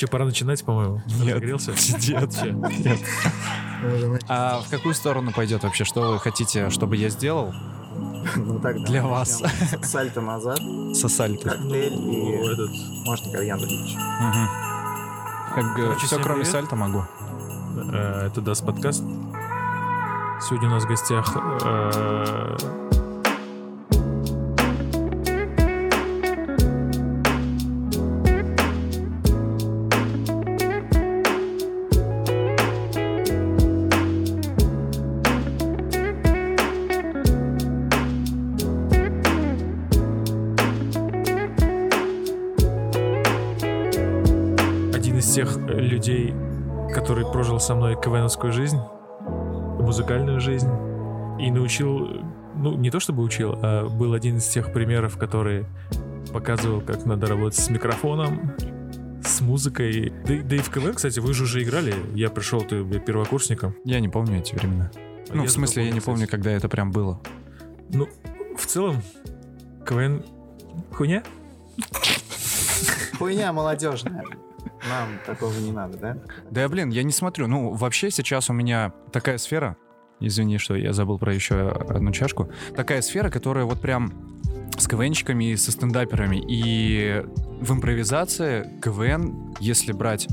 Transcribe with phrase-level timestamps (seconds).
[0.00, 1.02] Че, пора начинать, по-моему?
[1.06, 1.42] Нет.
[1.42, 1.72] Разогрелся?
[2.08, 3.00] Нет.
[4.28, 5.84] А в какую сторону пойдет вообще?
[5.84, 7.52] Что вы хотите, чтобы я сделал?
[8.34, 9.42] Ну тогда Для вас.
[9.82, 10.58] Сальто назад,
[10.94, 11.42] Сосальки.
[11.42, 12.70] коктейль О, и этот,
[13.04, 13.60] можно кальян.
[15.54, 17.04] Как, Короче, все, кроме сальта могу.
[17.92, 19.02] э, это даст подкаст.
[20.40, 21.36] Сегодня у нас в гостях
[47.60, 48.78] со мной КВНовскую жизнь,
[49.78, 50.68] музыкальную жизнь,
[51.38, 52.08] и научил,
[52.56, 55.66] ну, не то чтобы учил, а был один из тех примеров, который
[56.32, 58.52] показывал, как надо работать с микрофоном,
[59.24, 60.12] с музыкой.
[60.26, 61.94] Да, и- да и в КВН, кстати, вы же уже играли.
[62.14, 63.74] Я пришел, ты первокурсником.
[63.84, 64.90] Я не помню эти времена.
[65.30, 66.30] А Ну, в смысле, я не запомнил, помню, кстати.
[66.42, 67.20] когда это прям было.
[67.90, 68.08] Ну,
[68.56, 69.02] в целом,
[69.86, 70.24] КВН
[70.92, 71.22] хуйня?
[73.18, 74.24] Хуйня молодежная.
[74.88, 76.16] Нам такого не надо, да?
[76.50, 77.46] Да, блин, я не смотрю.
[77.46, 79.76] Ну, вообще сейчас у меня такая сфера,
[80.20, 84.12] извини, что я забыл про еще одну чашку, такая сфера, которая вот прям
[84.78, 86.42] с КВНщиками и со стендаперами.
[86.48, 87.24] И
[87.60, 90.26] в импровизации КВН, если брать...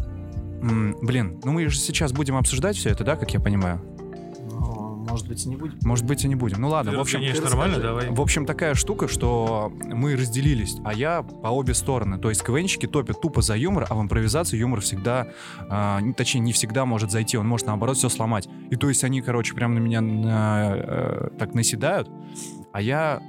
[0.62, 3.82] блин, ну мы же сейчас будем обсуждать все это, да, как я понимаю?
[5.10, 5.78] Может быть, и не будем.
[5.84, 6.62] Может быть, и не будем.
[6.62, 8.10] Ну ладно, в общем, конечно, ты нормально, давай.
[8.10, 12.18] В общем, такая штука, что мы разделились, а я по обе стороны.
[12.20, 15.28] То есть КВНщики топят тупо за юмор, а в импровизации юмор всегда,
[16.02, 18.48] не- точнее, не всегда может зайти, он может, наоборот, все сломать.
[18.70, 22.10] И то есть они, короче, прям на меня на, э, так наседают,
[22.74, 23.22] а я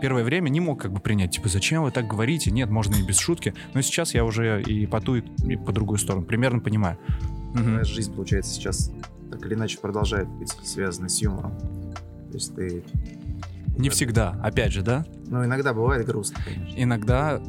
[0.00, 2.50] первое время не мог как бы принять, типа, зачем вы так говорите?
[2.50, 3.54] Нет, можно и без шутки.
[3.72, 6.98] Но сейчас я уже и по ту, и по другую сторону примерно понимаю.
[7.54, 8.90] Твоя жизнь, получается, сейчас
[9.32, 11.58] так или иначе продолжает быть связана с юмором.
[12.28, 12.84] То есть ты...
[13.78, 15.06] Не всегда, опять же, да?
[15.26, 16.78] Ну, иногда бывает грустно, конечно.
[16.78, 17.40] Иногда,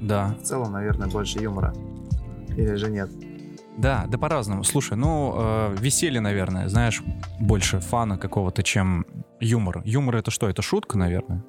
[0.00, 1.74] да, В целом, наверное, больше юмора.
[2.56, 3.10] Или же нет?
[3.76, 4.62] Да, да по-разному.
[4.62, 7.02] Слушай, ну, э, веселье, наверное, знаешь,
[7.40, 9.04] больше фана какого-то, чем
[9.40, 9.82] юмор.
[9.84, 10.48] Юмор это что?
[10.48, 11.44] Это шутка, наверное,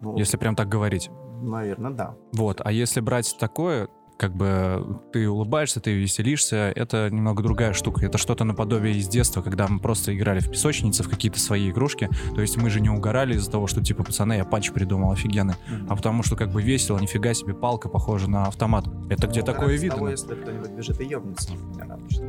[0.00, 1.10] Ну, если прям так говорить.
[1.42, 2.14] Наверное, да.
[2.32, 8.06] Вот, а если брать такое, как бы ты улыбаешься, ты веселишься, это немного другая штука.
[8.06, 12.08] Это что-то наподобие из детства, когда мы просто играли в песочнице, в какие-то свои игрушки.
[12.34, 15.54] То есть мы же не угорали из-за того, что, типа, пацаны, я панч придумал офигенный.
[15.88, 18.86] А потому что как бы весело, нифига себе, палка похожа на автомат.
[19.10, 19.96] Это где Ну, такое видно?
[19.96, 21.52] того, если кто-нибудь бежит и ёбнется.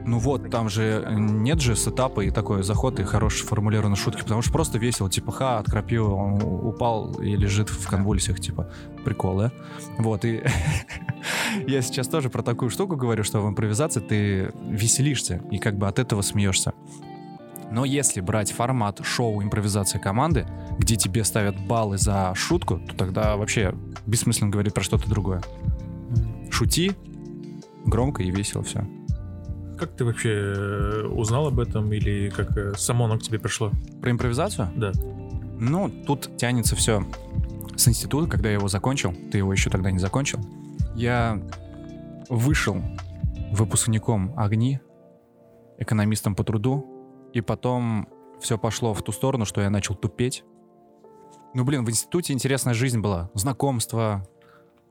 [0.05, 4.21] Ну вот, там же э, нет же сетапа и такой заход и хорошие формулированные шутки,
[4.21, 8.69] потому что просто весело, типа, ха, от крапивы он упал и лежит в конвульсиях, типа,
[9.03, 9.51] прикол, да?
[9.97, 10.43] Вот, и
[11.67, 15.87] я сейчас тоже про такую штуку говорю, что в импровизации ты веселишься и как бы
[15.87, 16.73] от этого смеешься.
[17.71, 20.45] Но если брать формат шоу импровизация команды,
[20.77, 23.73] где тебе ставят баллы за шутку, то тогда вообще
[24.05, 25.41] бессмысленно говорить про что-то другое.
[26.51, 26.91] Шути,
[27.85, 28.85] громко и весело все.
[29.79, 33.71] Как ты вообще э, узнал об этом или как э, само оно к тебе пришло?
[34.01, 34.69] Про импровизацию?
[34.75, 34.91] Да.
[35.59, 37.03] Ну, тут тянется все
[37.75, 39.13] с института, когда я его закончил.
[39.31, 40.39] Ты его еще тогда не закончил.
[40.95, 41.41] Я
[42.29, 42.81] вышел
[43.51, 44.79] выпускником огни,
[45.77, 46.85] экономистом по труду,
[47.33, 48.07] и потом
[48.39, 50.43] все пошло в ту сторону, что я начал тупеть.
[51.53, 53.29] Ну, блин, в институте интересная жизнь была.
[53.33, 54.27] Знакомства,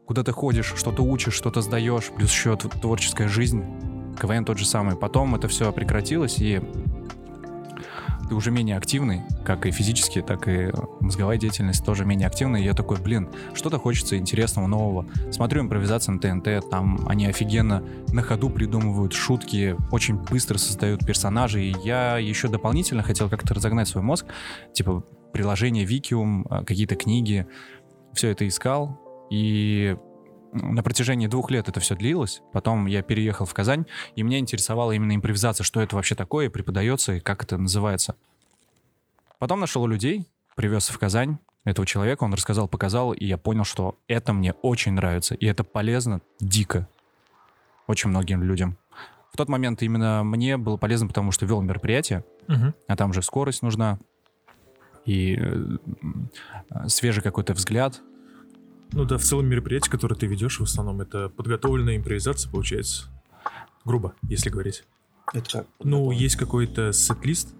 [0.06, 3.65] куда ты ходишь, что-то учишь, что-то сдаешь, плюс еще тв- творческая жизнь.
[4.21, 4.97] КВН тот же самый.
[4.97, 6.60] Потом это все прекратилось, и
[8.32, 12.62] ты уже менее активный, как и физически, так и мозговая деятельность тоже менее активная.
[12.62, 15.04] И я такой, блин, что-то хочется интересного, нового.
[15.31, 21.72] Смотрю импровизацию на ТНТ, там они офигенно на ходу придумывают шутки, очень быстро создают персонажей.
[21.72, 24.25] И я еще дополнительно хотел как-то разогнать свой мозг,
[24.72, 25.04] типа
[25.34, 27.47] приложение Викиум, а, какие-то книги,
[28.15, 28.98] все это искал.
[29.31, 29.94] И
[30.53, 32.42] на протяжении двух лет это все длилось.
[32.53, 37.15] Потом я переехал в Казань, и меня интересовала именно импровизация, что это вообще такое, преподается
[37.15, 38.16] и как это называется.
[39.42, 43.98] Потом нашел людей, привез в Казань этого человека, он рассказал, показал, и я понял, что
[44.06, 46.86] это мне очень нравится, и это полезно дико
[47.89, 48.77] очень многим людям.
[49.33, 52.72] В тот момент именно мне было полезно, потому что вел мероприятие, Мгм.
[52.86, 53.98] а там же скорость нужна,
[55.06, 55.77] и э,
[56.86, 58.00] свежий какой-то взгляд,
[58.92, 63.09] Ну да, в целом мероприятие, которое ты ведешь, в основном это подготовленная импровизация, получается.
[63.84, 64.84] Грубо, если говорить.
[65.33, 65.66] Это как?
[65.83, 67.56] Ну, есть какой-то сет-лист,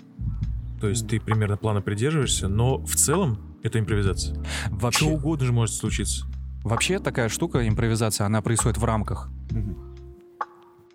[0.83, 4.35] то есть ты примерно плана придерживаешься, но в целом это импровизация.
[4.35, 6.27] Что Вообще, угодно же может случиться.
[6.65, 9.31] вообще такая штука, импровизация, она происходит в рамках.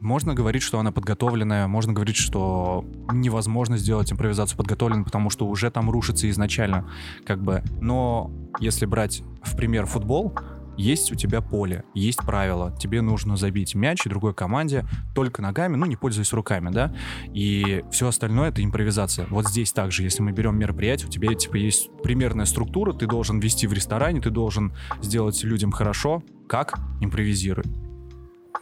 [0.01, 5.71] Можно говорить, что она подготовленная, можно говорить, что невозможно сделать импровизацию подготовленной, потому что уже
[5.71, 6.89] там рушится изначально,
[7.25, 7.63] как бы.
[7.79, 8.29] Но
[8.59, 10.37] если брать в пример футбол,
[10.77, 12.75] есть у тебя поле, есть правила.
[12.79, 16.95] Тебе нужно забить мяч другой команде только ногами, ну, не пользуясь руками, да?
[17.33, 19.27] И все остальное— это импровизация.
[19.29, 23.39] Вот здесь также, если мы берем мероприятие, у тебя, типа, есть примерная структура, ты должен
[23.39, 26.23] вести в ресторане, ты должен сделать людям хорошо.
[26.47, 26.79] Как?
[27.01, 27.65] Импровизируй.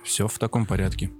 [0.04, 1.12] Все в таком порядке.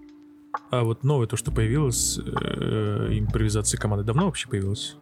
[0.72, 4.96] А вот новое то, что появилось, э, импровизация команды, давно вообще появилось?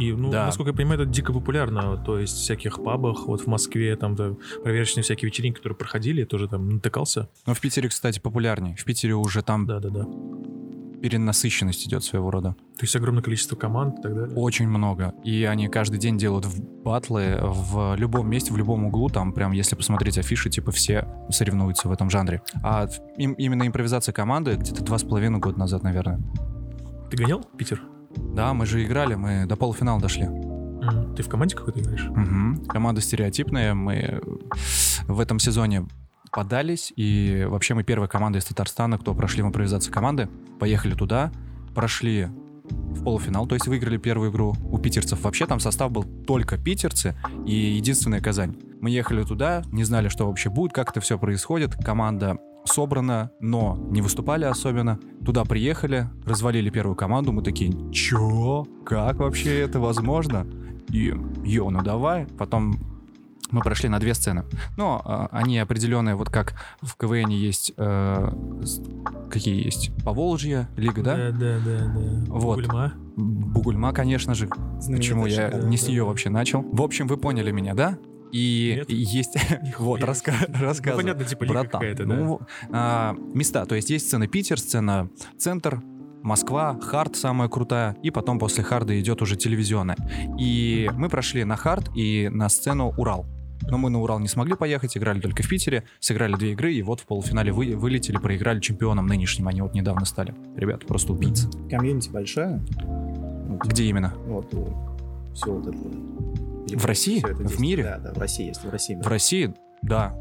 [0.00, 0.46] И, ну, Да.
[0.46, 1.96] насколько я понимаю, это дико популярно.
[2.04, 6.24] То есть в всяких пабах, вот в Москве, там да, проверочные всякие вечеринки, которые проходили,
[6.24, 7.28] тоже там натыкался.
[7.46, 8.74] Но в Питере, кстати, популярнее.
[8.76, 10.06] В Питере уже там Да-да-да.
[11.00, 12.54] перенасыщенность идет своего рода.
[12.78, 14.36] То есть огромное количество команд и так далее.
[14.36, 15.14] Очень много.
[15.24, 19.08] И они каждый день делают в батлы в любом месте, в любом углу.
[19.08, 22.40] Там прям, если посмотреть афиши, типа все соревнуются в этом жанре.
[22.62, 26.20] А им- именно импровизация команды где-то два с половиной года назад, наверное.
[27.10, 27.82] Ты гонял Питер?
[28.16, 30.28] Да, мы же играли, мы до полуфинала дошли.
[31.16, 32.04] Ты в команде какой-то играешь?
[32.08, 32.64] Мгм.
[32.66, 33.74] Команда стереотипная.
[33.74, 34.20] Мы
[35.06, 35.86] в этом сезоне
[36.32, 40.28] подались, и вообще мы первая команда из Татарстана, кто прошли в импровизацию команды.
[40.58, 41.30] Поехали туда,
[41.74, 42.28] прошли
[42.64, 45.22] в полуфинал, то есть выиграли первую игру у питерцев.
[45.22, 47.14] Вообще там состав был только питерцы
[47.46, 48.56] и единственная Казань.
[48.80, 51.74] Мы ехали туда, не знали, что вообще будет, как это все происходит.
[51.76, 54.98] Команда собрана, но не выступали особенно.
[55.24, 58.66] Туда приехали, развалили первую команду, мы такие, чё?
[58.84, 60.46] Как вообще это возможно?
[60.90, 61.14] И,
[61.44, 62.26] ё, ну давай.
[62.26, 62.74] Потом
[63.52, 64.44] мы прошли на две сцены.
[64.76, 68.32] Но э, они определенные, вот как в КВН есть, э,
[69.30, 69.92] какие есть?
[70.04, 71.16] Поволжье, Лига, да?
[71.16, 71.78] Да, да, да.
[71.94, 72.32] да.
[72.32, 72.56] Вот.
[72.56, 72.94] Бугульма.
[73.16, 74.48] Бугульма, конечно же.
[74.88, 76.62] Почему я не с нее вообще начал?
[76.62, 77.98] В общем, вы поняли меня, да?
[78.32, 78.90] И Нет.
[78.90, 79.36] есть...
[79.78, 81.04] Вот, раска- Ну, рассказываю.
[81.04, 82.14] понятно, типа лига Братан, какая-то, да.
[82.14, 82.40] ну,
[82.70, 85.08] а, места, то есть есть сцена Питер, сцена
[85.38, 85.82] Центр,
[86.22, 89.96] Москва, Хард самая крутая, и потом после Харда идет уже телевизионная.
[90.38, 93.26] И мы прошли на Хард и на сцену Урал.
[93.68, 96.82] Но мы на Урал не смогли поехать, играли только в Питере, сыграли две игры, и
[96.82, 100.34] вот в полуфинале вы, вылетели, проиграли чемпионам нынешним, они вот недавно стали.
[100.56, 101.48] Ребята, просто убийцы.
[101.70, 102.60] Комьюнити большая.
[102.82, 104.14] Ну, Где именно?
[104.26, 104.52] Вот,
[105.34, 106.51] все вот это.
[106.76, 107.20] В России?
[107.20, 107.84] В мире?
[107.84, 108.96] Да, да, в России есть, в России.
[108.96, 110.14] В России, да,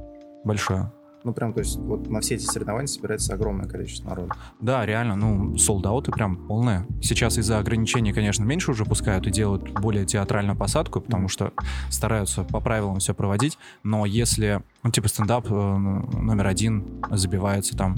[0.43, 0.91] большое.
[1.23, 4.33] Ну, прям, то есть, вот на все эти соревнования собирается огромное количество народа.
[4.59, 6.87] Да, реально, ну, солдаты прям полные.
[7.01, 11.53] Сейчас из-за ограничений, конечно, меньше уже пускают и делают более театральную посадку, потому что
[11.89, 13.59] стараются по правилам все проводить.
[13.83, 17.97] Но если, ну, типа стендап э, номер один забивается там,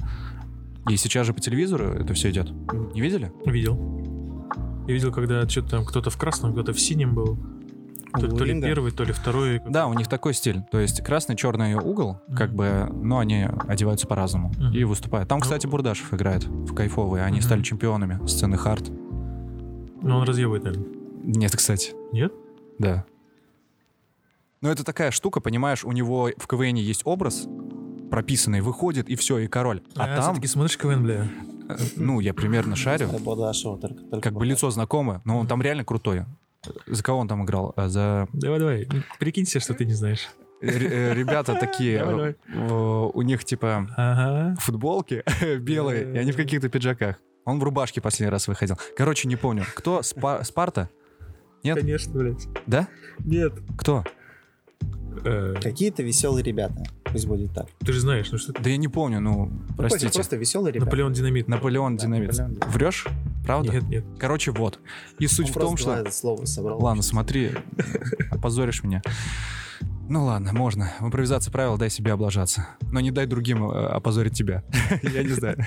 [0.90, 2.52] и сейчас же по телевизору это все идет.
[2.94, 3.32] Не видели?
[3.46, 3.78] Видел.
[4.86, 7.40] Я видел, когда что-то там кто-то в красном, кто-то в синем был.
[8.14, 9.62] То, то ли первый, то ли второй.
[9.68, 10.62] Да, у них такой стиль.
[10.72, 15.28] То есть красный, черный угол, как бы, но они одеваются по-разному и выступают.
[15.30, 17.24] Там, Ну- кстати, Бурдашев играет в кайфовые.
[17.26, 18.90] Они стали чемпионами сцены хард.
[18.90, 20.88] Ну, он разъебывает, наверное.
[21.24, 21.94] Нет, кстати.
[22.12, 22.32] Нет?
[22.78, 23.06] Да.
[24.62, 27.48] Но это такая штука, понимаешь, у него в КВН есть образ
[28.12, 29.82] прописанный, выходит и все, и король.
[29.96, 31.28] А, там, все-таки смотришь КВН, бля.
[31.96, 33.10] ну, я примерно шарю,
[34.22, 36.26] как бы лицо знакомое, но он там реально крутой.
[36.88, 37.74] За кого он там играл?
[37.76, 38.88] А, За Давай, давай.
[39.20, 40.30] Прикинь себе, что ты не знаешь.
[40.62, 45.24] э, ребята такие, э, у них типа футболки
[45.60, 47.18] белые, и они в каких-то пиджаках.
[47.46, 48.78] Он в рубашке последний раз выходил.
[48.96, 49.66] Короче, не помню.
[49.76, 50.00] Кто?
[50.00, 50.90] Спа- Спарта?
[51.64, 51.78] Нет?
[51.80, 52.48] Конечно, блядь.
[52.68, 52.88] Да?
[53.20, 53.54] Нет.
[53.78, 54.04] Кто?
[55.24, 56.84] Э, Какие-то веселые ребята.
[57.04, 57.68] Пусть будет так.
[57.80, 58.54] Ты же знаешь, ну что?
[58.54, 60.12] Да я не помню, ну, Ну, простите.
[60.14, 60.86] Просто веселые ребята.
[60.86, 61.48] Наполеон Динамит.
[61.48, 62.30] Наполеон Да, Динамит.
[62.30, 62.74] Наполеон Динамит.
[62.76, 63.08] Врешь?
[63.46, 63.72] Правда?
[63.72, 64.06] Нет, нет.
[64.18, 64.80] Короче, вот.
[65.20, 65.96] И суть Он в том, что...
[65.96, 66.82] это слово собрал.
[66.82, 67.52] Ладно, смотри,
[68.32, 69.02] опозоришь меня.
[70.10, 70.92] Ну ладно, можно.
[71.00, 72.68] В импровизации правил дай себе облажаться.
[72.92, 74.64] Но не дай другим э, опозорить тебя.
[75.02, 75.58] Я не знаю.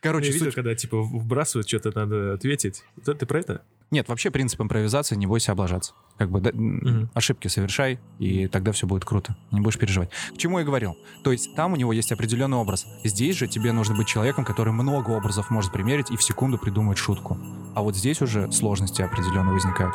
[0.00, 2.84] Короче, Я видел, когда типа вбрасывают, что-то надо ответить.
[3.04, 3.62] Ты про это?
[3.90, 5.94] Нет, вообще принцип импровизации не бойся облажаться.
[6.18, 7.10] Как бы да, Мгм.
[7.14, 9.36] ошибки совершай, и тогда все будет круто.
[9.50, 10.10] Не будешь переживать.
[10.34, 10.96] К чему я говорил?
[11.24, 12.86] То есть там у него есть определенный образ.
[13.04, 16.98] Здесь же тебе нужно быть человеком, который много образов может примерить и в секунду придумать
[16.98, 17.38] шутку.
[17.74, 19.94] А вот здесь уже сложности определенно возникают.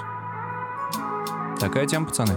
[1.59, 2.33] Такая тема, пацаны.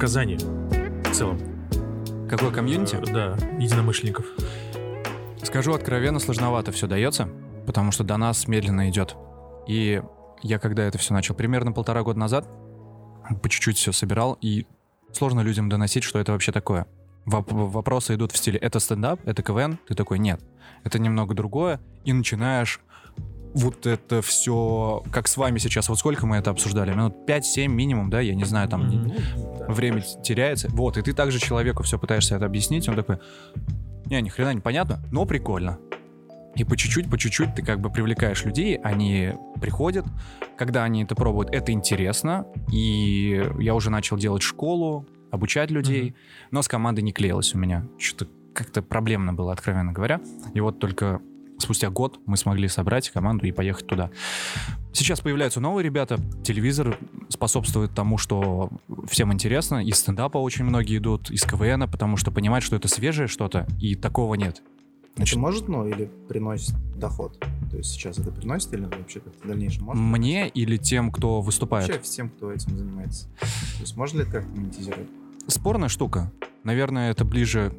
[0.00, 1.38] Казани в целом?
[2.28, 2.96] Какое комьюнити?
[2.96, 4.24] э, Да, единомышленников.
[5.42, 7.28] Скажу откровенно, сложновато все дается,
[7.66, 9.16] потому что до нас медленно идет.
[9.68, 10.02] И
[10.42, 12.48] я когда это все начал, примерно полтора года назад,
[13.42, 14.66] по чуть-чуть все собирал, и
[15.12, 16.86] сложно людям доносить, что это вообще такое.
[17.26, 19.20] воп- вопросы идут в стиле «это стендап?
[19.26, 20.40] Это КВН?» Ты такой «нет,
[20.84, 21.78] это немного другое».
[22.04, 22.80] И начинаешь
[23.54, 26.92] вот это все, как с вами сейчас, вот сколько мы это обсуждали?
[26.92, 29.12] Минут 5-7 минимум, да, я не знаю, там Мгм.
[29.72, 30.68] Время теряется.
[30.70, 33.18] Вот, и ты также человеку все пытаешься это объяснить, он такой,
[34.06, 35.78] не, ни хрена не понятно, но прикольно.
[36.56, 40.04] И по чуть-чуть, по чуть-чуть ты как бы привлекаешь людей, они приходят,
[40.58, 46.14] когда они это пробуют, это интересно, и я уже начал делать школу, обучать людей,
[46.50, 47.86] но с командой не клеилось у меня.
[47.98, 50.20] Что-то как-то проблемно было, откровенно говоря.
[50.54, 51.20] И вот только
[51.60, 54.10] спустя год мы смогли собрать команду и поехать туда.
[54.92, 56.18] Сейчас появляются новые ребята.
[56.42, 56.98] Телевизор
[57.28, 58.70] способствует тому, что
[59.08, 59.84] всем интересно.
[59.84, 63.94] Из стендапа очень многие идут, из КВН, потому что понимают, что это свежее что-то, и
[63.94, 64.62] такого нет.
[65.16, 67.38] Это может, ну, или приносит доход?
[67.70, 70.00] То есть сейчас это приносит или вообще как-то в дальнейшем может?
[70.00, 71.88] Мне или тем, кто выступает?
[71.88, 73.28] Вообще всем, кто этим занимается.
[73.40, 75.08] То есть можно ли это как-то монетизировать?
[75.46, 76.32] Спорная штука.
[76.64, 77.72] Наверное, это ближе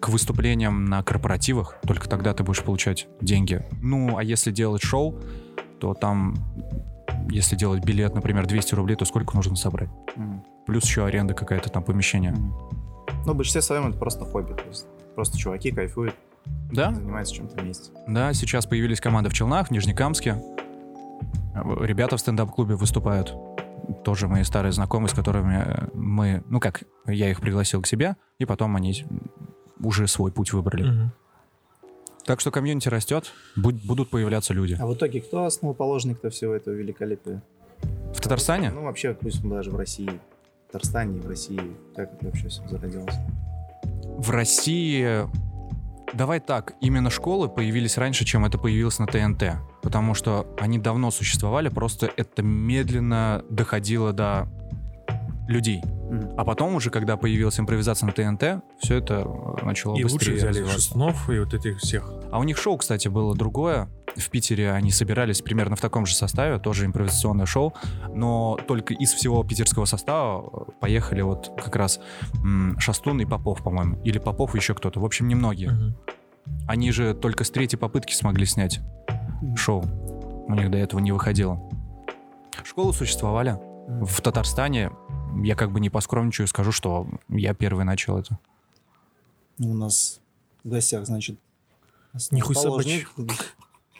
[0.00, 1.76] к выступлениям на корпоративах.
[1.86, 3.64] Только тогда ты будешь получать деньги.
[3.80, 5.18] Ну, а если делать шоу,
[5.80, 6.34] то там,
[7.30, 9.88] если делать билет, например, 200 рублей, то сколько нужно собрать?
[10.16, 10.44] Мгм.
[10.66, 12.32] Плюс еще аренда какая-то там помещения.
[12.32, 12.54] Мгм.
[13.26, 14.52] Ну, в большинстве своем это просто хобби.
[14.52, 16.14] То есть просто чуваки кайфуют,
[16.72, 16.92] Да?
[16.94, 17.90] занимаются чем-то вместе.
[18.06, 20.42] Да, сейчас появились команды в Челнах, в Нижнекамске.
[21.80, 23.34] Ребята в стендап-клубе выступают.
[24.04, 26.42] Тоже мои старые знакомые, с которыми э, мы...
[26.48, 29.04] Ну как, я их пригласил к себе, и потом они
[29.80, 30.88] уже свой путь выбрали.
[30.90, 31.12] Мгм.
[32.24, 34.76] Так что комьюнити растет, буд- будут появляться люди.
[34.80, 37.42] А в итоге кто основоположник-то всего этого великолепия?
[38.12, 38.70] В Татарстане?
[38.70, 40.10] Ну, вообще, пусть даже в России.
[40.68, 41.60] В Татарстане и в России.
[41.94, 43.14] Как это вообще все зародилось?
[44.18, 45.28] В России...
[46.14, 49.56] Давай так, именно школы появились раньше, чем это появилось на ТНТ.
[49.82, 54.48] Потому что они давно существовали, просто это медленно доходило до
[55.48, 55.82] людей.
[56.36, 60.34] А потом уже, когда появилась импровизация на ТНТ, все это э, начало И лучше быстрее
[60.34, 60.80] взяли развиваться.
[60.80, 62.12] Шестунов и вот этих всех.
[62.30, 63.88] А у них шоу, кстати, было другое.
[64.14, 67.74] В Питере они собирались примерно в таком же составе, тоже импровизационное шоу,
[68.14, 72.00] но только из всего питерского состава э, поехали вот как раз
[72.78, 74.00] Шастун и Попов, по-моему.
[74.04, 75.00] Или Попов и еще кто-то.
[75.00, 75.70] В общем, немногие.
[75.70, 75.96] Мгм.
[76.68, 78.80] Они же только с третьей попытки смогли снять
[79.56, 79.84] шоу.
[80.48, 81.60] У них до этого не выходило.
[82.64, 83.58] Школы существовали.
[83.86, 84.90] В Татарстане
[85.42, 88.38] я как бы не поскромничаю, скажу, что я первый начал это.
[89.58, 90.20] У нас
[90.64, 91.38] в гостях, значит,
[92.30, 93.10] Нихуй основоположник,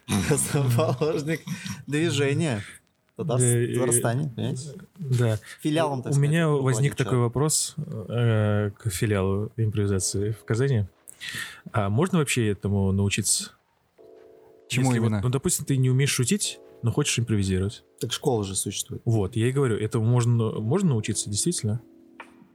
[0.31, 1.40] основоположник
[1.87, 2.62] движения
[3.16, 4.75] в Татар- Да, Татарстане, понимаете?
[4.99, 5.38] Да.
[5.61, 10.85] Филиалом, так У сказать, меня возник такой вопрос э, к филиалу импровизации в Казани.
[11.73, 13.52] А можно вообще этому научиться?
[14.69, 15.21] Чему Если вот, именно?
[15.23, 17.83] ну, допустим, ты не умеешь шутить, но хочешь импровизировать.
[18.00, 19.02] Так школа же существует.
[19.05, 21.81] Вот, я и говорю, этому можно, можно научиться, действительно?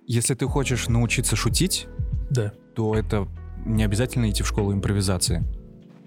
[0.07, 1.87] Если ты хочешь научиться шутить,
[2.29, 2.53] Да.
[2.73, 3.27] то это
[3.65, 5.43] не обязательно идти в школу импровизации.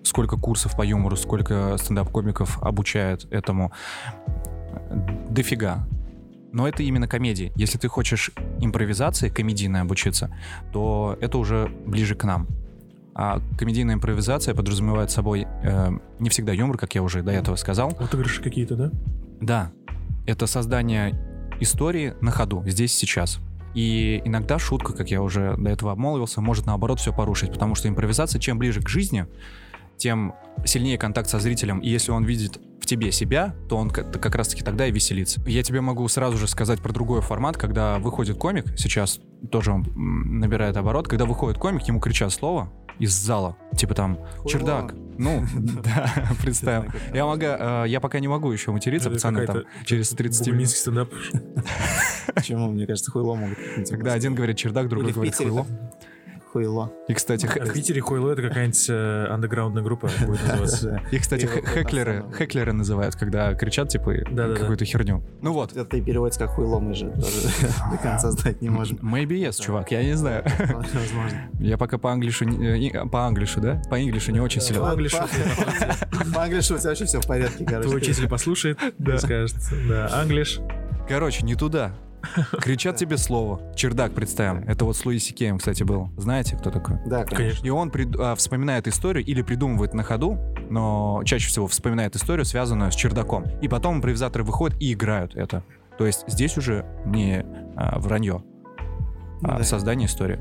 [0.04, 3.72] Сколько курсов по юмору, сколько стендап-комиков обучают этому.
[5.28, 5.86] Дофига.
[6.50, 7.52] Но это именно комедии.
[7.56, 10.34] Если ты хочешь импровизации комедийной обучиться,
[10.72, 12.48] то это уже ближе к нам.
[13.14, 17.96] А комедийная импровизация подразумевает собой э, не всегда юмор, как я уже до этого сказал.
[17.98, 18.90] Отыгрыши какие-то, да?
[19.40, 19.72] Да,
[20.26, 21.14] это создание
[21.60, 23.38] истории на ходу, здесь сейчас.
[23.74, 27.88] И иногда шутка, как я уже до этого обмолвился, может наоборот все порушить, потому что
[27.88, 29.26] импровизация, чем ближе к жизни,
[29.96, 31.80] тем сильнее контакт со зрителем.
[31.80, 35.40] И если он видит в тебе себя, то он как, раз-таки тогда и веселится.
[35.46, 39.86] Я тебе могу сразу же сказать про другой формат, когда выходит комик, сейчас тоже он
[39.94, 44.94] набирает оборот, когда выходит комик, ему кричат слово из зала, типа там чердак.
[45.16, 45.46] Ну,
[45.84, 46.12] да,
[46.42, 46.92] представим.
[47.14, 50.68] Я, могу, э, я пока не могу еще материться, пацаны, там через 30 минут.
[50.68, 51.10] Стендап.
[52.34, 52.70] Почему?
[52.70, 53.58] Мне кажется, хуйло могут.
[53.88, 55.66] Когда один говорит чердак, другой говорит хуйло.
[56.54, 56.92] Хуйло.
[57.08, 60.88] И, кстати, хэ- в Питере Хойло это какая-нибудь э, андеграундная группа будет называться.
[60.88, 61.02] Да.
[61.10, 62.30] и, кстати, основное.
[62.30, 65.24] хэклеры называют, когда кричат, типа, какую-то херню.
[65.42, 65.76] Ну вот.
[65.76, 67.48] Это и переводится как хуйло, мы же тоже
[67.90, 68.98] до конца знать не можем.
[68.98, 70.44] Maybe yes, чувак, я не знаю.
[70.58, 71.50] Возможно.
[71.58, 73.82] Я пока по англишу, не- э, по англишу, да?
[73.90, 74.80] По англишу не очень силен.
[74.80, 75.18] По англишу.
[76.32, 77.88] По- англишу у тебя вообще все в порядке, короче.
[77.88, 79.56] Твой учитель послушает и скажет,
[79.88, 80.60] да, англиш.
[81.08, 81.96] Короче, не туда.
[82.60, 83.60] Кричат тебе слово.
[83.74, 84.64] Чердак, представим.
[84.68, 86.08] Это вот с Луиси Кеем, кстати, был.
[86.16, 86.98] Знаете, кто такой?
[87.06, 87.64] Да, конечно.
[87.66, 90.38] И он прид- а, вспоминает историю или придумывает на ходу,
[90.70, 93.44] но чаще всего вспоминает историю, связанную с чердаком.
[93.60, 95.62] И потом импровизаторы выходят и играют это.
[95.98, 97.44] То есть здесь уже не
[97.76, 98.42] а, вранье,
[99.42, 99.64] а Да.
[99.64, 100.40] создание истории.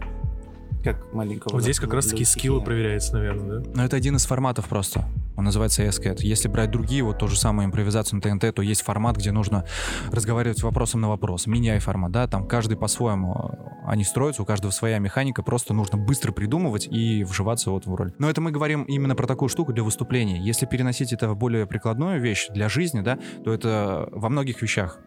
[0.84, 1.54] Как маленького.
[1.54, 3.72] Вот здесь как раз таки Луиси скиллы проверяются, наверное, да?
[3.74, 5.06] Но это один из форматов просто.
[5.36, 6.18] Он называется SCAT.
[6.20, 9.66] Если брать другие, вот то же самое импровизацию на ТНТ, то есть формат, где нужно
[10.12, 11.48] разговаривать вопросом на вопрос.
[11.48, 16.32] Меняй формат, да, там каждый по-своему они строятся, у каждого своя механика, просто нужно быстро
[16.32, 18.14] придумывать и вживаться вот в роль.
[18.18, 20.40] Но это мы говорим именно про такую штуку для выступления.
[20.40, 25.00] Если переносить это в более прикладную вещь для жизни, да, то это во многих вещах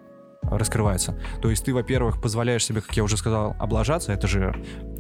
[0.51, 1.19] раскрывается.
[1.41, 4.55] То есть ты, во-первых, позволяешь себе, как я уже сказал, облажаться, это же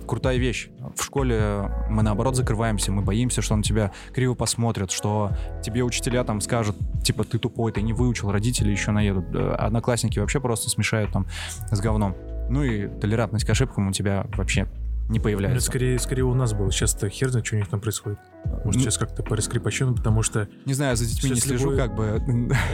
[0.07, 0.69] крутая вещь.
[0.97, 6.23] В школе мы наоборот закрываемся, мы боимся, что на тебя криво посмотрят, что тебе учителя
[6.25, 11.13] там скажут, типа, ты тупой, ты не выучил, родители еще наедут, одноклассники вообще просто смешают
[11.13, 11.27] там
[11.71, 12.15] с говном.
[12.49, 14.69] Ну и толерантность к ошибкам у тебя вообще
[15.09, 15.55] не появляется.
[15.55, 16.71] Ну, скорее, скорее у нас было.
[16.73, 18.19] Сейчас-то хер знает, что у них там происходит.
[18.65, 20.49] Может, сейчас как-то пораскрепощено, потому что...
[20.65, 22.21] Не знаю, за детьми не слежу, любой, как бы.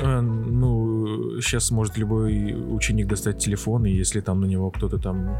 [0.02, 5.36] А, ну, сейчас может любой ученик достать телефон, и если там на него кто-то там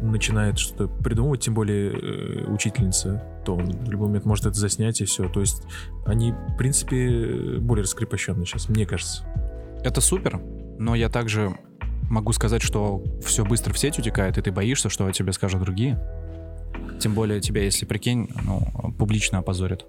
[0.00, 5.00] начинает что-то придумывать, тем более э, учительница, то он в любой момент может это заснять
[5.00, 5.28] и все.
[5.28, 5.62] То есть
[6.06, 9.24] они, в принципе, более раскрепощенные сейчас, мне кажется.
[9.82, 10.40] Это супер,
[10.78, 11.56] но я также
[12.14, 15.60] могу сказать, что все быстро в сеть утекает, и ты боишься, что о тебе скажут
[15.60, 15.98] другие.
[17.00, 19.84] Тем более тебя, если прикинь, ну, публично опозорят.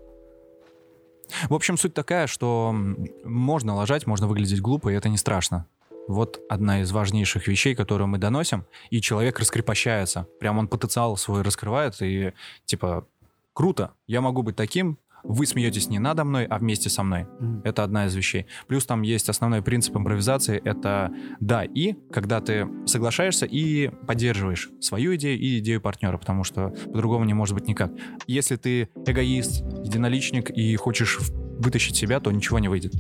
[1.50, 2.76] В общем, суть такая, что
[3.24, 5.68] можно лажать, можно выглядеть глупо, и это не страшно.
[6.08, 10.28] Вот одна из важнейших вещей, которую мы доносим, и человек раскрепощается.
[10.40, 12.34] Прям он потенциал свой раскрывает, и
[12.66, 13.08] типа,
[13.54, 17.22] круто, я могу быть таким, вы смеетесь не надо мной, а вместе со мной.
[17.24, 17.62] Mm-hmm.
[17.64, 18.46] Это одна из вещей.
[18.68, 25.16] Плюс там есть основной принцип импровизации, это да и, когда ты соглашаешься и поддерживаешь свою
[25.16, 27.92] идею и идею партнера, потому что по-другому не может быть никак.
[28.28, 31.20] Если ты эгоист, единоличник и хочешь
[31.60, 32.94] вытащить себя, то ничего не выйдет.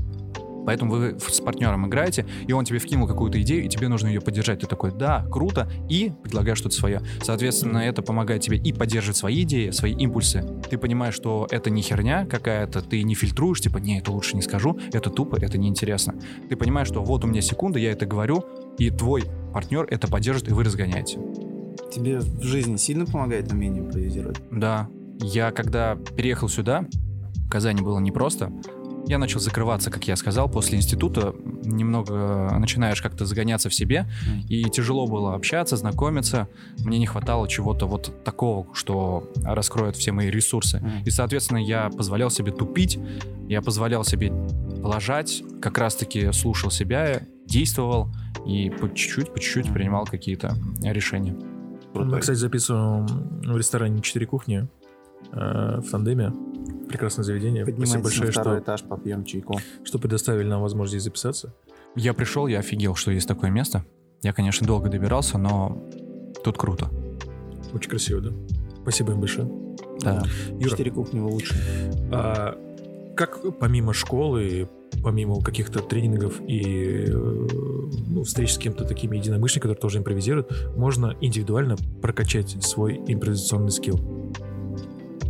[0.65, 4.21] Поэтому вы с партнером играете, и он тебе вкинул какую-то идею, и тебе нужно ее
[4.21, 4.59] поддержать.
[4.59, 7.01] Ты такой, да, круто, и предлагаешь что-то свое.
[7.21, 10.43] Соответственно, это помогает тебе и поддерживать свои идеи, свои импульсы.
[10.69, 14.41] Ты понимаешь, что это не херня какая-то, ты не фильтруешь, типа, не, это лучше не
[14.41, 16.15] скажу, это тупо, это неинтересно.
[16.49, 18.43] Ты понимаешь, что вот у меня секунда, я это говорю,
[18.77, 21.19] и твой партнер это поддержит, и вы разгоняете.
[21.93, 24.37] Тебе в жизни сильно помогает умение импровизировать?
[24.51, 24.89] Да.
[25.21, 26.85] Я когда переехал сюда,
[27.45, 28.51] в Казани было непросто,
[29.07, 31.33] я начал закрываться, как я сказал, после института.
[31.63, 34.05] Немного начинаешь как-то загоняться в себе,
[34.49, 36.47] и тяжело было общаться, знакомиться.
[36.79, 40.81] Мне не хватало чего-то вот такого, что раскроет все мои ресурсы.
[41.05, 42.99] И, соответственно, я позволял себе тупить,
[43.47, 44.31] я позволял себе
[44.81, 48.09] лажать, как раз-таки слушал себя, действовал
[48.45, 51.35] и по чуть-чуть, по чуть-чуть принимал какие-то решения.
[51.93, 54.67] Мы, кстати, записываем в ресторане «Четыре кухни»
[55.35, 56.33] э, в тандеме
[56.87, 57.65] прекрасное заведение.
[57.65, 59.59] Спасибо большое, на второй что, этаж, попьем чайку.
[59.83, 61.53] Что предоставили нам возможность записаться.
[61.95, 63.85] Я пришел, я офигел, что есть такое место.
[64.21, 65.83] Я, конечно, долго добирался, но
[66.43, 66.89] тут круто.
[67.73, 68.31] Очень красиво, да?
[68.81, 69.49] Спасибо им большое.
[70.01, 70.23] Да.
[70.51, 71.55] Юра, Четыре кухни лучше.
[72.11, 72.57] А,
[73.15, 74.69] как помимо школы,
[75.03, 81.15] помимо каких-то тренингов и э, ну, встреч с кем-то такими единомышленниками, которые тоже импровизируют, можно
[81.21, 83.99] индивидуально прокачать свой импровизационный скилл?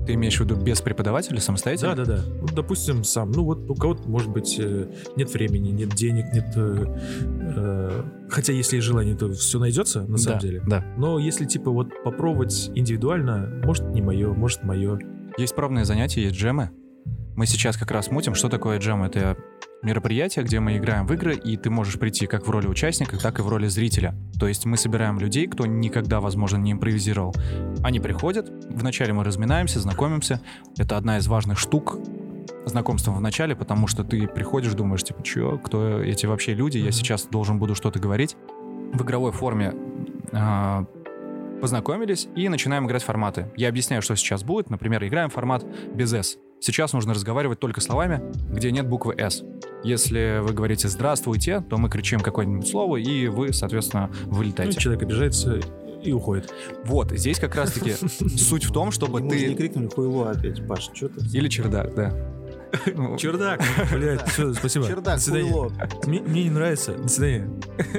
[0.05, 1.95] Ты имеешь в виду без преподавателя самостоятельно?
[1.95, 2.23] Да, да, да.
[2.41, 3.31] Ну, допустим, сам.
[3.31, 6.45] Ну вот у кого-то, может быть, э, нет времени, нет денег, нет...
[6.55, 6.85] Э,
[7.21, 10.63] э, хотя если есть желание, то все найдется, на самом да, деле.
[10.67, 10.85] Да.
[10.97, 14.99] Но если, типа, вот попробовать индивидуально, может, не мое, может, мое.
[15.37, 16.69] Есть пробные занятия, есть джемы.
[17.35, 19.03] Мы сейчас как раз мутим, что такое джем.
[19.03, 19.37] Это
[19.81, 23.39] мероприятие, где мы играем в игры, и ты можешь прийти как в роли участника, так
[23.39, 24.15] и в роли зрителя.
[24.39, 27.35] То есть мы собираем людей, кто никогда, возможно, не импровизировал.
[27.83, 30.41] Они приходят, вначале мы разминаемся, знакомимся.
[30.77, 31.97] Это одна из важных штук
[32.65, 36.91] знакомства в начале, потому что ты приходишь, думаешь, типа, чё, кто эти вообще люди, я
[36.91, 38.35] сейчас должен буду что-то говорить.
[38.93, 39.73] В игровой форме
[40.31, 40.85] э,
[41.61, 43.51] познакомились и начинаем играть форматы.
[43.55, 44.69] Я объясняю, что сейчас будет.
[44.69, 46.37] Например, играем формат без S.
[46.65, 49.43] Сейчас нужно разговаривать только словами, где нет буквы «С».
[49.83, 54.73] Если вы говорите «здравствуйте», то мы кричим какое-нибудь слово, и вы, соответственно, вылетаете.
[54.73, 55.59] Ну, человек обижается
[56.03, 56.51] и уходит.
[56.83, 57.93] Вот, здесь как раз-таки
[58.35, 59.45] суть в том, чтобы ты...
[59.45, 61.23] не крикнули хуйло опять, Паш, что ты?
[61.37, 62.09] Или чердак, да.
[63.19, 63.61] Чердак,
[63.93, 64.87] блядь, все, спасибо.
[64.87, 65.71] Чердак, хуйло.
[66.07, 66.95] Мне, мне не нравится.
[66.95, 67.47] До свидания.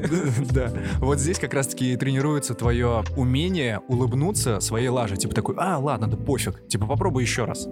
[0.53, 0.73] Да.
[0.99, 5.17] Вот здесь как раз-таки тренируется твое умение улыбнуться своей лаже.
[5.17, 6.67] Типа такой, а, ладно, да пофиг.
[6.67, 7.69] Типа попробуй еще раз.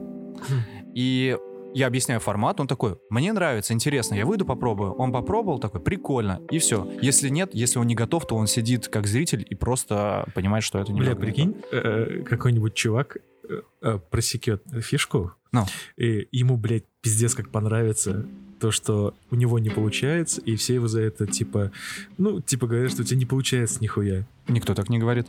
[0.95, 1.37] И
[1.75, 4.93] я объясняю формат, он такой, мне нравится, интересно, я выйду попробую.
[4.93, 6.89] Он попробовал, такой, прикольно, и все.
[7.03, 10.79] Если нет, если он не готов, то он сидит как зритель и просто понимает, что
[10.79, 13.17] это не Бля, прикинь, э, какой-нибудь чувак
[13.49, 15.65] э, э, просекет фишку, ну.
[15.97, 18.25] и ему, блядь, пиздец как понравится
[18.61, 21.73] то, что у него не получается, и все его за это, типа,
[22.19, 24.25] ну, типа говорят, что у тебя не получается нихуя.
[24.49, 25.27] Никто так не говорит.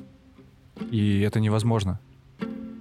[0.92, 2.00] И это невозможно.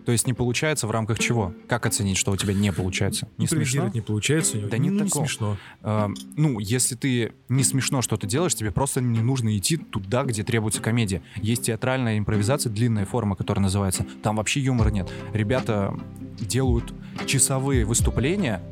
[0.05, 1.55] То есть не получается в рамках чего?
[1.67, 3.29] Как оценить, что у тебя не получается?
[3.39, 3.91] Не смешно?
[3.93, 4.59] Не получается.
[4.59, 5.25] Да не ну, не такого.
[5.25, 5.57] смешно.
[5.83, 10.45] Э, ну, если ты не смешно что-то делаешь, тебе просто не нужно идти туда, где
[10.45, 11.23] требуется комедия.
[11.37, 14.07] Есть театральная импровизация, длинная форма, которая называется.
[14.23, 15.11] Там вообще юмора нет.
[15.33, 15.99] Ребята
[16.39, 16.93] делают
[17.27, 18.63] часовые выступления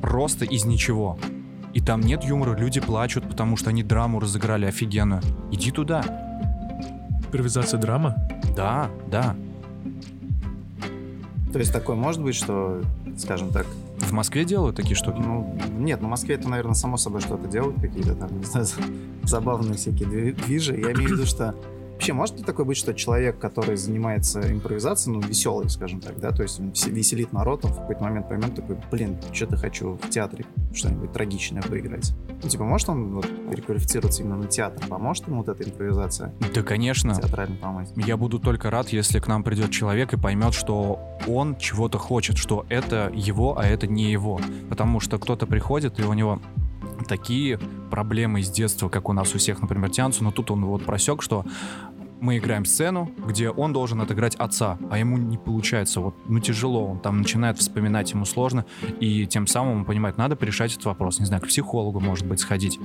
[0.00, 1.18] просто из ничего.
[1.74, 5.20] И там нет юмора, люди плачут, потому что они драму разыграли офигенную.
[5.52, 6.02] Иди туда.
[7.26, 8.16] Импровизация драма.
[8.56, 9.36] Да, да.
[11.52, 12.82] То есть такое может быть, что,
[13.16, 13.66] скажем так,
[14.00, 15.18] В Москве делают такие штуки.
[15.18, 18.66] ну, нет, ну в Москве это, наверное, само собой что-то делают, какие-то там, не знаю,
[19.24, 20.74] забавные всякие дви- движи.
[20.74, 21.54] Я имею в виду, что
[21.98, 26.30] вообще может ли такое быть, что человек, который занимается импровизацией, ну, веселый, скажем так, да,
[26.30, 29.98] то есть он весе- веселит народ, он в какой-то момент поймет такой, блин, что-то хочу
[30.00, 32.12] в театре что-нибудь трагичное поиграть.
[32.40, 34.86] Ну, типа, может он вот, переквалифицироваться именно на театр?
[34.86, 37.16] Поможет ему вот эта импровизация Да, конечно.
[37.16, 37.88] театрально помочь?
[37.96, 42.36] Я буду только рад, если к нам придет человек и поймет, что он чего-то хочет,
[42.38, 44.40] что это его, а это не его.
[44.68, 46.40] Потому что кто-то приходит, и у него
[47.06, 47.58] такие
[47.90, 51.22] проблемы из детства, как у нас у всех, например, тянутся, но тут он вот просек,
[51.22, 51.44] что
[52.20, 56.86] мы играем сцену, где он должен отыграть отца, а ему не получается, вот, ну тяжело,
[56.86, 58.64] он там начинает вспоминать, ему сложно,
[59.00, 62.40] и тем самым он понимает, надо порешать этот вопрос, не знаю, к психологу, может быть,
[62.40, 62.80] сходить.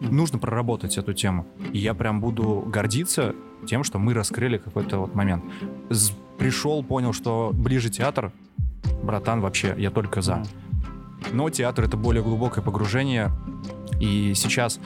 [0.00, 1.46] Нужно проработать эту тему.
[1.72, 3.34] И я прям буду гордиться
[3.66, 5.44] тем, что мы раскрыли какой-то вот момент.
[6.38, 8.32] Пришел, понял, что ближе театр,
[9.02, 10.42] братан, вообще, я только за.
[11.32, 13.30] Но театр— это более глубокое погружение,
[14.00, 14.80] и сейчас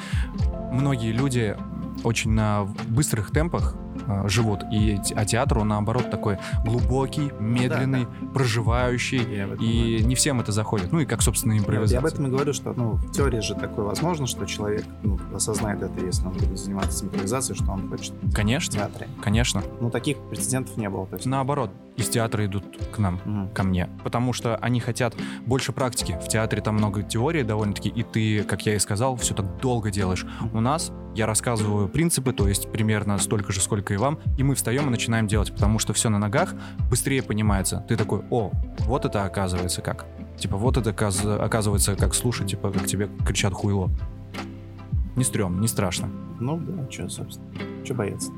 [0.72, 1.56] многие люди
[2.02, 3.76] очень на быстрых темпах
[4.26, 10.14] живут, и, а театр, он наоборот такой глубокий, медленный, проживающий, Я об этом и не
[10.14, 10.92] всем это заходит.
[10.92, 11.98] Ну и как, собственно, Я, вот- я импровизация.
[12.00, 15.82] об этом и говорю, что ну, в теории же такое возможно, что человек ну, осознает
[15.82, 19.08] это, если он будет заниматься импровизацией, что он хочет в Конечно, театре.
[19.22, 19.62] конечно.
[19.80, 21.06] Ну, таких прецедентов не было.
[21.06, 23.20] То есть, Наоборот, из театра идут к нам.
[23.24, 23.48] Мгм.
[23.54, 25.14] ко мне, потому что они хотят
[25.46, 26.18] больше практики.
[26.22, 29.90] В театре там много теории довольно-таки, и ты, как я и сказал, все так долго
[29.90, 30.26] делаешь.
[30.52, 34.54] У нас я рассказываю принципы, то есть примерно столько же, сколько и вам, и мы
[34.54, 36.54] встаем и начинаем делать, потому что все на ногах
[36.90, 37.84] быстрее понимается.
[37.88, 40.06] Ты такой, о, вот это оказывается как.
[40.36, 43.90] Типа, вот это оказ- оказывается как слушать, типа, как тебе кричат хуйло.
[45.16, 46.08] Не стрёмно, не страшно.
[46.40, 47.48] Ну да, что, собственно,
[47.84, 48.32] что бояться?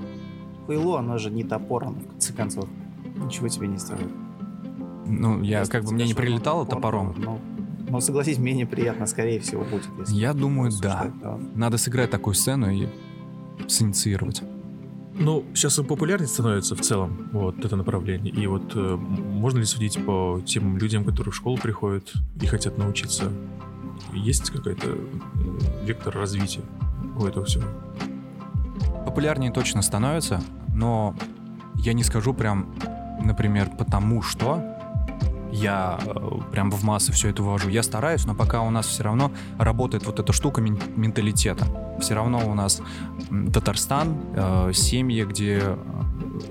[0.66, 2.68] Хуйло, оно же не топор, оно, в конце концов.
[3.16, 4.10] Ничего тебе не стоит.
[5.06, 7.14] Ну, я Если как бы мне не прилетало топор, топором.
[7.16, 7.40] Ну,
[7.88, 9.88] ну, согласись, менее приятно, скорее всего, будет.
[10.08, 11.10] Я думаю, да.
[11.22, 11.38] да.
[11.54, 12.88] Надо сыграть такую сцену и
[13.68, 14.42] синициировать.
[15.18, 18.32] Ну, сейчас популярнее становится в целом, вот это направление.
[18.32, 22.78] И вот э, можно ли судить по тем людям, которые в школу приходят и хотят
[22.78, 23.32] научиться?
[24.12, 24.98] Есть какой-то
[25.84, 26.62] вектор развития
[27.18, 27.64] у этого всего?
[29.16, 31.14] популярнее точно становится, но
[31.76, 32.74] я не скажу прям,
[33.24, 34.75] например, потому что
[35.52, 37.68] я э, прям в массы все это вывожу.
[37.68, 41.66] Я стараюсь, но пока у нас все равно работает вот эта штука мен- менталитета.
[42.00, 42.82] Все равно у нас
[43.52, 45.76] Татарстан, э, семьи, где э,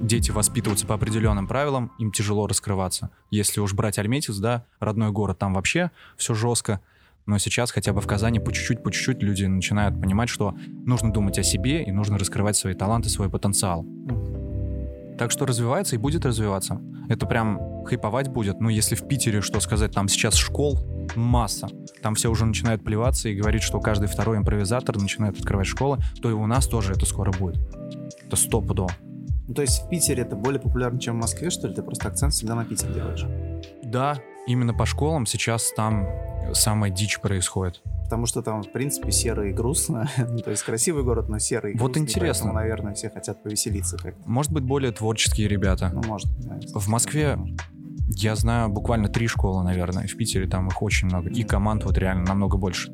[0.02, 3.10] дети воспитываются по определенным правилам, им тяжело раскрываться.
[3.32, 6.82] Если уж брать Альметьевск, да, родной город, там вообще все жестко.
[7.26, 10.56] Но сейчас хотя бы в Казани по чуть-чуть, по чуть-чуть люди начинают понимать, что
[10.86, 13.84] нужно думать о себе и нужно раскрывать свои таланты, свой потенциал.
[15.18, 16.82] Так что развивается и будет развиваться.
[17.10, 18.60] Это прям хайповать будет.
[18.60, 20.78] Ну, если в Питере, что сказать, там сейчас школ
[21.16, 21.70] масса.
[22.02, 26.30] Там все уже начинают плеваться и говорить, что каждый второй импровизатор начинает открывать школы, то
[26.30, 27.58] и у нас тоже это скоро будет.
[28.26, 28.92] Это стопудово.
[29.48, 31.76] Ну, то есть в Питере это более популярно, чем в Москве, что ли?
[31.76, 33.26] Ты просто акцент всегда на Питер делаешь.
[33.84, 36.08] Да, именно по школам сейчас там
[36.54, 37.82] самая дичь происходит.
[38.04, 40.08] Потому что там, в принципе, серо и грустно.
[40.18, 42.46] Ну, то есть красивый город, но серый и Вот грустный, интересно.
[42.46, 44.22] поэтому, наверное, все хотят повеселиться как-то.
[44.30, 45.90] Может быть, более творческие ребята.
[45.94, 46.28] Ну, может.
[46.40, 47.38] да, В Москве
[48.10, 50.06] я знаю буквально три школы, наверное.
[50.08, 51.30] В Питере там их очень много.
[51.30, 52.92] И команд вот реально намного больше.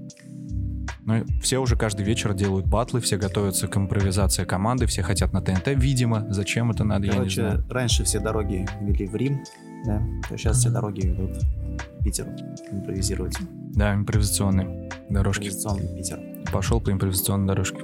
[1.03, 5.41] Ну, все уже каждый вечер делают батлы, все готовятся к импровизации команды, все хотят на
[5.41, 6.25] ТНТ, видимо.
[6.29, 7.65] Зачем это надо, я не Короче, знаю.
[7.69, 9.43] раньше все дороги вели в Рим,
[9.85, 12.27] да, то сейчас все дороги ведут в Питер
[12.71, 13.35] импровизировать.
[13.73, 15.43] Да, импровизационные дорожки.
[15.43, 16.19] Импровизационный Питер.
[16.51, 17.79] Пошел по импровизационной дорожке.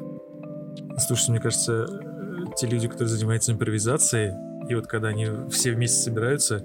[0.97, 4.33] Слушай, мне кажется, э, те люди, которые занимаются импровизацией,
[4.69, 6.63] и вот когда они все вместе собираются,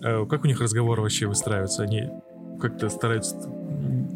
[0.00, 1.82] э, как у них разговоры вообще выстраиваются?
[1.82, 2.08] Они
[2.60, 4.08] как-то стараются м,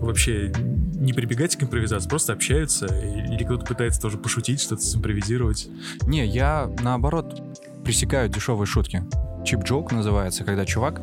[0.00, 0.52] вообще
[0.94, 5.68] не прибегать к импровизации, просто общаются, или кто-то пытается тоже пошутить, что-то симпровизировать.
[6.06, 7.42] Не, я наоборот
[7.84, 9.02] пресекаю дешевые шутки.
[9.46, 11.00] Cheap joke называется, когда чувак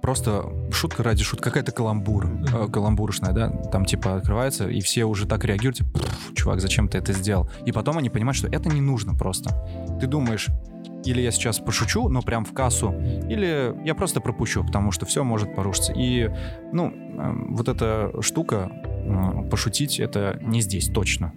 [0.00, 5.26] просто шутка ради шутки, какая-то каламбур, э, каламбуршная, да, там типа открывается, и все уже
[5.26, 7.50] так реагируют, типа, «Пф, чувак, зачем ты это сделал?
[7.66, 9.50] И потом они понимают, что это не нужно просто.
[10.00, 10.46] Ты думаешь,
[11.04, 12.94] или я сейчас пошучу, но прям в кассу,
[13.28, 15.92] или я просто пропущу, потому что все может порушиться.
[15.92, 16.30] И,
[16.72, 21.32] ну, э, вот эта штука, э, пошутить, это не здесь точно.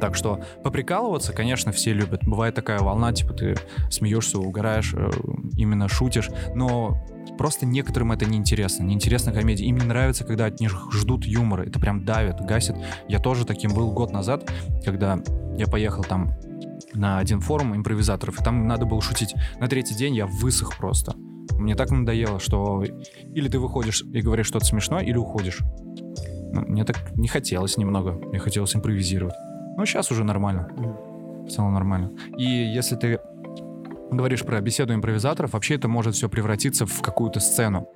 [0.00, 2.24] Так что поприкалываться, конечно, все любят.
[2.24, 3.56] Бывает такая волна, типа ты
[3.90, 5.10] смеешься, угораешь, э,
[5.56, 6.96] именно шутишь, но
[7.36, 8.84] просто некоторым это неинтересно.
[8.84, 9.64] Неинтересно комедия.
[9.64, 11.64] Им не нравится, когда от них ждут юмора.
[11.64, 12.76] Это прям давит, гасит.
[13.08, 14.50] Я тоже таким был год назад,
[14.84, 15.20] когда
[15.56, 16.30] я поехал там
[16.94, 19.34] на один форум импровизаторов, и там надо было шутить.
[19.60, 21.14] На третий день я высох просто.
[21.58, 22.84] Мне так надоело, что
[23.34, 25.58] или ты выходишь и говоришь что-то смешное, или уходишь.
[26.52, 28.12] Ну, мне так не хотелось немного.
[28.12, 29.34] Мне хотелось импровизировать.
[29.78, 30.68] Ну, сейчас уже нормально.
[31.46, 32.10] В целом нормально.
[32.36, 33.20] И если ты
[34.10, 37.88] говоришь про беседу импровизаторов, вообще это может все превратиться в какую-то сцену.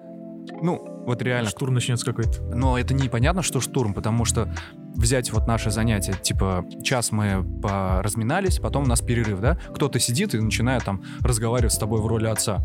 [0.63, 1.51] Ну, вот реально.
[1.51, 2.41] Штурм начнется какой-то.
[2.55, 4.49] Но это непонятно, что штурм, потому что
[4.95, 9.59] взять вот наше занятие, типа час мы поразминались, потом у нас перерыв, да?
[9.75, 12.61] Кто-то сидит и начинает там разговаривать с тобой в роли отца.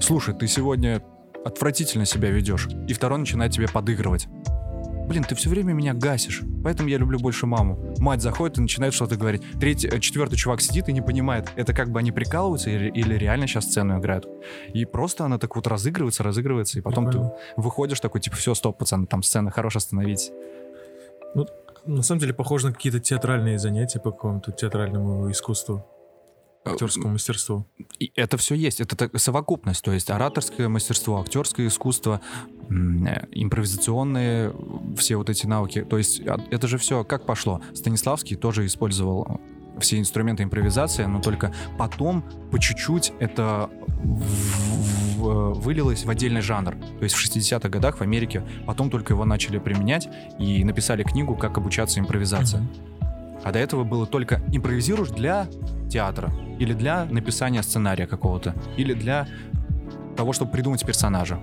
[0.00, 1.02] Слушай, ты сегодня
[1.44, 2.68] отвратительно себя ведешь.
[2.86, 4.28] И второй начинает тебе подыгрывать.
[5.06, 7.94] Блин, ты все время меня гасишь, поэтому я люблю больше маму.
[7.98, 9.42] Мать заходит и начинает что-то говорить.
[9.60, 13.14] Третий, э, четвертый чувак сидит и не понимает, это как бы они прикалываются или, или
[13.14, 14.26] реально сейчас сцену играют.
[14.74, 17.20] И просто она так вот разыгрывается, разыгрывается, и потом ты
[17.56, 20.32] выходишь такой, типа, все, стоп, пацаны, там сцена, хорош остановить.
[21.34, 21.46] Ну,
[21.84, 25.86] на самом деле похоже на какие-то театральные занятия по какому-то театральному искусству,
[26.66, 27.66] актерскому мастерству.
[27.98, 32.20] И это все есть, это совокупность, то есть ораторское мастерство, актерское искусство,
[32.68, 34.52] э, импровизационные
[34.96, 35.82] все вот эти навыки.
[35.88, 37.60] То есть а, это же все как пошло.
[37.74, 39.40] Станиславский тоже использовал
[39.78, 43.68] все инструменты импровизации, но только потом по чуть-чуть это
[44.02, 46.76] в- в- вылилось в отдельный жанр.
[46.98, 51.36] То есть в 60-х годах в Америке потом только его начали применять и написали книгу
[51.36, 52.66] «Как обучаться импровизации».
[53.46, 55.46] А до этого было только импровизируешь для
[55.88, 59.28] театра, или для написания сценария какого-то, или для
[60.16, 61.38] того, чтобы придумать персонажа.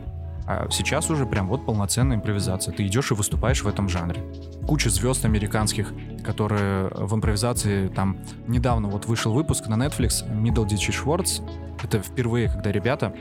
[0.45, 2.73] А сейчас уже прям вот полноценная импровизация.
[2.73, 4.21] Ты идешь и выступаешь в этом жанре.
[4.67, 5.93] Куча звезд американских,
[6.25, 8.17] которые в импровизации там...
[8.47, 11.39] Недавно вот вышел выпуск на Netflix Middleditch и Schwartz.
[11.81, 13.15] Это впервые, когда ребята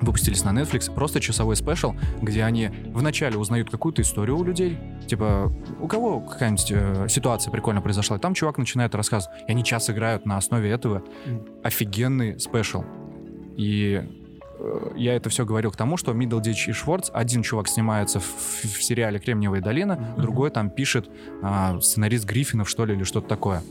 [0.00, 5.52] выпустились на Netflix, просто часовой special, где они вначале узнают какую-то историю у людей, типа,
[5.80, 9.88] у кого какая-нибудь э, ситуация прикольно произошла, и там чувак начинает рассказывать, и они час
[9.90, 11.02] играют на основе этого
[11.62, 12.84] офигенный special.
[13.56, 14.02] И
[14.58, 18.24] э, я это все говорил к тому, что Middleditch и Schwartz, один чувак снимается в,
[18.24, 20.22] в сериале «Кремниевая долина», Мгм.
[20.22, 21.08] другой там пишет
[21.42, 23.62] а, сценарист Гриффинов, что ли, или что-то такое.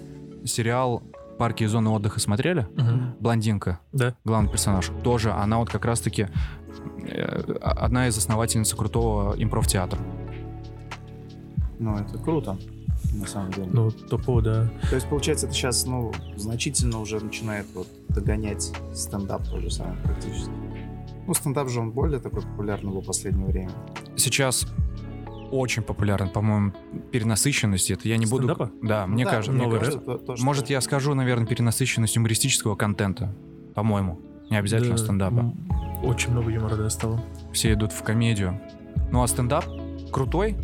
[0.46, 1.04] Сериал
[1.38, 2.68] «Парки и зоны отдыха» смотрели?
[2.76, 3.16] Мгм.
[3.20, 4.16] Блондинка, Да.
[4.24, 6.28] главный персонаж, тоже она вот как раз-таки
[7.08, 10.00] э, одна из основательниц крутого импров-театра.
[11.80, 12.58] Ну, это круто,
[13.14, 13.68] на самом деле.
[13.72, 14.70] Ну, топово, да.
[14.90, 20.52] То есть, получается, это сейчас, ну, значительно уже начинает вот догонять стендап тоже самое практически.
[21.26, 23.72] Ну, стендап же он более такой популярный был в последнее время.
[24.16, 24.66] Сейчас
[25.54, 26.74] очень популярен, по-моему,
[27.12, 27.92] перенасыщенность.
[27.92, 28.44] Это я не буду...
[28.48, 28.72] Стендапа?
[28.82, 29.52] Да, мне Да, кажется.
[29.52, 33.36] мне новый кажется, то- то, Может, я скажу, наверное, перенасыщенность юмористического контента.
[33.76, 34.20] По-моему.
[34.50, 35.54] Не обязательно Да, стендапа.
[36.04, 37.22] Очень много юмора, да, стало.
[37.54, 38.60] Все идут в комедию.
[39.12, 39.66] Ну а стендап
[40.12, 40.56] крутой.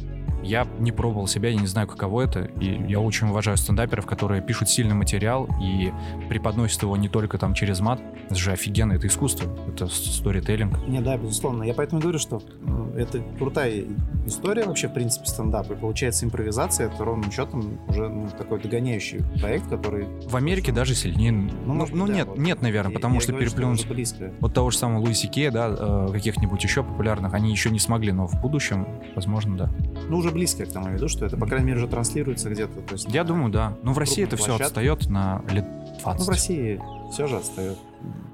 [0.44, 2.42] Я не пробовал себя, я не знаю, каково это.
[2.60, 5.92] И я очень уважаю стендаперов, которые пишут сильный материал и
[6.30, 8.02] преподносят его не только там через мат.
[8.26, 10.88] Это же офигенно, это искусство, это сторителлинг.
[10.88, 11.64] Не, да, безусловно.
[11.64, 13.86] Я поэтому говорю, что ну, это крутая
[14.26, 15.70] история вообще, в принципе, стендап.
[15.72, 20.08] И получается импровизация, это ровным счетом уже ну, такой догоняющий проект, который...
[20.28, 21.32] В Америке даже сильнее.
[21.32, 22.38] Ну, ну, может быть, да, нет, вот.
[22.38, 24.32] нет, наверное, потому я что говорю, переплюнуть близко.
[24.40, 28.12] вот того же самого Луиси Кея, да, э, каких-нибудь еще популярных, они еще не смогли,
[28.12, 29.70] но в будущем, возможно, да.
[30.08, 32.82] Ну, уже близко к тому виду, что это, по крайней мере, уже транслируется где-то.
[32.82, 33.78] То есть, Я на- думаю, да.
[33.84, 34.66] Но в России это все площадке.
[34.66, 35.66] отстает на лет
[36.04, 36.20] 20.
[36.20, 37.78] Ну, в России все же отстает.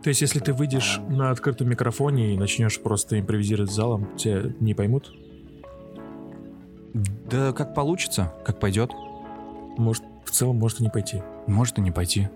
[0.04, 1.12] То есть, если ты выйдешь А.
[1.12, 5.12] на открытом микрофоне и начнешь просто импровизировать с залом, тебя не поймут?
[7.30, 8.92] Да как получится, как пойдет.
[9.78, 11.22] Может, в целом, может и не пойти.
[11.48, 12.30] Может и не пойти.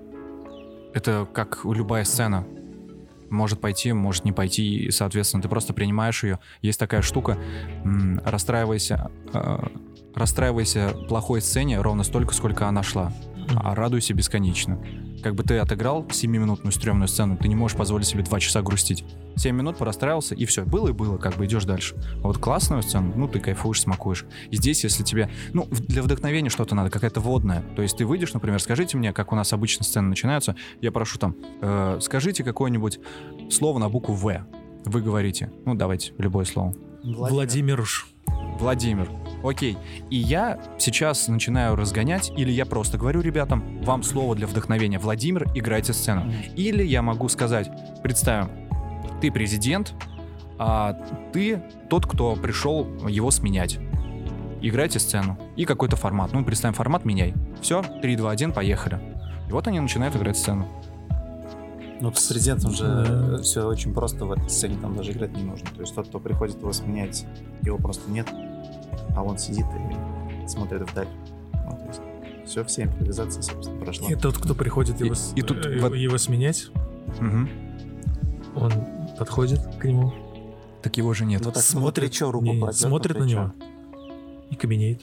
[0.93, 2.45] Это как любая сцена.
[3.29, 6.39] Может пойти, может не пойти, и, соответственно, ты просто принимаешь ее.
[6.61, 7.37] Есть такая штука,
[8.25, 9.59] расстраивайся, э,
[10.15, 13.13] расстраивайся плохой сцене ровно столько, сколько она шла,
[13.55, 14.79] а радуйся бесконечно.
[15.21, 19.03] Как бы ты отыграл 7-минутную стрёмную сцену, ты не можешь позволить себе 2 часа грустить.
[19.35, 21.95] 7 минут порастраивался, и все, было и было, как бы идешь дальше.
[22.23, 24.25] А вот классную сцену, ну, ты кайфуешь, смакуешь.
[24.49, 27.63] И здесь, если тебе, ну, для вдохновения что-то надо, какая-то водная.
[27.75, 31.19] То есть ты выйдешь, например, скажите мне, как у нас обычно сцены начинаются, я прошу
[31.19, 32.99] там, э, скажите какое-нибудь
[33.49, 34.45] слово на букву «В».
[34.85, 36.73] Вы говорите, ну, давайте, любое слово.
[37.03, 38.05] Владимир Ш.
[38.59, 39.09] Владимир.
[39.43, 39.77] Окей.
[40.09, 44.99] И я сейчас начинаю разгонять, или я просто говорю ребятам, вам слово для вдохновения.
[44.99, 46.31] Владимир, играйте сцену.
[46.55, 47.69] Или я могу сказать,
[48.03, 48.49] представим,
[49.21, 49.93] ты президент,
[50.57, 50.93] а
[51.31, 53.79] ты тот, кто пришел его сменять.
[54.61, 55.37] Играйте сцену.
[55.55, 56.33] И какой-то формат.
[56.33, 57.33] Ну, представим формат, меняй.
[57.61, 58.99] Все, 3, 2, 1, поехали.
[59.47, 60.67] И вот они начинают играть сцену.
[62.01, 65.69] Ну, с президентом же все очень просто в этой сцене, там даже играть не нужно.
[65.75, 67.25] То есть тот, кто приходит его сменять,
[67.61, 68.27] его просто нет,
[69.15, 69.65] а он сидит
[70.43, 71.07] и смотрит вдаль.
[71.53, 72.01] Ну, то есть
[72.45, 74.09] все, вся импровизация, собственно, прошла.
[74.09, 76.69] И тот, кто приходит И- его, с- и тут э, его сменять,
[77.19, 77.49] Мгм.
[78.55, 78.71] он
[79.17, 80.13] подходит к нему,
[80.81, 81.41] Так его же нет.
[81.43, 83.37] Ну так смотрит- смотрит, что руку не, смотрит на плечо.
[83.39, 83.53] него
[84.49, 85.01] и каменеет.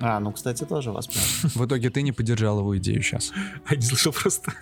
[0.00, 1.08] А, ну, кстати, тоже вас.
[1.08, 3.32] В итоге ты не поддержал его идею сейчас.
[3.66, 4.52] А не слышал просто.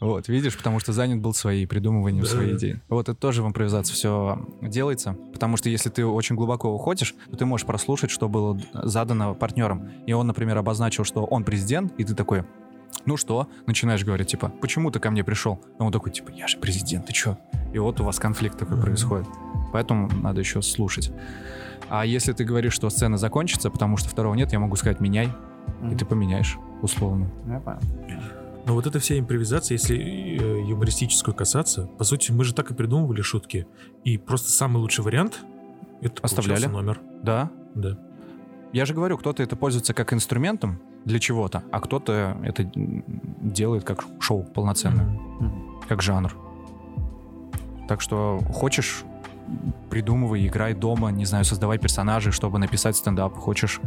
[0.00, 2.30] Вот, видишь, потому что занят был своей придумыванием Да.
[2.30, 2.80] своей идеи.
[2.88, 7.36] Вот это тоже в импровизации все делается, потому что если ты очень глубоко уходишь, то
[7.36, 9.88] ты можешь прослушать, что было задано партнером.
[10.06, 12.44] И он, например, обозначил, что он президент, и ты такой,
[13.06, 13.48] ну что?
[13.66, 15.60] Начинаешь говорить, типа, почему ты ко мне пришел?
[15.78, 17.36] А он такой, типа, я же президент, ты чё?
[17.72, 18.84] И вот у вас конфликт такой Мгм.
[18.86, 19.26] происходит.
[19.72, 21.10] Поэтому надо еще слушать.
[21.88, 25.28] А если ты говоришь, что сцена закончится, потому что второго нет, я могу сказать, меняй,
[25.90, 27.30] и ты поменяешь, условно.
[27.46, 27.80] Я понял.
[28.66, 32.74] Но вот эта вся импровизация, если э, юмористическую касаться, по сути, мы же так и
[32.74, 33.66] придумывали шутки.
[34.04, 35.40] И просто самый лучший вариант—
[36.00, 36.66] это Оставляли.
[36.66, 37.00] номер.
[37.22, 37.98] Да, Да.
[38.72, 44.04] Я же говорю, кто-то это пользуется как инструментом для чего-то, а кто-то это делает как
[44.18, 45.04] шоу полноценное.
[45.04, 45.80] Мгм.
[45.86, 46.34] как жанр.
[47.88, 49.04] Так что хочешь,
[49.90, 53.36] придумывай, играй дома, не знаю, создавай персонажей, чтобы написать стендап.
[53.36, 53.80] Хочешь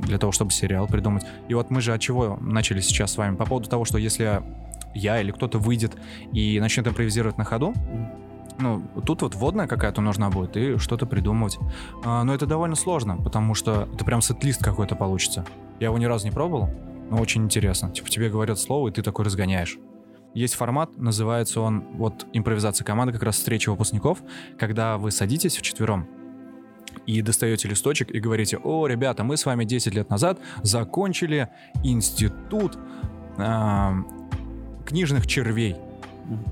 [0.00, 1.24] для того, чтобы сериал придумать.
[1.48, 3.36] И вот мы же от чего начали сейчас с вами?
[3.36, 4.42] По поводу того, что если
[4.94, 5.96] я или кто-то выйдет
[6.32, 7.74] и начнет импровизировать на ходу,
[8.58, 11.58] ну, тут вот вводная какая-то нужна будет, и что-то придумывать.
[12.04, 15.44] А, но это довольно сложно, потому что это прям сет-лист какой-то получится.
[15.78, 16.70] Я его ни разу не пробовал,
[17.10, 17.90] но очень интересно.
[17.90, 19.78] Типа тебе говорят слово, и ты такой разгоняешь.
[20.34, 24.22] Есть формат, называется он, вот импровизация команды, как раз встреча выпускников,
[24.58, 26.06] когда вы садитесь вчетвером
[27.06, 31.48] и достаете листочек и говорите, о, ребята, мы с вами 10 лет назад закончили
[31.82, 32.78] институт
[33.38, 33.94] а,
[34.84, 35.76] книжных червей.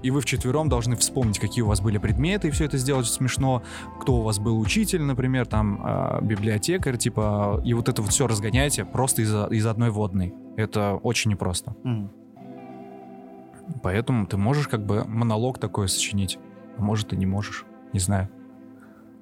[0.03, 3.63] И вы вчетвером должны вспомнить, какие у вас были предметы, и все это сделать смешно.
[4.01, 8.27] Кто у вас был учитель, например, там, а, библиотекарь, типа, и вот это вот все
[8.27, 10.35] разгоняете просто из, из одной водной.
[10.57, 11.77] Это очень непросто.
[11.85, 12.11] Мгм.
[13.83, 16.39] Поэтому ты можешь как бы монолог такой сочинить.
[16.79, 17.65] А может, и не можешь.
[17.93, 18.29] Не знаю.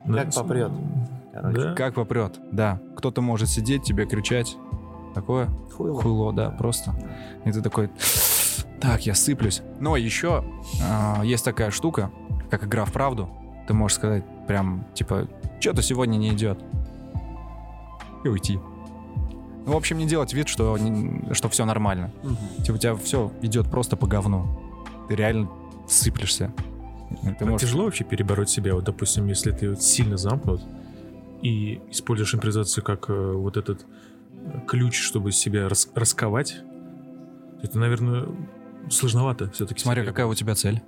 [0.04, 0.72] Ну, Как попрет.
[1.32, 1.58] Короче.
[1.58, 1.74] Да.
[1.74, 2.40] Как попрет.
[2.52, 2.80] Да.
[2.96, 4.56] Кто-то может сидеть, тебе кричать.
[5.14, 6.02] Такое Хуйло.
[6.02, 6.92] хуйло, да, просто.
[7.44, 7.88] И ты такой,
[8.80, 9.62] так, я сыплюсь.
[9.80, 10.44] Но еще
[10.82, 12.10] а, есть такая штука,
[12.50, 13.30] как игра в правду.
[13.66, 15.28] Ты можешь сказать прям, типа,
[15.60, 16.62] что-то сегодня не идет.
[18.24, 18.58] И уйти.
[19.66, 22.10] Ну, в общем, не делать вид, что, не- что все нормально.
[22.22, 22.36] Мгм.
[22.62, 24.46] Типа, у тебя все идет просто по говну.
[25.08, 25.48] Ты реально
[25.88, 26.52] сыплешься.
[27.22, 27.66] Ты А можешь...
[27.68, 30.62] Тяжело вообще перебороть себя, вот, допустим, если ты вот сильно замкнут
[31.42, 33.84] и используешь импровизацию как э, вот этот
[34.32, 36.56] э, ключ, чтобы себя рас- расковать.
[37.62, 38.26] Это, наверное,
[38.90, 39.80] сложновато все-таки.
[39.80, 40.82] Смотри, какая у тебя цель.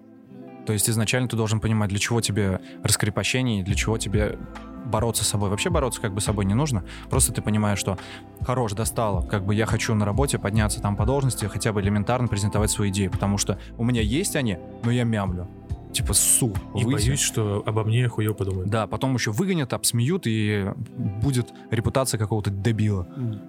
[0.66, 4.38] То есть изначально ты должен понимать, для чего тебе раскрепощение, для чего тебе
[4.84, 5.50] бороться с собой.
[5.50, 6.84] Вообще бороться как бы с собой не нужно.
[7.10, 7.98] Просто ты понимаешь, что
[8.42, 9.26] хорош, достало.
[9.26, 12.90] Как бы я хочу на работе подняться там по должности, хотя бы элементарно презентовать свои
[12.90, 13.08] идеи.
[13.08, 15.48] Потому что у меня есть они, но я мямлю.
[15.92, 16.52] Типа ссу.
[16.74, 17.06] И выйти.
[17.06, 18.68] боюсь, что обо мне хуево подумают.
[18.68, 23.08] Да, потом еще выгонят, обсмеют, и будет репутация какого-то дебила.
[23.16, 23.40] Мгм.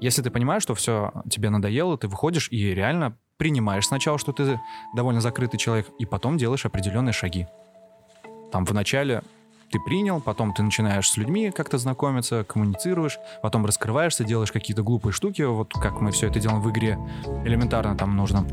[0.00, 4.60] Если ты понимаешь, что все тебе надоело, ты выходишь и реально принимаешь сначала, что ты
[4.94, 7.46] довольно закрытый человек, и потом делаешь определенные шаги.
[8.52, 9.22] Там вначале
[9.70, 15.12] ты принял, потом ты начинаешь с людьми как-то знакомиться, коммуницируешь, потом раскрываешься, делаешь какие-то глупые
[15.12, 16.98] штуки, вот как мы все это делаем в игре.
[17.44, 18.46] Элементарно там нужно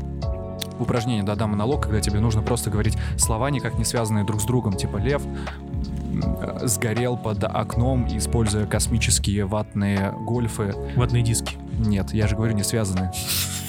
[0.78, 4.74] упражнение «Да-да, монолог», когда тебе нужно просто говорить слова, никак не связанные друг с другом,
[4.74, 10.74] типа «Лев э, сгорел под окном, используя космические ватные гольфы».
[10.96, 11.56] Ватные диски.
[11.82, 13.12] Нет, я же говорю, не связанные.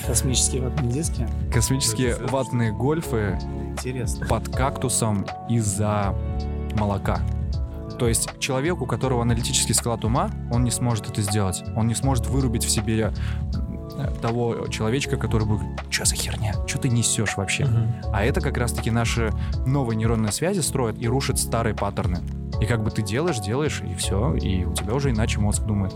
[0.05, 1.27] Космические ватные диски.
[1.51, 3.39] Космические ватные гольфы
[3.71, 4.25] Интересно.
[4.27, 6.13] под кактусом из-за
[6.75, 7.21] молока.
[7.97, 11.63] То есть человек, у которого аналитический склад ума, он не сможет это сделать.
[11.75, 13.13] Он не сможет вырубить в себе
[13.97, 16.53] э, того человечка, который будет что за херня?
[16.67, 17.65] Что ты несешь вообще?
[17.65, 17.93] Мгм.
[18.11, 19.31] А это как раз-таки наши
[19.65, 22.19] новые нейронные связи строят и рушат старые паттерны.
[22.59, 25.93] И как бы ты делаешь, делаешь, и все, и у тебя уже иначе мозг думает.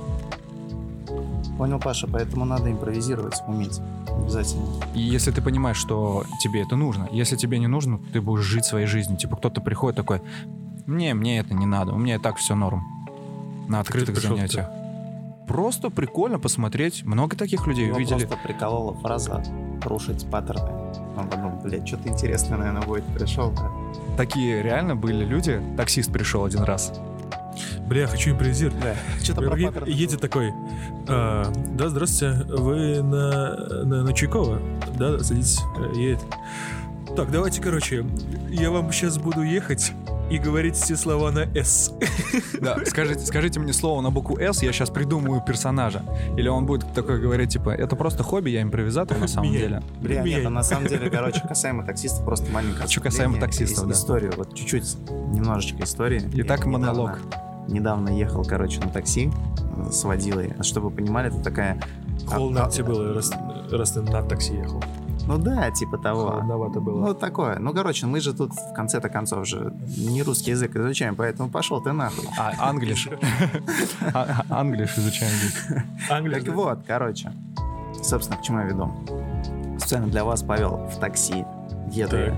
[1.57, 3.79] Понял, Паша, поэтому надо импровизировать, уметь.
[4.09, 4.63] Обязательно.
[4.93, 8.65] И если ты понимаешь, что тебе это нужно, если тебе не нужно, ты будешь жить
[8.65, 9.17] своей жизнью.
[9.17, 10.21] Типа кто-то приходит такой,
[10.85, 12.83] не, мне это не надо, у меня и так все норм.
[13.67, 14.67] на открытых занятиях.
[15.47, 17.03] Просто прикольно посмотреть.
[17.05, 18.25] Много таких людей Его увидели.
[18.25, 19.43] просто приколола фраза
[19.83, 20.69] «рушить паттерны».
[21.17, 23.05] Он подумал, блядь, что-то интересное, наверное, будет.
[23.05, 23.71] Пришел, да.
[24.17, 25.61] Такие реально были люди.
[25.77, 26.91] Таксист пришел один раз.
[27.87, 28.79] Бля, я хочу импровизировать.
[28.81, 28.95] Да.
[29.23, 29.57] Что-то про
[29.89, 30.51] едет такой,
[31.07, 34.59] «А, да, здравствуйте, вы на, на, на Чайкова?
[34.97, 36.19] Да, садитесь, Э, едет.
[37.15, 38.05] Так, давайте, короче,
[38.49, 39.93] я вам сейчас буду ехать
[40.29, 41.93] и говорить все слова на «С».
[42.61, 46.03] Да, скажите, скажите мне слово на букву «С», я сейчас придумаю персонажа.
[46.35, 49.59] Или он будет такой говорить, типа, это просто хобби, я импровизатор на самом Меня.
[49.59, 49.83] деле.
[50.01, 53.87] Бля, Меня- нет, а на самом деле, короче, касаемо таксистов, просто маленькое Чё касаемо таксистов,
[53.87, 53.93] да.
[53.93, 54.97] Историю, вот чуть-чуть,
[55.33, 56.21] немножечко истории.
[56.33, 57.11] Итак, Я монолог.
[57.19, 59.31] Недавно, недавно ехал, короче, на такси
[59.77, 60.53] э, с водилой.
[60.57, 61.79] А Чтобы вы понимали, это такая...
[62.25, 63.31] Холодно а- тебе было, раз,
[63.71, 64.81] раз ты на такси ехал.
[65.27, 66.29] Ну да, типа того.
[66.29, 67.07] Холодновато было.
[67.07, 67.59] Ну, такое.
[67.59, 71.81] Ну, короче, мы же тут в конце-то концов же не русский язык изучаем, поэтому пошел
[71.81, 72.25] ты нахуй.
[72.39, 73.09] А, англиш.
[74.13, 75.83] А, а, Англиш изучаем здесь.
[76.07, 77.31] Так вот, короче,
[78.01, 78.91] собственно, к чему я веду.
[79.77, 81.45] Специально для вас повел в такси,
[81.91, 82.35] еду я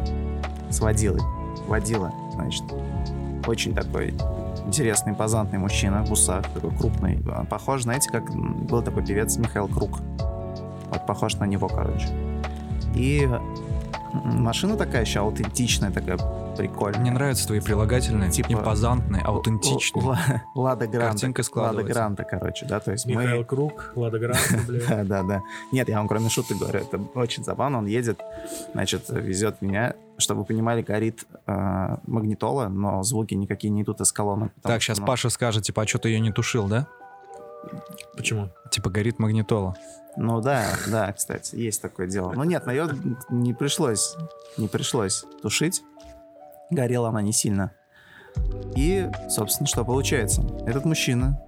[0.71, 1.21] с водилой.
[1.67, 2.63] Водила, значит,
[3.45, 4.15] очень такой
[4.69, 7.19] интересный, импозантный мужчина в усах, такой крупный.
[7.27, 9.99] А, Похож, знаете, как был такой певец Михаил Круг.
[10.91, 12.07] Вот похож на него, короче.
[12.95, 13.27] И
[14.13, 16.17] машина такая еще аутентичная, такая
[16.57, 16.99] прикольная.
[16.99, 20.03] Мне нравятся твои прилагательные, Типа- импозантные, аутентичные.
[20.03, 20.17] Л- Л-
[20.55, 21.09] Лада Гранта.
[21.11, 21.93] Картинка Лада складывается.
[21.93, 23.13] Гранта, короче, да, то есть мы...
[23.23, 24.79] Михаил Круг, Лада Гранта, бля.
[24.87, 25.41] Да, да, да.
[25.71, 27.77] Нет, я вам кроме шуток говорю, это очень забавно.
[27.79, 28.19] Он едет,
[28.73, 34.11] значит, везет меня, чтобы вы понимали, горит э, магнитола, но звуки никакие не идут из
[34.11, 34.51] колонок.
[34.61, 36.87] Так, что, сейчас ну, Паша скажет, типа, а что ты ее не тушил, да?
[38.15, 38.49] Почему?
[38.71, 39.75] Типа, горит магнитола.
[40.21, 42.33] Ну да, да, кстати, есть такое дело.
[42.35, 42.89] Ну нет, но ее
[43.29, 44.17] не пришлось,
[44.57, 45.81] не пришлось тушить.
[46.69, 47.71] Горела она не сильно.
[48.75, 50.41] И, собственно, что получается?
[50.67, 51.41] Этот мужчина,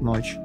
[0.00, 0.36] ночь,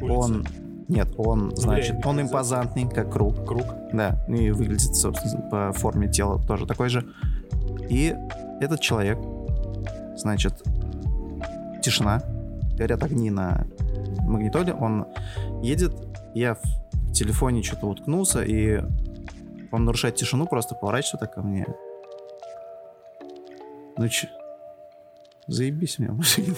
[0.00, 0.46] он...
[0.88, 3.46] Нет, он, значит, он импозантный, как круг.
[3.46, 3.66] Круг.
[3.92, 7.06] Да, и выглядит, собственно, по форме тела тоже такой же.
[7.88, 8.16] И
[8.60, 9.18] этот человек,
[10.16, 10.54] значит,
[11.82, 12.22] тишина,
[12.76, 13.66] горят огни на
[14.22, 15.06] магнитоле, он
[15.62, 15.92] едет,
[16.34, 18.80] я в телефоне что-то уткнулся, и
[19.72, 21.66] он нарушает тишину, просто поворачивается так ко мне.
[23.96, 24.30] Ну че?
[25.46, 26.54] Заебись мне в машине.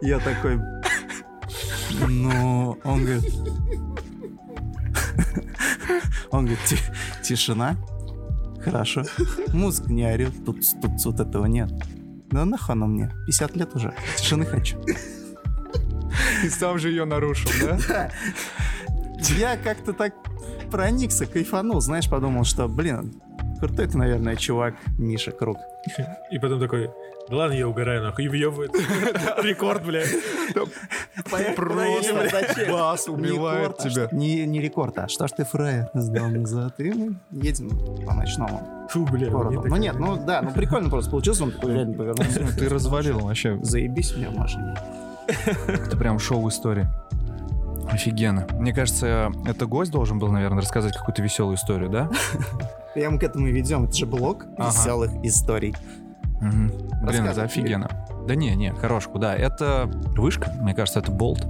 [0.00, 0.60] Я такой...
[2.08, 3.24] Ну, он говорит...
[6.30, 6.78] Он говорит, «Ти-
[7.22, 7.76] тишина,
[8.60, 9.04] хорошо.
[9.52, 11.70] Музыка не орет, тут, тут вот этого нет.
[12.34, 14.76] Да нахуй оно мне, 50 лет уже, тишины хочу.
[16.42, 17.48] И сам же ее нарушил,
[17.88, 18.10] да?
[19.38, 20.14] Я как-то так
[20.68, 23.22] проникся, кайфанул, знаешь, подумал, что, блин,
[23.60, 25.58] крутой ты, наверное, чувак, Миша Круг.
[26.32, 26.90] И потом такой,
[27.28, 28.72] да ладно, я угораю, нахуй, и въебывает.
[29.42, 30.02] Рекорд, бля.
[31.56, 34.08] Просто бас убивает тебя.
[34.12, 36.78] Не, не рекорд, а что ж ты фраер сдал назад?
[36.78, 37.70] И мы едем
[38.04, 39.30] по ночному Фу, бля.
[39.30, 42.40] Ну нет, ну да, ну прикольно просто получился, он такой реально повернулся.
[42.40, 43.58] Ну, Ты развалил вообще.
[43.62, 44.76] Заебись мне в машине.
[45.66, 46.86] Это прям шоу истории.
[47.90, 48.46] Офигенно.
[48.52, 52.10] Мне кажется, это гость должен был, наверное, рассказать какую-то веселую историю, да?
[52.94, 55.74] Я мы к этому и ведем, это же блог веселых историй.
[56.44, 56.72] Мгм.
[57.02, 57.88] Блин, это офигенно.
[58.26, 59.34] Да не, не, хорошку, да.
[59.34, 61.46] Это вышка, мне кажется, это болт.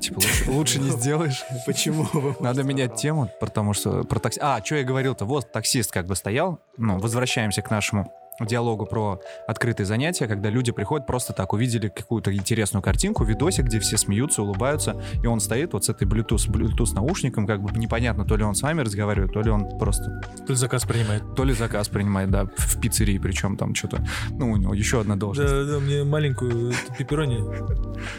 [0.00, 1.44] Типа лучше, лучше не сделаешь.
[1.64, 2.06] Почему?
[2.40, 4.40] Надо менять тему, потому что про такси...
[4.42, 5.24] А, что я говорил-то?
[5.24, 6.60] Вот таксист как бы стоял.
[6.76, 12.34] Ну, возвращаемся к нашему диалогу про открытые занятия, когда люди приходят просто так, увидели какую-то
[12.34, 16.94] интересную картинку, видосик, где все смеются, улыбаются, и он стоит вот с этой Bluetooth, Bluetooth
[16.94, 20.58] наушником, как бы непонятно, то ли он с вами разговаривает, то ли он просто, Тут
[20.58, 21.22] заказ принимает.
[21.34, 25.16] то ли заказ принимает, да, в пиццерии, причем там что-то, ну, у него еще одна
[25.16, 25.50] должность.
[25.50, 27.38] Да, да, мне маленькую пепперони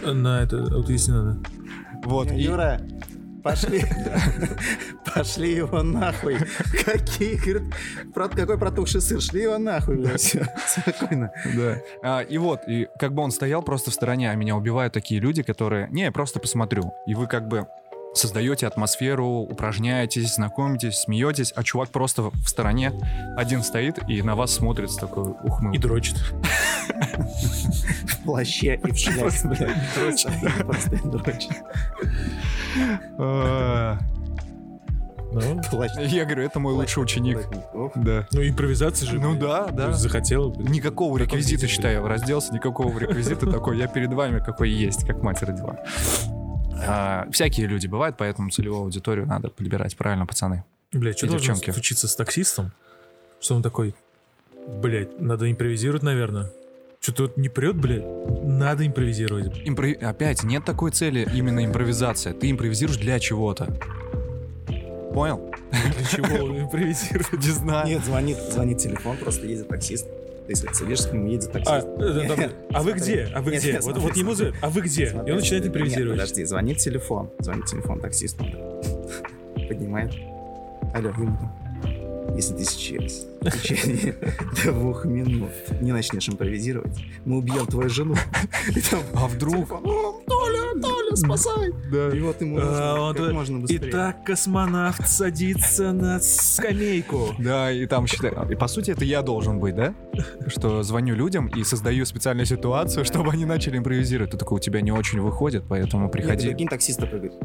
[0.05, 1.37] на это вот если надо.
[2.03, 2.81] Вот, и- Юра,
[3.43, 3.83] пошли.
[5.15, 6.37] Пошли его нахуй.
[6.85, 7.73] Какие, говорит,
[8.13, 9.21] про- какой протухший сыр?
[9.21, 10.35] Шли его нахуй, блядь.
[10.67, 11.31] Спокойно.
[11.55, 11.77] Да.
[12.03, 15.19] А, и вот, и как бы он стоял просто в стороне, а меня убивают такие
[15.21, 15.87] люди, которые...
[15.89, 16.93] Не, я просто посмотрю.
[17.07, 17.67] И вы как бы
[18.13, 22.91] создаете атмосферу, упражняетесь, знакомитесь, смеетесь, а чувак просто в стороне
[23.35, 25.79] один стоит и на вас смотрит с такой И ухмылкой.
[25.79, 26.15] дрочит.
[28.07, 29.75] В плаще и в шляпе.
[29.95, 30.31] Дрочит.
[30.65, 31.51] Просто дрочит.
[33.17, 33.97] А,
[35.33, 35.61] Ну.
[35.99, 37.39] Я говорю, это мой лучший ученик.
[37.95, 38.27] Да.
[38.31, 39.19] ну импровизация же.
[39.19, 39.91] Ну да, да.
[39.91, 40.55] Захотел.
[40.57, 43.77] Никакого реквизита, считаю, разделся, никакого реквизита такой.
[43.77, 45.79] Я перед вами какой есть, как мать родила.
[46.87, 50.63] А, всякие люди бывают, поэтому целевую аудиторию надо подбирать правильно, пацаны.
[50.93, 51.71] Бля, что должно девчонки.
[51.71, 52.71] случиться с таксистом,
[53.39, 53.93] что он такой,
[54.67, 56.51] Блять, надо импровизировать, наверное.
[56.99, 58.03] Что-то вот не прет, блядь.
[58.43, 59.47] Надо импровизировать.
[59.65, 62.33] Импро- Опять, нет такой цели именно импровизация.
[62.33, 63.65] Ты импровизируешь для чего-то.
[65.13, 65.49] Понял?
[65.71, 67.31] Для чего импровизировать?
[67.33, 67.87] Не знаю.
[67.87, 70.07] Нет, звонит, звонит телефон, просто едет таксист.
[70.47, 71.87] Ты садишься к нему, едет А, таксист.
[71.99, 73.29] э, там, Нет, а вы где?
[73.35, 73.71] А вы Нет, где?
[73.73, 75.03] нет, Вот, смотри, вот ему звонят, а вы где?
[75.07, 76.19] И он начинает Нет, импровизировать.
[76.19, 77.29] подожди, звонит телефон.
[77.39, 78.45] Звонит телефон таксисту.
[79.67, 80.13] Поднимает.
[80.93, 81.51] Алло, Вильям.
[82.35, 84.15] Если ты сейчас в течение
[84.65, 85.49] двух минут
[85.81, 88.15] не начнешь импровизировать, мы убьем твою жену.
[88.75, 88.81] И
[89.15, 89.55] А вдруг?
[89.55, 91.71] телефон, «О, Толя, Толя, спасай!
[91.91, 92.09] Да.
[92.09, 93.89] И вот ему А, как можно быстрее.
[93.89, 97.29] Итак, космонавт садится на скамейку.
[97.39, 98.33] Да, и там считай.
[98.51, 99.93] И по сути это я должен быть, да?
[100.47, 104.31] Что звоню людям и создаю специальную ситуацию, чтобы они начали импровизировать.
[104.31, 106.49] Ты такой, у тебя не очень выходит, поэтому приходи.
[106.49, 107.37] прикинь, таксист такой говорит,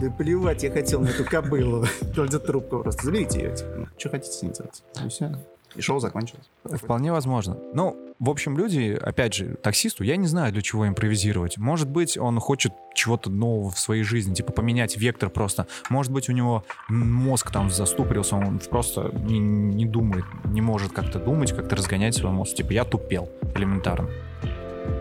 [0.00, 1.84] да плевать, я хотел на эту кобылу.
[2.14, 3.04] Кладет трубку просто.
[3.04, 3.56] Заберите ее.
[3.56, 4.82] типа, ну, что хотите с ней делать?
[5.04, 5.38] И все.
[5.76, 6.48] И шоу закончилось.
[6.64, 7.56] Вполне возможно.
[7.74, 11.58] Ну, в общем, люди, опять же, таксисту, я не знаю, для чего импровизировать.
[11.58, 15.66] Может быть, он хочет чего-то нового в своей жизни, типа поменять вектор просто.
[15.90, 21.18] Может быть, у него мозг там заступорился, он просто не, не думает, не может как-то
[21.18, 22.54] думать, как-то разгонять свой мозг.
[22.54, 24.08] Типа, я тупел элементарно.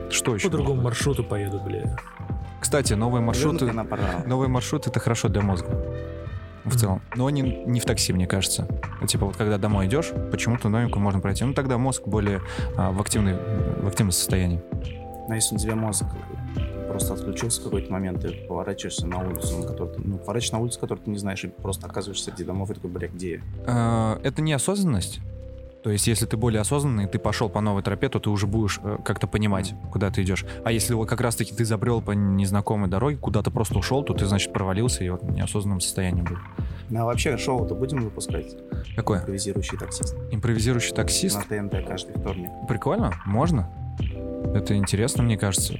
[0.09, 0.49] Что еще?
[0.49, 1.97] По другому маршруту поеду, бля.
[2.63, 3.67] Кстати, новые маршруты...
[3.67, 4.23] Она пора.
[4.25, 5.67] Новый маршрут это хорошо для мозга.
[6.63, 7.01] В целом.
[7.13, 8.65] Но не, не в такси, мне кажется.
[9.01, 11.43] А Типа вот когда домой идешь, почему-то новенькую можно пройти.
[11.43, 12.41] Ну тогда мозг более
[12.77, 14.61] а, в, активной, в активном состоянии.
[15.27, 16.05] Но если у тебя мозг
[16.87, 20.61] просто отключился в какой-то момент, ты поворачиваешься на улицу, на которую ты, ну, поворачиваешься на
[20.61, 23.41] улицу, которую ты не знаешь, и просто оказываешься среди домов, и такой, бля, где я?
[23.67, 25.19] А, это неосознанность.
[25.83, 28.79] То есть, если ты более осознанный, ты пошел по новой тропе, то ты уже будешь
[28.81, 30.45] э, как-то понимать, куда ты идешь.
[30.63, 34.25] А если вот как раз-таки ты забрел по незнакомой дороге, куда-то просто ушел, то ты,
[34.25, 36.37] значит, провалился и вот в неосознанном состоянии был.
[36.89, 38.55] Ну, а вообще шоу-то будем выпускать?
[38.95, 39.19] Какое?
[39.19, 40.15] Импровизирующий таксист.
[40.31, 41.49] Импровизирующий таксист.
[41.49, 42.49] На ТНТ каждый вторник.
[42.69, 43.13] Прикольно?
[43.25, 43.69] Можно?
[44.55, 45.73] Это интересно, мне кажется.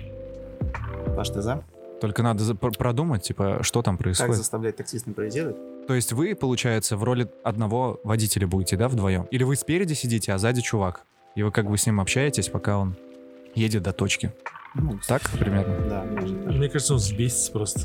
[1.16, 1.64] Паш, ты за?
[2.02, 4.36] Только надо продумать, типа, что там Как происходит.
[4.36, 5.56] заставлять таксиста импровизировать?
[5.88, 9.24] То есть вы, получается, в роли одного водителя будете, да, вдвоем?
[9.32, 11.06] Или вы спереди сидите, а сзади чувак?
[11.36, 12.96] И вы как бы с ним общаетесь, пока он
[13.56, 14.32] едет до точки.
[14.76, 15.88] Ну, Так примерно?
[15.90, 16.44] Да, может.
[16.46, 16.54] так.
[16.56, 17.82] Мне кажется, он взбесится просто.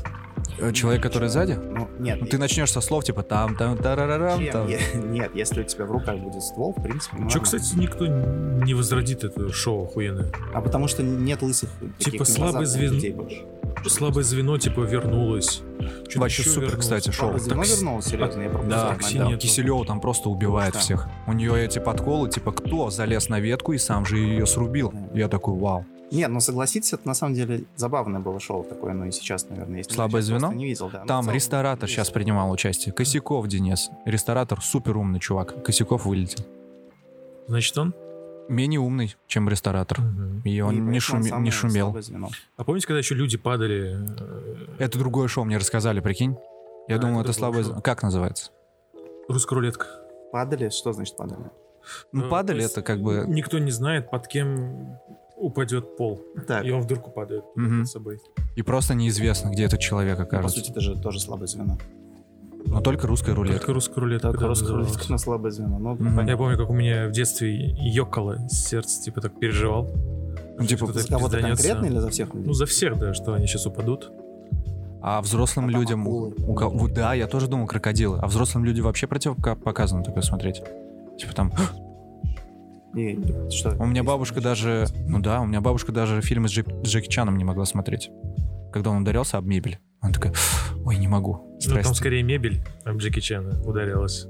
[0.57, 1.51] Э, Человек, который сзади?
[1.53, 2.19] Ну, нет.
[2.21, 4.67] Ну, ты начнешь со слов типа там, там, тарарарам, там.
[4.67, 7.41] Я- Нет, если у тебя в руках будет ствол, в принципе, Че, можно.
[7.41, 10.31] кстати, никто не возродит это шоу охуенное.
[10.53, 11.69] А потому что нет лысых
[11.99, 12.65] Типа слабый
[13.11, 13.45] больше.
[13.87, 15.61] Слабое звено, типа, вернулось.
[16.07, 16.81] Чё-то Вообще супер, вернулось.
[16.85, 17.37] кстати, шоу.
[17.37, 19.19] Слабое звено вернулось, серьезно, я пропустил.
[19.19, 19.39] Да, нет.
[19.39, 20.83] Киселева там просто убивает Что?
[20.83, 21.09] всех.
[21.27, 24.93] У нее эти подколы, типа, кто залез на ветку и сам же ее срубил.
[25.13, 25.85] Я такой, вау.
[26.11, 29.77] Нет, ну согласитесь, это на самом деле забавное было шоу такое, ну и сейчас, наверное,
[29.77, 29.91] есть.
[29.91, 30.51] Слабое звено?
[30.51, 31.01] Не видел, да.
[31.01, 31.93] Ну, Там целом, ресторатор есть.
[31.95, 32.93] сейчас принимал участие.
[32.93, 33.89] Косяков Денис.
[34.05, 35.63] Ресторатор супер умный чувак.
[35.63, 36.43] Косяков вылетел.
[37.47, 37.93] Значит, он?
[38.49, 40.01] Менее умный, чем ресторатор.
[40.01, 40.41] Мгм.
[40.43, 41.95] И он И не, шуме- не шумел.
[42.57, 43.95] А помните, когда еще люди падали?
[44.19, 46.35] э, Это другое шоу мне рассказали, прикинь.
[46.87, 47.61] Я А, думал, это это слабое...
[47.61, 47.69] шоу.
[47.71, 47.81] звено.
[47.81, 48.51] Как называется?
[49.27, 49.85] Русская рулетка.
[50.31, 50.69] Падали?
[50.69, 51.41] Что значит падали?
[52.11, 53.23] Ну, Э, падали это как бы...
[53.27, 54.97] Никто не знает, под кем
[55.37, 56.21] упадет пол.
[56.47, 57.81] Так, И он в дырку падает Мгм.
[57.81, 58.19] под собой.
[58.55, 60.59] И просто неизвестно, где этот человек по окажется.
[60.59, 61.77] сути, это же тоже слабое звено.
[62.69, 63.59] Но только русская рулетка.
[63.59, 64.27] Только русская рулетка.
[64.27, 64.91] Только да, русская называлась.
[64.91, 65.79] рулетка на слабое звено.
[65.79, 66.29] Ну, понятно.
[66.29, 69.89] Я помню, как у меня в детстве ёкало сердце, типа так переживал.
[70.57, 72.47] Ну, типа, За кого-то конкретно или за всех людей?
[72.47, 74.11] Ну, за всех, да, что они сейчас упадут.
[75.01, 76.01] А взрослым А людям...
[76.01, 76.33] акулы.
[76.45, 78.19] у вот да, я тоже думал крокодилы.
[78.19, 80.61] А взрослым людям вообще противопоказано такое смотреть.
[81.17, 81.53] Типа там...
[82.95, 83.17] И
[83.51, 83.75] что?
[83.79, 84.87] У меня бабушка даже...
[85.07, 88.11] Ну да, у меня бабушка даже фильмы с, Джек- с Джеки Чаном не могла смотреть.
[88.71, 89.79] Когда он ударился об мебель.
[90.01, 90.33] Она такая,
[90.85, 91.57] ой, не могу.
[91.65, 94.27] Ну, там скорее мебель, а Джеки Чана ударилась.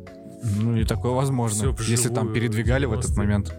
[0.61, 1.75] Ну и такое возможно.
[1.75, 3.17] Всё Если там передвигали в этот 90-е.
[3.17, 3.53] момент.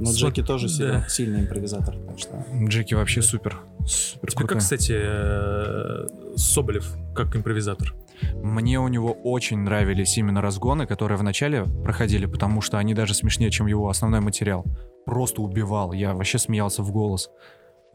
[0.00, 0.72] Но Джеки тоже Да.
[0.72, 2.44] сильный, сильный импровизатор, так что...
[2.68, 3.60] Джеки вообще супер.
[3.84, 6.06] Супер Тебе как, кстати, э,
[6.36, 7.94] Соболев, как импровизатор?
[8.42, 13.14] Мне у него очень нравились именно разгоны, которые в начале проходили, потому что они даже
[13.14, 14.64] смешнее, чем его основной материал.
[15.04, 17.30] Просто убивал, я вообще смеялся в голос.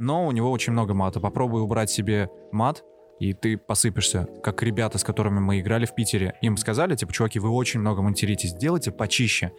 [0.03, 1.21] Но у него очень много мата.
[1.21, 2.83] Попробуй убрать себе мат,
[3.21, 4.27] и ты посыпешься.
[4.43, 6.33] Как ребята, с которыми мы играли в Питере.
[6.41, 9.53] Им сказали, типа, чуваки, вы очень много материтесь, сделайте почище.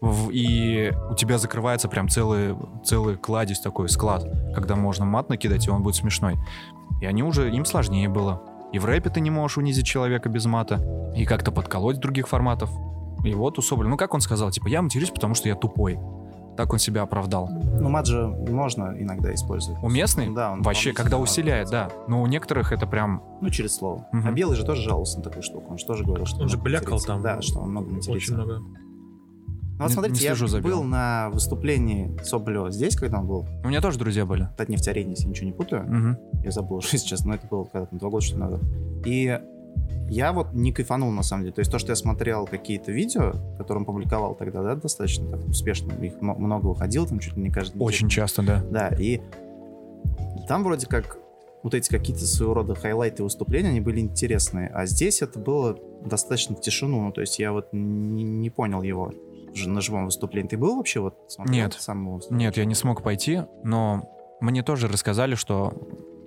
[0.00, 2.54] В- И у тебя закрывается прям целый,
[2.84, 6.36] целый кладезь такой, склад, когда можно мат накидать, и он будет смешной.
[7.00, 8.42] И они уже, им сложнее было.
[8.72, 12.70] И в рэпе ты не можешь унизить человека без мата, и как-то подколоть других форматов.
[13.24, 15.98] И вот у Соболя, ну как он сказал, типа, я матерюсь, потому что я тупой.
[16.56, 17.48] Так он себя оправдал.
[17.50, 19.82] Ну, мат же можно иногда использовать.
[19.82, 20.34] Уместный?
[20.34, 21.90] Да, он Вообще, когда усиляет, да.
[22.08, 23.22] Но у некоторых это прям...
[23.40, 24.06] Ну, через слово.
[24.12, 24.28] Мгм.
[24.28, 25.72] А Белый же тоже жаловался на такую штуку.
[25.72, 27.22] Он же тоже говорил, что Он же много блякал там.
[27.22, 28.12] Да, что он много матерится.
[28.12, 28.58] Очень много.
[29.78, 33.46] Ну вот Не- смотрите, не я за был на выступлении Соболева здесь, когда он был.
[33.62, 34.48] У меня тоже друзья были.
[34.56, 35.82] Это нефть-арене, если ничего не путаю.
[35.84, 36.16] Мгм.
[36.42, 38.60] Я забыл уже сейчас, но это было когда-то два года, что назад.
[39.04, 39.38] И
[40.08, 41.54] я вот не кайфанул, на самом деле.
[41.54, 45.46] То есть то, что я смотрел какие-то видео, которые он публиковал тогда, да, достаточно так
[45.48, 47.86] успешно, их много выходило, там чуть ли не каждый день.
[47.86, 48.64] Очень часто, да.
[48.70, 49.20] Да, и
[50.48, 51.18] там вроде как
[51.62, 54.68] вот эти какие-то своего рода хайлайты выступления, они были интересные.
[54.68, 57.02] А здесь это было достаточно в тишину.
[57.02, 59.12] Ну, то есть я вот не, не понял его
[59.66, 60.48] на живом выступлении.
[60.48, 61.16] Ты был вообще вот?
[61.48, 61.74] Нет.
[61.78, 62.48] Сам его выступление?
[62.48, 64.08] Нет, я не смог пойти, но
[64.40, 65.72] мне тоже рассказали, что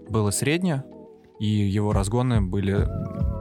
[0.10, 0.84] было среднее,
[1.40, 2.86] и его разгоны были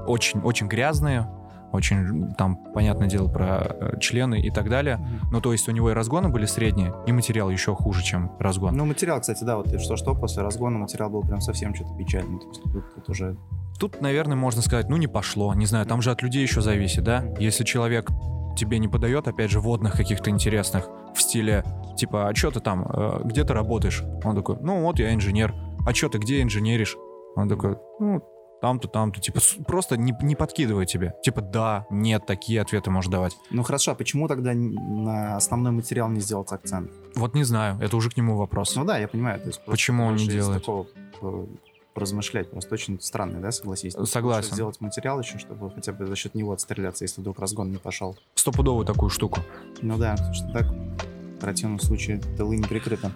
[0.08, 1.28] очень, очень грязные,
[1.72, 4.96] очень, там, понятное дело, про э, члены и так далее.
[4.96, 5.28] Мгм.
[5.32, 8.74] Ну, то есть у него и разгоны были средние, и материал еще хуже, чем разгон.
[8.74, 12.38] Ну, материал, кстати, да, вот что-что, после разгона материал был прям совсем что-то печальный.
[12.40, 13.36] То есть тут, тут уже...
[13.78, 15.54] Тут, наверное, можно сказать, ну, не пошло.
[15.54, 17.24] Не знаю, там же от людей еще зависит, да?
[17.38, 18.10] Если человек
[18.56, 21.64] тебе не подает, опять же, водных каких-то интересных в стиле,
[21.96, 24.02] типа, а что ты там, э, где ты работаешь?
[24.24, 25.54] Он такой, ну, вот я инженер.
[25.86, 26.96] А что ты, где инженеришь?
[27.36, 28.22] Он такой, ну,
[28.60, 29.20] там-то, там-то.
[29.20, 31.14] Типа, просто не, не подкидывай тебе.
[31.22, 33.36] Типа, да, нет, такие ответы можешь давать.
[33.50, 36.90] Ну, хорошо, а почему тогда на основной материал не сделать акцент?
[37.14, 38.74] Вот не знаю, это уже к нему вопрос.
[38.76, 39.40] Ну да, я понимаю.
[39.40, 40.60] То есть Почему он не делает?
[40.60, 40.86] такого
[41.22, 41.46] э,
[41.94, 42.50] поразмышлять.
[42.50, 43.94] Просто очень странный, да, согласись?
[44.04, 44.44] Согласен.
[44.44, 47.78] Лучше Сделать материал еще, чтобы хотя бы за счет него отстреляться, если вдруг разгон не
[47.78, 48.16] пошел.
[48.34, 49.40] Стопудовую такую штуку.
[49.82, 53.10] Ну да, потому что так в противном случае тылы не прикрыты.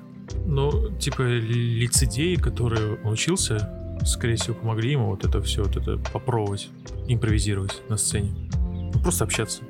[0.46, 5.98] Ну, типа, лицедеи, которые он учился, скорее всего, помогли ему вот это все, вот это
[6.12, 6.68] попробовать,
[7.08, 8.30] импровизировать на сцене.
[8.54, 9.62] Ну, просто общаться,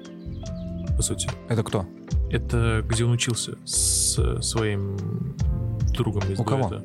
[0.96, 1.28] по сути.
[1.48, 1.86] Это кто?
[2.30, 4.96] Это где он учился с своим
[5.94, 6.68] другом из У кого?
[6.68, 6.84] дуэта.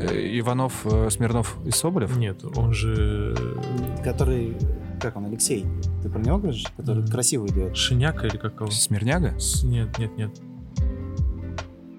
[0.00, 2.16] Э, Иванов, э, Смирнов и Соболев?
[2.16, 3.36] Нет, он же
[4.02, 4.56] Который,
[5.00, 5.64] как он, Алексей?
[6.02, 6.64] Ты про него говоришь?
[6.76, 7.08] Который Мгм.
[7.10, 7.76] красивый дуэт.
[7.76, 8.70] Шиняка или как его?
[8.70, 9.38] Смирняга?
[9.38, 10.30] С- Нет, нет, нет.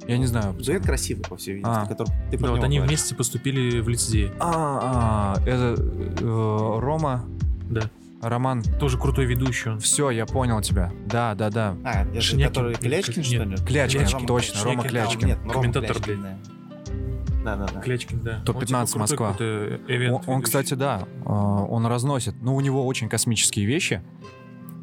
[0.08, 0.54] Я не знаю.
[0.54, 1.86] Дуэт красивый, по всей видимости, А.
[1.88, 3.00] который ты про Да, вот они говоришь.
[3.00, 4.32] вместе поступили в лицедее.
[4.40, 7.26] А, а, это э, Рома,
[7.70, 7.90] Да.
[8.22, 8.64] Роман.
[8.80, 9.80] Тоже крутой ведущий он.
[9.80, 10.92] Все, я понял тебя.
[11.06, 11.76] Да, да, да.
[11.84, 12.48] А, это Шинякин.
[12.50, 13.26] который Клячкин, Нет.
[13.26, 13.58] что ли?
[13.58, 15.20] Клячкин, Рома точно, Рома Клячкин.
[15.20, 15.28] Клячкин.
[15.28, 16.38] Нет, ну, Комментатор, Клячкин, да.
[17.44, 17.82] Да, да, да.
[17.82, 18.42] Клячкин, да.
[18.46, 19.36] Топ-15 Он, типа, Москва.
[19.40, 22.34] эвент Он, он, кстати, да, э, он разносит.
[22.42, 24.02] Но у него очень космические вещи.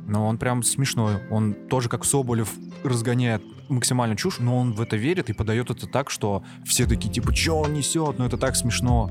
[0.06, 1.16] Но он прям смешной.
[1.30, 2.52] Он тоже, как Соболев,
[2.84, 7.12] разгоняет максимально чушь, но он в это верит и подает это так, что все такие,
[7.12, 8.18] типа, что он несет?
[8.18, 9.10] Ну это так смешно.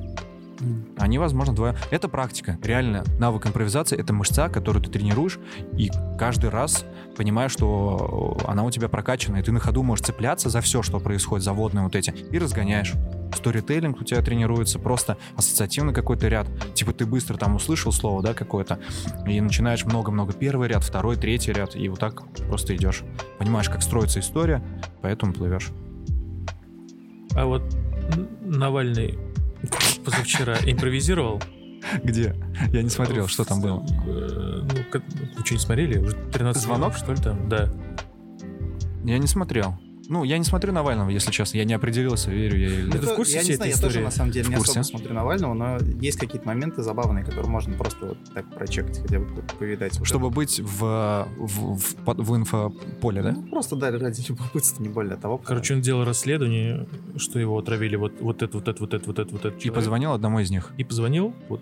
[0.97, 1.75] Они, возможно, двое.
[1.89, 2.57] Это практика.
[2.63, 5.39] Реально, навык импровизации— это мышца, которую ты тренируешь,
[5.77, 6.85] и каждый раз
[7.17, 10.99] понимаешь, что она у тебя прокачана, и ты на ходу можешь цепляться за все, что
[10.99, 12.93] происходит, за водные вот эти, и разгоняешь.
[13.35, 16.47] Сторителлинг у тебя тренируется, просто ассоциативный какой-то ряд.
[16.73, 18.79] Типа ты быстро там услышал слово, да, какое-то,
[19.25, 23.03] и начинаешь много-много первый ряд, второй, третий ряд, и вот так просто идешь.
[23.39, 24.61] Понимаешь, как строится история,
[25.01, 25.71] поэтому плывешь.
[27.35, 27.63] А вот
[28.41, 29.17] Навальный
[30.03, 31.41] позавчера импровизировал.
[32.03, 32.35] Где?
[32.71, 33.83] Я не смотрел, что там было.
[34.05, 34.99] Э, Ну,
[35.43, 35.97] что, не смотрели?
[35.97, 36.95] Уже 13 Звонок?
[36.95, 37.49] что ли, там?
[37.49, 37.71] Да.
[39.03, 39.75] Я не смотрел.
[40.11, 41.55] Ну, я не смотрю Навального, если честно.
[41.55, 42.99] Я не определился, верю я или нет.
[42.99, 44.81] ты в курсе я не знаю, я тоже на самом деле В не курсе.
[44.81, 49.19] особо смотрю Навального, но есть какие-то моменты забавные, которые можно просто вот так прочекать, хотя
[49.19, 49.97] бы повидать.
[49.97, 53.29] вот Чтобы быть в, в, в, в инфополе, это.
[53.29, 53.35] да?
[53.37, 55.37] Ну, просто да, ради любопытства, не более того.
[55.37, 59.17] Короче, он делал расследование, что его отравили вот, вот это, вот это, вот это, вот
[59.17, 59.55] это, вот это.
[59.55, 59.75] И человек.
[59.75, 60.71] позвонил одному из них.
[60.77, 61.61] И позвонил вот,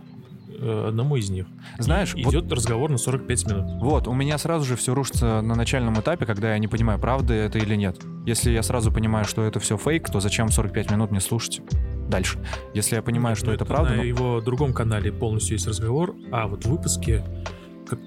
[0.62, 1.46] одному из них.
[1.78, 3.82] Знаешь, И вот, идет разговор на 45 минут.
[3.82, 7.34] вот, у меня сразу же все рушится на начальном этапе, когда я не понимаю, правда
[7.34, 7.98] это или нет.
[8.26, 11.62] Если я сразу понимаю, что это все фейк, то зачем 45 минут мне слушать
[12.10, 12.40] дальше?
[12.74, 16.16] Если я понимаю, что Ну, это правда, На ну, его другом канале полностью есть разговор,
[16.32, 17.24] а вот в выпуске,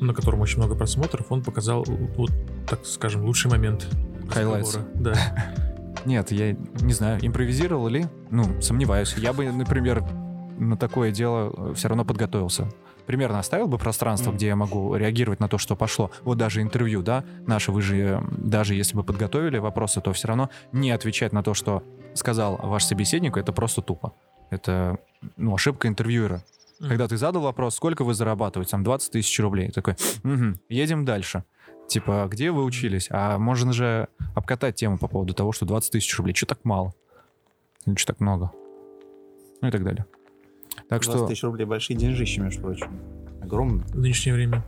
[0.00, 1.84] на котором очень много просмотров, он показал,
[2.16, 2.30] вот,
[2.68, 3.88] так скажем, лучший момент
[4.28, 4.86] разговора.
[4.94, 5.14] Да.
[6.04, 8.06] нет, я не знаю, импровизировал ли?
[8.30, 9.14] Ну, сомневаюсь.
[9.16, 10.04] Я бы, например,
[10.62, 12.68] на такое дело все равно подготовился.
[13.06, 14.36] Примерно оставил бы пространство, Мгм.
[14.36, 16.10] где я могу реагировать на то, что пошло.
[16.22, 20.28] Вот даже интервью, да, наше вы же, э, даже если бы подготовили вопросы, то все
[20.28, 21.82] равно не отвечать на то, что
[22.14, 24.12] сказал ваш собеседник, это просто тупо.
[24.50, 24.98] Это,
[25.36, 26.44] ну, ошибка интервьюера.
[26.78, 26.88] Мгм.
[26.90, 31.42] Когда ты задал вопрос, сколько вы зарабатываете, там 20 тысяч рублей, такой, «Мгм, едем дальше.
[31.88, 33.08] Типа, где вы учились?
[33.10, 36.92] А можно же обкатать тему по поводу того, что 20 тысяч рублей, что так мало?
[37.84, 38.52] Или что так много?
[39.60, 40.06] Ну и так далее.
[40.92, 42.88] Так 20 что, тысяч рублей большие деньжищи, между прочим.
[43.42, 43.84] Огромные.
[43.86, 44.62] В нынешнее время.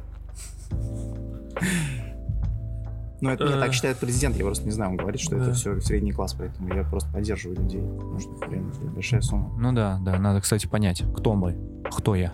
[3.20, 3.60] Ну, это не Э.
[3.60, 6.74] так считает президент, я просто не знаю, он говорит, что это все средний класс, поэтому
[6.74, 7.80] я просто поддерживаю людей.
[7.80, 9.50] Потому что, блин, это большая сумма.
[9.58, 11.56] ну да, да, надо, кстати, понять, кто мы,
[11.90, 12.32] кто я.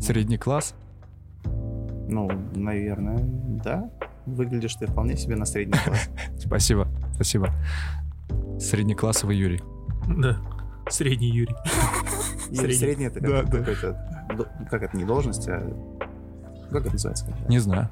[0.00, 0.74] Средний класс?
[2.08, 3.18] Ну, наверное,
[3.64, 3.90] да.
[4.26, 6.10] Выглядишь ты вполне себе на средний класс.
[6.38, 7.50] Спасибо, спасибо.
[8.58, 9.60] Среднеклассовый Юрий.
[10.08, 10.38] Да.
[10.88, 11.54] Средний Юрий.
[12.50, 12.74] Или Средний.
[12.76, 13.58] средний это Да, как да.
[13.58, 14.46] какой-то...
[14.70, 15.60] Как это, не должность, а...
[16.70, 17.26] Как это называется?
[17.48, 17.88] Не знаю.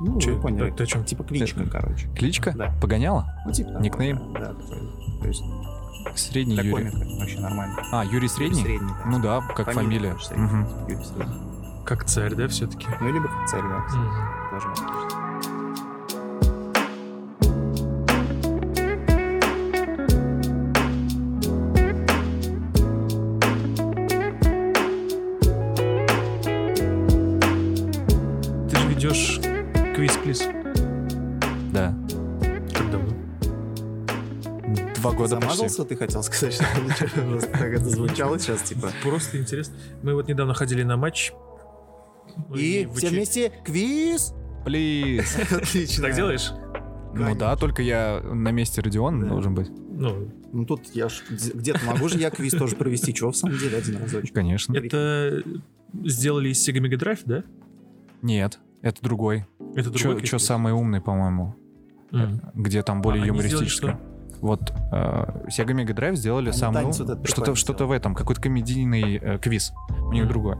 [0.00, 0.70] Ну, Чё, вы поняли.
[0.70, 1.04] ты- ты о чём?
[1.04, 2.08] Типа кличка, Ты- короче.
[2.14, 2.52] Кличка?
[2.56, 2.72] Да.
[2.80, 3.32] Погоняла?
[3.46, 4.32] Ну, типа Никнейм?
[4.34, 4.78] Да, да, такой.
[5.22, 5.42] То есть
[6.16, 6.90] Средний для Юрий.
[6.90, 7.76] комика вообще нормально.
[7.92, 8.62] А, Юрий Средний?
[8.62, 9.10] Средний, да.
[9.10, 10.16] Ну да, как фамилия.
[10.20, 10.44] Средний.
[10.46, 10.66] Мгм.
[10.88, 11.34] Юрий Средний.
[11.84, 12.86] Как царь, да, все-таки?
[13.00, 14.04] Ну, либо как царь, да, кстати,
[14.50, 14.84] тоже может
[30.04, 30.42] квиз плиз.
[31.72, 31.94] Да.
[32.74, 33.14] Как давно?
[34.96, 35.56] Два года почти.
[35.56, 38.90] Замазался, ты хотел сказать, что так это звучало сейчас, типа.
[39.02, 39.74] Просто интересно.
[40.02, 41.32] Мы вот недавно ходили на матч.
[42.54, 44.34] И все вместе квиз!
[44.64, 45.36] Плиз.
[45.52, 46.04] Отлично.
[46.04, 46.50] Так делаешь?
[47.14, 49.28] Ну да, только я на месте Родиона Да.
[49.30, 49.70] должен быть.
[49.70, 53.36] Ну, Ну тут я ж где- где-то могу же я квиз тоже провести, чего в
[53.36, 54.34] самом деле один разочек.
[54.34, 54.76] Конечно.
[54.76, 55.42] это
[56.04, 57.44] сделали из Sega Mega Drive, да?
[58.22, 59.46] Нет, это другой.
[59.74, 60.44] Это Чё, другой чё квиз-плиз?
[60.46, 61.56] самый умный, по-моему,
[62.12, 62.40] М.
[62.54, 63.98] где там более А юмористическое.
[64.40, 64.94] Вот э,
[65.48, 69.72] Sega Mega Drive сделали Они самый этот что-то что-то в этом, какой-то комедийный э, квиз.
[70.06, 70.28] У них Мгм.
[70.28, 70.56] другой.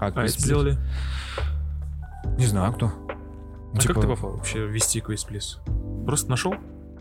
[0.00, 0.78] А, А квиз это сделали?
[2.38, 2.92] Не знаю, кто.
[3.74, 5.60] А Типа- как ты попал вообще вести квиз плиз?
[6.06, 6.54] Просто нашел?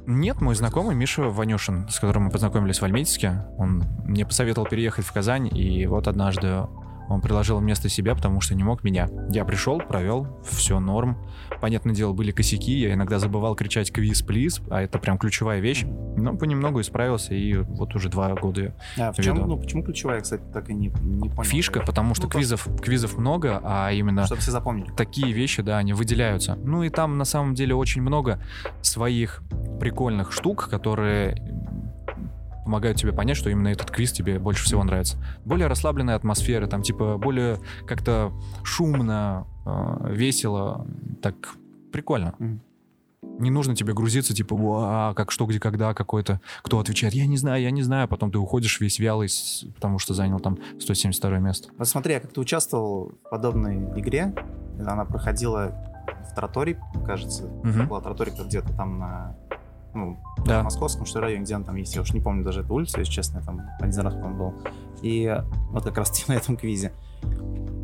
[0.08, 5.06] Нет, мой знакомый Миша Ванюшин, с которым мы познакомились в Альметьевске, он мне посоветовал переехать
[5.06, 6.68] в Казань, и вот однажды
[7.10, 9.08] он предложил вместо себя, потому что не мог меня.
[9.30, 11.18] Я пришел, провел, все норм.
[11.62, 15.86] Понятное дело, были косяки, я иногда забывал кричать «квиз, плиз», а это прям ключевая вещь.
[16.18, 19.48] Но понемногу исправился, и вот уже два года А в чем, Видал.
[19.50, 21.44] ну почему ключевая, кстати, так и не, не понял.
[21.44, 24.92] фишка, потому что Ну, квизов, квизов много, а именно Чтобы все запомнили.
[24.96, 26.56] такие вещи, да, они выделяются.
[26.56, 28.40] Ну и там на самом деле очень много
[28.82, 29.42] своих
[29.80, 31.36] прикольных штук, которые
[32.66, 35.18] помогают тебе понять, что именно этот квиз тебе больше всего нравится.
[35.46, 40.86] Более расслабленная атмосфера, там типа более как-то шумно, э, весело,
[41.22, 41.36] так
[41.92, 42.36] прикольно.
[43.40, 47.38] Не нужно тебе грузиться, типа, «Уа, как что, где, когда, какой-то, кто отвечает, я не
[47.38, 49.30] знаю, я не знаю, потом ты уходишь весь вялый,
[49.74, 51.70] потому что занял там 172 место.
[51.78, 54.34] Вот смотри, я как-то участвовал в подобной игре.
[54.80, 55.74] Она проходила
[56.32, 57.44] в Тротории, кажется.
[57.64, 57.88] Мгм.
[57.88, 59.36] Была Троторика где-то там на
[59.96, 60.62] ну, Да.
[60.62, 61.96] в московском, что районе, где он там есть.
[61.96, 64.54] Я уж не помню даже эту улицу, если честно, я там один раз, по-моему, был.
[65.02, 65.36] И
[65.72, 66.92] вот как раз на этом квизе.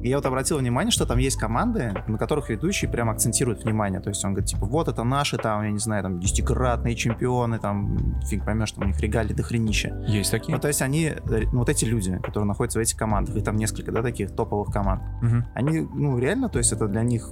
[0.03, 3.99] И я вот обратил внимание, что там есть команды, на которых ведущий прям акцентирует внимание.
[3.99, 7.59] То есть он говорит, типа, вот это наши, там, я не знаю, там, десятикратные чемпионы,
[7.59, 9.89] там, фиг поймешь, там у них регалии до хренища.
[10.07, 10.55] Есть такие?
[10.55, 11.19] Ну, то есть они, э,
[11.51, 14.71] ну, вот эти люди, которые находятся в этих командах, их там несколько, да, таких топовых
[14.73, 15.45] команд, Мгм.
[15.53, 17.29] они, ну, реально, то есть это для них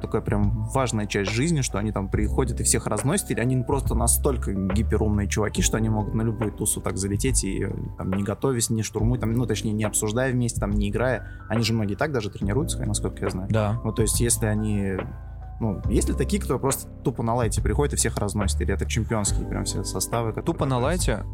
[0.00, 3.94] такая прям важная часть жизни, что они там приходят и всех разносят, или они просто
[3.94, 8.22] настолько гиперумные чуваки, что они могут на любую тусу так залететь и э, там не
[8.22, 11.28] готовясь, не штурмуя, там, ну, точнее, не обсуждая вместе, там, не играя.
[11.48, 13.48] Они же многие так даже тренируются, насколько я знаю.
[13.50, 13.80] Да.
[13.84, 14.96] Вот, то есть, если они...
[15.60, 18.60] Ну, есть ли такие, кто просто тупо на лайте приходит и всех разносит?
[18.60, 20.32] Или это чемпионские прям все составы?
[20.42, 21.24] Тупо на лайте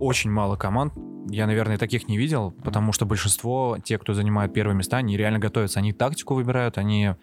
[0.00, 0.94] очень мало команд.
[1.28, 5.38] Я, наверное, таких не видел, потому что большинство, те, кто занимают первые места, они реально
[5.38, 5.80] готовятся.
[5.80, 7.14] Они тактику выбирают, они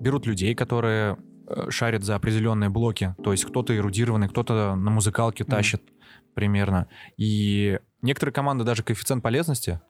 [0.00, 3.14] берут людей, которые э, шарят за определенные блоки.
[3.22, 5.82] То есть кто-то эрудированный, кто-то на музыкалке тащит
[6.34, 6.88] примерно.
[7.16, 9.80] И некоторые команды даже коэффициент полезности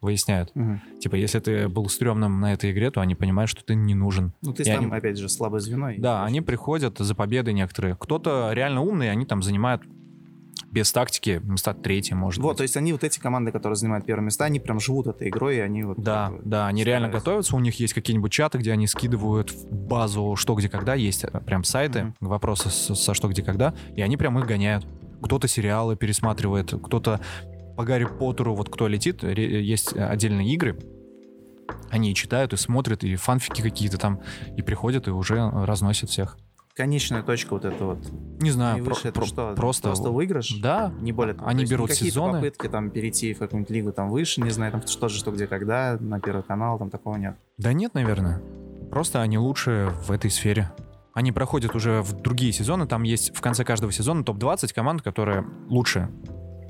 [0.00, 0.54] выясняют.
[0.54, 0.80] Мгм.
[1.00, 4.32] Типа, если ты был стрёмным на этой игре, то они понимают, что ты не нужен.
[4.42, 5.90] Ну, ты И там, они- опять же, слабое звено.
[5.98, 7.96] Да, они приходят за победой некоторые.
[7.96, 9.82] Кто-то реально умный, они там занимают
[10.70, 12.56] без тактики места третьи, может Вот, быть.
[12.58, 15.56] то есть они вот эти команды, которые занимают первые места, они прям живут этой игрой,
[15.56, 15.98] и они вот...
[15.98, 19.70] Да, бы да, они реально готовятся, у них есть какие-нибудь чаты, где они скидывают в
[19.72, 22.14] базу что, где, когда, есть э, прям сайты, Мгм.
[22.20, 24.86] вопросы со, со что, где, когда, и они прям их гоняют.
[25.22, 27.20] Кто-то сериалы пересматривает, кто-то
[27.76, 30.78] по Гарри Поттеру, вот кто летит, есть отдельные игры,
[31.90, 34.20] они и читают, и смотрят, и фанфики какие-то там,
[34.56, 36.36] и приходят, и уже разносят всех.
[36.78, 37.98] Конечная точка вот это вот.
[38.40, 39.52] Не знаю, про- это про- что?
[39.56, 39.88] просто...
[39.88, 40.60] Просто выигрыш?
[40.62, 41.48] Да, Не более того.
[41.48, 42.34] Они То берут сезоны.
[42.34, 45.48] попытки там перейти в какую-нибудь лигу там выше, не знаю, там что же, что где,
[45.48, 47.34] когда, на первый канал, там такого нет.
[47.56, 48.40] Да нет, наверное.
[48.92, 50.70] Просто они лучше в этой сфере.
[51.14, 52.86] Они проходят уже в другие сезоны.
[52.86, 56.08] Там есть в конце каждого сезона топ-20 команд, которые лучше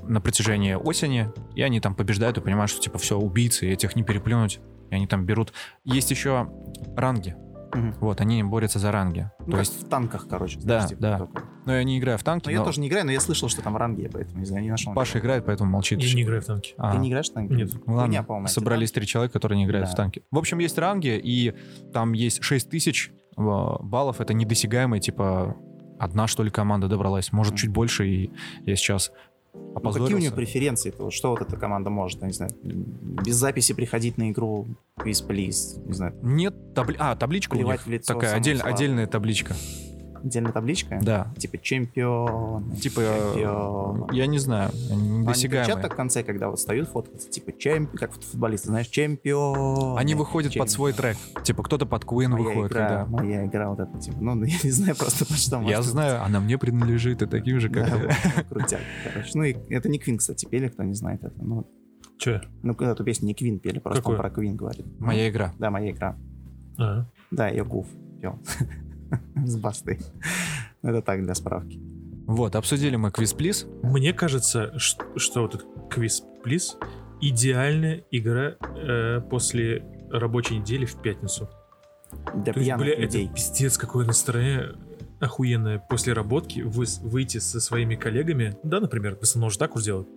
[0.07, 1.31] на протяжении осени.
[1.53, 4.59] И они там побеждают и понимают, что типа все, убийцы, и этих не переплюнуть.
[4.89, 5.53] И они там берут...
[5.83, 6.49] Есть еще
[6.97, 7.35] ранги.
[7.73, 7.93] Мгм.
[7.99, 9.29] Вот, они борются за ранги.
[9.39, 9.83] Ну, То как есть...
[9.83, 10.59] в танках, короче.
[10.63, 11.17] Да, типа да.
[11.19, 11.43] такое.
[11.65, 13.47] Ну, я не играю в танки, Но я но тоже не играю, но я слышал,
[13.49, 14.93] что там ранги, я поэтому не знаю, не нашел.
[14.93, 15.99] Паша играет, поэтому молчит.
[16.01, 16.73] Я не играю в танки.
[16.77, 16.93] А.
[16.93, 17.53] Ты не играешь в танки?
[17.53, 17.71] Нет.
[17.85, 18.47] Ну Ладно, Хуйня полная.
[18.47, 19.93] собрались три человека, которые не играют Да.
[19.93, 20.23] в танки.
[20.31, 21.53] В общем, есть ранги, и
[21.93, 25.55] там есть 6 тысяч э, баллов это недосягаемое, типа
[25.99, 28.31] одна что ли команда добралась, может чуть больше, и
[28.65, 29.11] я сейчас
[29.53, 30.91] Ну, какие у нее преференции?
[30.91, 31.09] -то?
[31.11, 32.21] Что вот эта команда может?
[32.21, 36.95] Не знаю, без записи приходить на игру, квиз, плиз, не знаю, Нет табли...
[36.99, 39.55] А, табличка у Плевать них в лицо такая, отдель- отдельная табличка.
[40.23, 40.99] Отдельная табличка?
[41.01, 41.33] Да.
[41.37, 42.71] Типа чемпион.
[42.75, 43.01] Типа,
[43.33, 44.07] чемпион.
[44.11, 45.81] я не знаю, они Они недосягаемые.
[45.81, 49.97] так в конце, когда вот встают фоткаться, типа чемпион, как футболисты, знаешь, чемпион.
[49.97, 51.15] Они выходят под свой Чемпион.
[51.33, 51.43] трек.
[51.43, 53.05] Типа кто-то под Queen Моя выходит, игра, когда...
[53.05, 55.61] моя игра вот эта, типа, ну, я не знаю просто под что.
[55.61, 57.99] Я знаю, она мне принадлежит, и таким же, Да, как...
[57.99, 59.31] вот, крутяк, короче.
[59.33, 61.35] Ну, и это не Квин, кстати, пели, кто не знает это.
[61.43, 61.67] Ну,
[62.17, 62.41] Че?
[62.63, 64.17] ну эту песню не Квин пели, просто Какую?
[64.17, 64.85] он про Квин говорит.
[64.99, 65.53] Моя игра.
[65.57, 66.17] Да, моя игра.
[66.77, 67.87] А, Да, я Гуф
[68.21, 68.39] пел.
[69.45, 69.99] С бастой.
[70.81, 71.79] Ну, Это так, для справки.
[72.25, 73.65] Вот, обсудили мы квиз плиз.
[73.81, 76.77] Мне кажется, ш- что вот этот квиз плиз
[77.21, 81.49] идеальная игра э, после рабочей недели в пятницу.
[82.35, 83.25] Для То есть, бля, людей.
[83.25, 84.75] это пиздец какое настроение
[85.19, 89.83] охуенное после работки вы, выйти со своими коллегами, да, например, в основном же так уж
[89.83, 90.07] делают,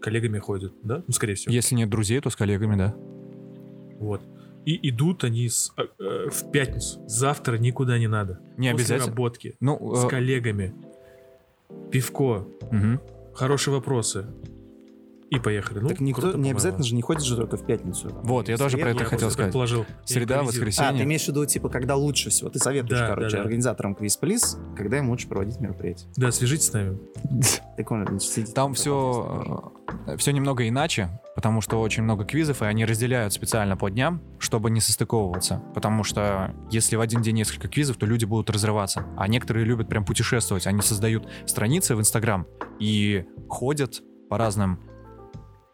[0.00, 2.94] коллегами ходят, да, ну, скорее всего, Если нет друзей, то с коллегами, да.
[3.98, 4.22] вот.
[4.64, 8.40] И идут они с- э, э, в пятницу, завтра никуда не надо.
[8.56, 9.08] Не После обязательно.
[9.10, 10.72] работки, Ну, с э, коллегами,
[11.90, 13.00] пивко, мгм.
[13.34, 14.26] хорошие вопросы.
[15.32, 15.78] И поехали.
[15.78, 18.10] Ну, Так никто, круто, не обязательно же не ходит же только в пятницу.
[18.22, 19.46] Вот, я тоже про это Я хотел сказать.
[19.46, 19.86] предположил.
[19.88, 20.90] Я Среда, воскресенье.
[20.90, 22.50] А, ты имеешь в виду, типа, когда лучше всего?
[22.50, 23.42] Ты советуешь, Да, короче, да, да.
[23.44, 26.10] организаторам квиз плиз, когда им лучше проводить мероприятие.
[26.16, 26.98] Да, свяжитесь с нами.
[27.78, 28.06] Так он.
[28.54, 29.72] Там все,
[30.18, 34.70] все немного иначе, потому что очень много квизов, и они разделяют специально по дням, чтобы
[34.70, 35.62] не состыковываться.
[35.74, 39.06] Потому что если в один день несколько квизов, то люди будут разрываться.
[39.16, 40.66] А некоторые любят прям путешествовать.
[40.66, 42.46] Они создают страницы в Инстаграм
[42.78, 44.80] и ходят по разным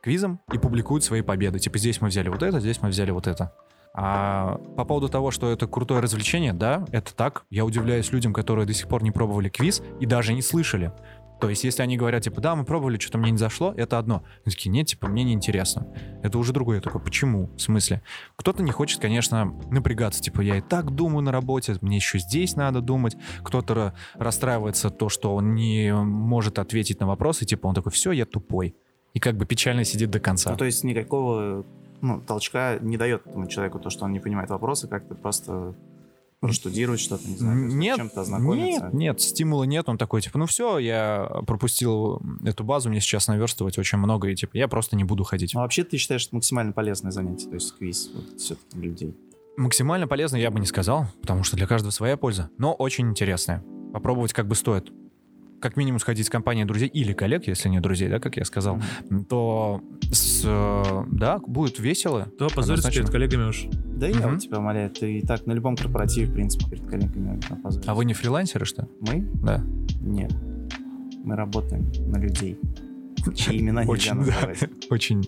[0.09, 1.59] квизам и публикуют свои победы.
[1.59, 3.53] Типа здесь мы взяли вот это, здесь мы взяли вот это.
[3.93, 7.45] А по поводу того, что это крутое развлечение, да, это так.
[7.51, 10.93] Я удивляюсь людям, которые до сих пор не пробовали квиз и даже не слышали.
[11.41, 14.25] То есть, если они говорят, типа, да, мы пробовали, что-то мне не зашло, это одно.
[14.45, 15.87] Они такие, нет, типа, мне не интересно.
[16.23, 16.77] Это уже другое.
[16.77, 17.51] Я такой, почему?
[17.55, 18.03] В смысле?
[18.37, 20.23] Кто-то не хочет, конечно, напрягаться.
[20.23, 23.17] Типа, я и так думаю на работе, мне еще здесь надо думать.
[23.45, 27.45] Кто-то ра- расстраивается то, что он не может ответить на вопросы.
[27.45, 28.75] Типа, он такой, все, я тупой.
[29.15, 30.51] И как бы печально сидит до конца.
[30.51, 31.65] Ну, то есть никакого
[32.01, 35.75] ну, толчка не дает этому человеку то, что он не понимает вопросы, как-то просто
[36.41, 38.85] проштудирует что-то, не знаю, Нет, с чем-то ознакомиться.
[38.85, 39.89] Нет, нет, стимула нет.
[39.89, 44.37] Он такой, типа, ну все, я пропустил эту базу, мне сейчас наверстывать очень много, и
[44.37, 45.55] типа, я просто не буду ходить.
[45.55, 49.17] Но вообще ты считаешь, что максимально полезное занятие, то есть квиз вот, все-таки людей.
[49.57, 53.65] Максимально полезно я бы не сказал, потому что для каждого своя польза, но очень интересная.
[53.93, 54.93] Попробовать как бы стоит.
[55.61, 58.81] Как минимум сходить с компанией друзей или коллег, если не друзей, да, как я сказал,
[59.29, 59.83] то
[60.13, 62.29] с, э, да, будет весело.
[62.39, 63.67] Да, позориться перед коллегами уж.
[63.87, 64.31] Да я Мгм.
[64.35, 67.91] вот тебя умоляю, ты и так на любом корпоративе, в принципе, перед коллегами опозоришься.
[67.91, 68.89] А вы не фрилансеры, что?
[69.01, 69.29] Мы?
[69.43, 69.65] Да.
[70.01, 70.33] Нет.
[71.25, 72.59] Мы работаем на людей,
[73.35, 74.71] чьи имена нельзя Очень, да, называть.
[74.91, 75.27] очень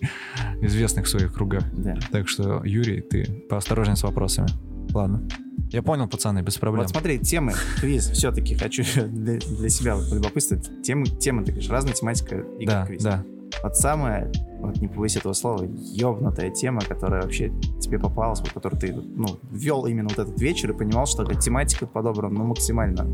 [0.61, 1.63] известных в своих кругах.
[1.73, 1.95] Да.
[2.11, 4.47] Так что, Юрий, ты поосторожней с вопросами.
[4.93, 5.27] Ладно.
[5.71, 6.83] Я понял, пацаны, без проблем.
[6.83, 10.81] Вот смотри, темы, квиз, все-таки хочу для, для себя вот полюбопытствовать.
[10.83, 13.03] Темы, темы, ты говоришь, разная тематика игр да, квиз.
[13.03, 13.23] да.
[13.63, 18.79] Вот самая, вот не побоюсь этого слова, ёбнутая тема, которая вообще тебе попалась, вот, которую
[18.79, 23.07] ты, ну, ввел именно вот этот вечер и понимал, что эта тематика подобрана, ну, максимально.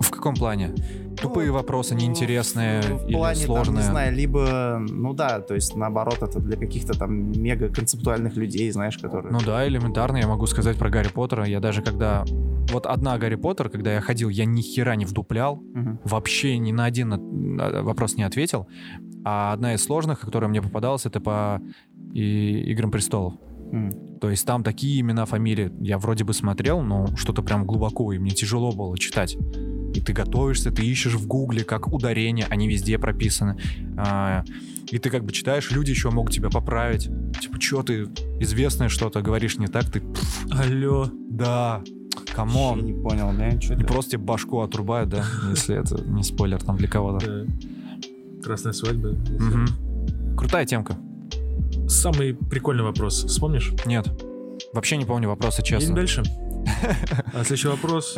[0.00, 0.74] В каком плане?
[1.20, 3.76] Тупые вопросы, неинтересные Ну, в или плане, там, сложные?
[3.78, 8.98] не знаю, либо, ну да, то есть, наоборот, это для каких-то там мега-концептуальных людей, знаешь,
[8.98, 9.32] которые...
[9.32, 11.46] Ну да, элементарно, я могу сказать про Гарри Поттера.
[11.46, 12.24] Я даже когда...
[12.70, 16.00] Вот одна Гарри Поттер, когда я ходил, я ни хера не вдуплял, Мгм.
[16.04, 17.08] вообще ни на один
[17.56, 18.66] на вопрос не ответил.
[19.24, 21.60] А одна из сложных, которая мне попадалась, это по
[22.12, 23.34] и- Играм Престолов.
[23.72, 24.18] Мгм.
[24.20, 28.18] То есть там такие имена, фамилии я вроде бы смотрел, но что-то прям глубоко, и
[28.18, 29.36] мне тяжело было читать.
[29.94, 33.56] И ты готовишься, ты ищешь в гугле, как ударения, они везде прописаны.
[33.96, 34.44] А,
[34.90, 37.08] и ты как бы читаешь, люди еще могут тебя поправить.
[37.40, 38.08] Типа, что ты
[38.40, 40.02] известное что-то говоришь не так, ты...
[40.50, 41.10] Алло.
[41.30, 41.82] да,
[42.16, 42.84] Вообще come on.
[42.84, 43.92] не понял, да, что Не это?
[43.92, 47.26] просто тебе башку отрубают, да, если это не спойлер там для кого-то.
[47.26, 47.52] Да.
[48.42, 49.16] Красная свадьба.
[50.36, 50.96] Крутая темка.
[51.88, 53.24] Самый прикольный вопрос.
[53.24, 53.72] Вспомнишь?
[53.86, 54.08] Нет.
[54.72, 55.94] Вообще не помню вопросы, Едем честно.
[55.94, 56.22] дальше.
[57.32, 58.16] А следующий вопрос.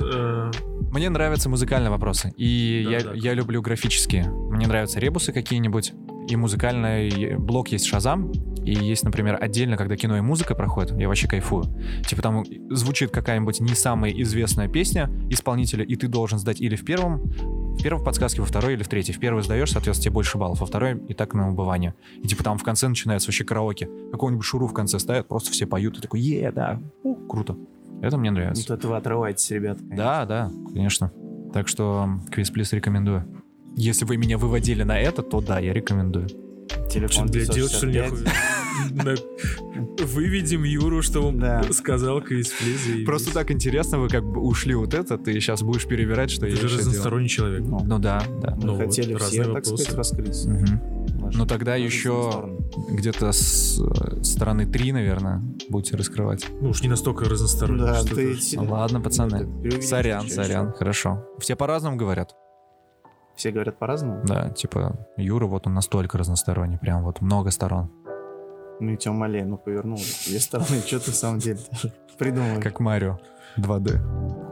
[0.90, 3.12] Мне нравятся музыкальные вопросы, и Да, я, да.
[3.14, 4.30] я люблю графические.
[4.30, 5.92] Мне нравятся ребусы какие-нибудь,
[6.28, 8.32] и музыкальный блок есть Шазам,
[8.64, 11.64] и есть, например, отдельно, когда кино и музыка проходят, я вообще кайфую.
[12.06, 16.84] Типа там звучит какая-нибудь не самая известная песня исполнителя, и ты должен сдать или в
[16.84, 19.14] первом, в первой подсказке, во второй или в третьей.
[19.14, 21.94] В первой сдаешь, соответственно, тебе больше баллов, во второй и так на убывание.
[22.22, 23.88] И типа там в конце начинается вообще караоке.
[24.10, 27.56] Какого-нибудь шуру в конце ставят, просто все поют, и такой, е, да, у, круто.
[28.02, 28.66] Это мне нравится.
[28.66, 29.80] то это вы отрываетесь, ребята.
[29.80, 29.96] конечно.
[29.96, 31.12] Да, да, конечно.
[31.52, 33.24] Так что квиз плюс рекомендую.
[33.76, 36.28] Если вы меня выводили на это, то да, я рекомендую.
[36.90, 38.12] Телефон блядь, делать, что ли, 965.
[38.12, 39.04] нехуй?
[39.04, 41.62] На- Выведем Юру, что он Да.
[41.72, 43.04] сказал квиз плиз.
[43.06, 46.48] Просто так интересно, вы как бы ушли вот это, ты сейчас будешь перебирать, что Ты
[46.50, 46.88] я же еще делал.
[46.88, 47.62] разносторонний человек.
[47.62, 48.54] Ну, Ну да, да.
[48.56, 49.82] мы Ну вот, хотели все, разные так вопросы.
[49.84, 50.44] сказать, раскрыть.
[50.46, 50.80] Мгм.
[51.32, 52.58] Ну тогда еще
[52.88, 56.46] где-то с э, стороны 3, наверное, будете раскрывать.
[56.60, 57.84] Ну уж не настолько разносторонний.
[57.84, 59.48] Да, ты ладно, пацаны.
[59.82, 61.24] Сорян, сорян, хорошо.
[61.38, 62.34] Все по-разному говорят.
[63.36, 64.24] Все говорят по-разному.
[64.24, 67.88] Да, типа, Юра, вот он настолько разносторонний, прям вот много сторон.
[68.80, 69.98] Ну, я тебя умоляю, ну, повернул.
[70.26, 71.58] Две стороны, что ты в самом деле
[72.18, 72.60] придумал?
[72.60, 73.18] Как Марио
[73.56, 74.47] 2D.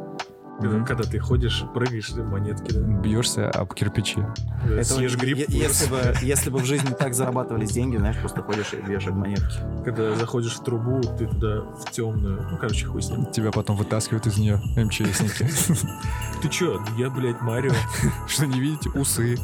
[0.59, 0.87] Когда, Мгм.
[0.87, 2.81] когда ты ходишь, прыгаешь, ты монетки, да.
[2.81, 4.21] Бьешься об кирпичи.
[4.67, 5.37] Да, Это съешь гриб.
[5.39, 9.07] е- если бы, если бы в жизни так зарабатывались деньги, знаешь, просто ходишь и бьешь
[9.07, 9.59] об монетки.
[9.85, 12.47] Когда заходишь в трубу, ты туда в темную.
[12.51, 13.27] Ну, короче, хуй с ним.
[13.27, 15.47] Тебя потом вытаскивают из нее МЧСники.
[16.43, 16.83] Ты чё?
[16.97, 17.73] Я, блядь, Марио.
[18.27, 18.89] Что не видите?
[18.91, 19.37] Усы,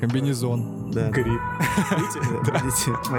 [0.00, 0.90] комбинезон.
[0.92, 1.10] Да.
[1.10, 1.40] Гриб.
[1.90, 2.94] Видите?
[3.10, 3.16] Да,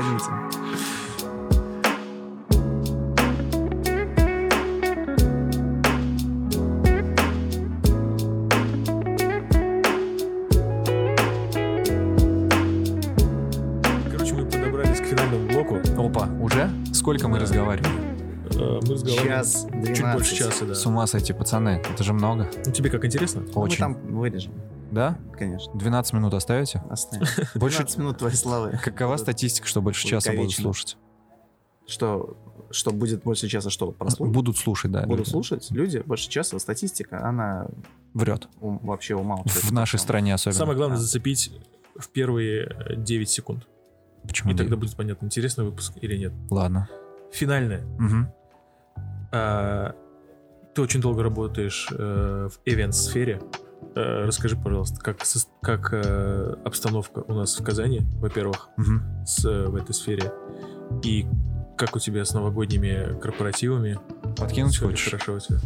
[17.07, 18.17] Сколько мы разговариваем?
[18.51, 20.37] Э, Мы разговариваем Час чуть больше 12.
[20.37, 20.75] часа, да.
[20.75, 22.49] С ума сойти, пацаны, это же много.
[22.65, 23.43] Ну, тебе как интересно?
[23.47, 23.77] Ну, Мы Очень.
[23.77, 24.51] там вырежем,
[24.91, 25.17] Да?
[25.39, 25.71] конечно.
[25.73, 26.83] 12 минут оставите?
[26.89, 27.25] Оставим.
[27.55, 28.77] Больше 15 минут твоей славы.
[28.83, 30.97] Какова статистика, что больше часа будут слушать?
[31.87, 32.35] Что,
[32.71, 34.33] что будет больше часа, что прослушать?
[34.33, 35.03] Будут слушать, да.
[35.03, 35.29] Будут люди.
[35.29, 36.59] слушать люди больше часа.
[36.59, 37.67] Статистика, она
[38.13, 38.49] Врет.
[38.59, 39.63] ум- вообще умалчивает.
[39.63, 40.57] В нашей стране особенно.
[40.57, 41.03] Самое главное Да.
[41.03, 41.53] зацепить
[41.97, 43.65] в первые э, 9 секунд.
[44.27, 44.51] Почему?
[44.51, 46.33] И тогда будет понятно, интересный выпуск или нет.
[46.49, 46.89] Ладно.
[47.31, 47.81] Финальное.
[47.97, 48.31] Мгм.
[49.31, 49.95] А,
[50.73, 53.41] ты очень долго работаешь э, в event-сфере.
[53.95, 55.17] Э, расскажи, пожалуйста, как,
[55.61, 59.25] как э, обстановка у нас в Казани, во-первых, Мгм.
[59.25, 60.31] с, э, в этой сфере,
[61.03, 61.25] и
[61.77, 63.99] как у тебя с новогодними корпоративами?
[64.37, 65.09] Подкинуть хочешь?
[65.11, 65.57] Хорошо у тебя?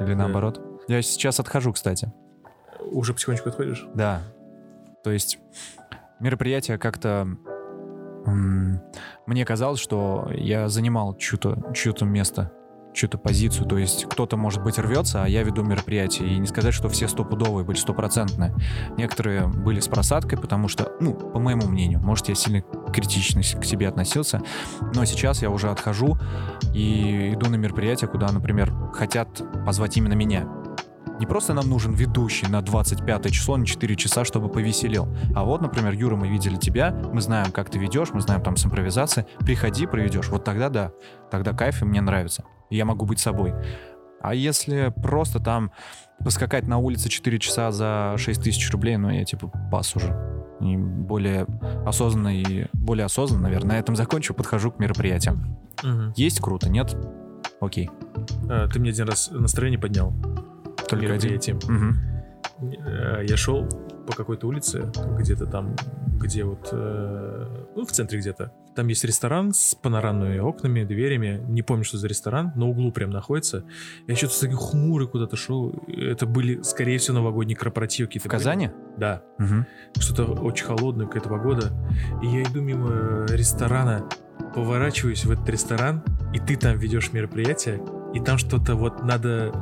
[0.00, 0.60] Или наоборот?
[0.88, 2.12] Я сейчас отхожу, кстати.
[2.80, 3.86] Уже потихонечку отходишь?
[3.94, 4.22] Да.
[5.04, 5.38] То есть
[6.20, 7.28] мероприятие как-то...
[8.28, 12.52] Мне казалось, что я занимал чью-то чью место,
[12.94, 13.66] чью-то позицию.
[13.66, 16.28] То есть кто-то, может быть, рвется, а я веду мероприятие.
[16.28, 18.54] И не сказать, что все стопудовые были стопроцентные.
[18.96, 22.62] Некоторые были с просадкой, потому что, ну, по моему мнению, может, я сильно
[22.92, 24.42] критично к себе относился,
[24.94, 26.18] но сейчас я уже отхожу
[26.74, 30.48] и иду на мероприятие, куда, например, хотят позвать именно меня.
[31.18, 35.08] Не просто нам нужен ведущий на 25 число на 4 часа, чтобы повеселил.
[35.34, 38.56] А вот, например, Юра, мы видели тебя, мы знаем, как ты ведешь, мы знаем там
[38.56, 39.26] с импровизацией.
[39.40, 40.28] Приходи, проведешь.
[40.28, 40.92] Вот тогда да.
[41.30, 42.44] Тогда кайф, и мне нравится.
[42.70, 43.52] И я могу быть собой.
[44.20, 45.70] А если просто там
[46.24, 50.14] поскакать на улице 4 часа за 6 тысяч рублей, ну я типа пас уже.
[50.60, 51.46] И более
[51.86, 55.56] осознанно и более осознанно, наверное, на этом закончу, подхожу к мероприятиям.
[55.82, 56.12] Мгм.
[56.16, 56.96] Есть круто, нет?
[57.60, 57.90] Окей.
[58.48, 60.12] А, ты мне один раз настроение поднял.
[60.88, 61.10] Только один.
[61.12, 61.58] мероприятием.
[61.68, 61.98] Мгм.
[62.86, 63.68] Э, Я шел
[64.06, 65.76] по какой-то улице, где-то там,
[66.18, 68.52] где вот, э, ну, в центре где-то.
[68.74, 71.40] Там есть ресторан с панорамными окнами, дверями.
[71.48, 73.64] Не помню, что за ресторан, на углу прям находится.
[74.06, 75.74] Я что-то такой хмурый куда-то шел.
[75.88, 78.28] Это были, скорее всего, новогодние корпоративы В какие-то.
[78.28, 78.70] Казани?
[78.96, 79.22] Да.
[79.38, 79.66] Мгм.
[79.98, 81.72] Что-то очень холодное, какая-то погода.
[82.22, 84.08] И я иду мимо ресторана,
[84.54, 86.02] поворачиваюсь в этот ресторан,
[86.32, 87.80] и ты там ведешь мероприятие,
[88.14, 89.52] и там что-то вот надо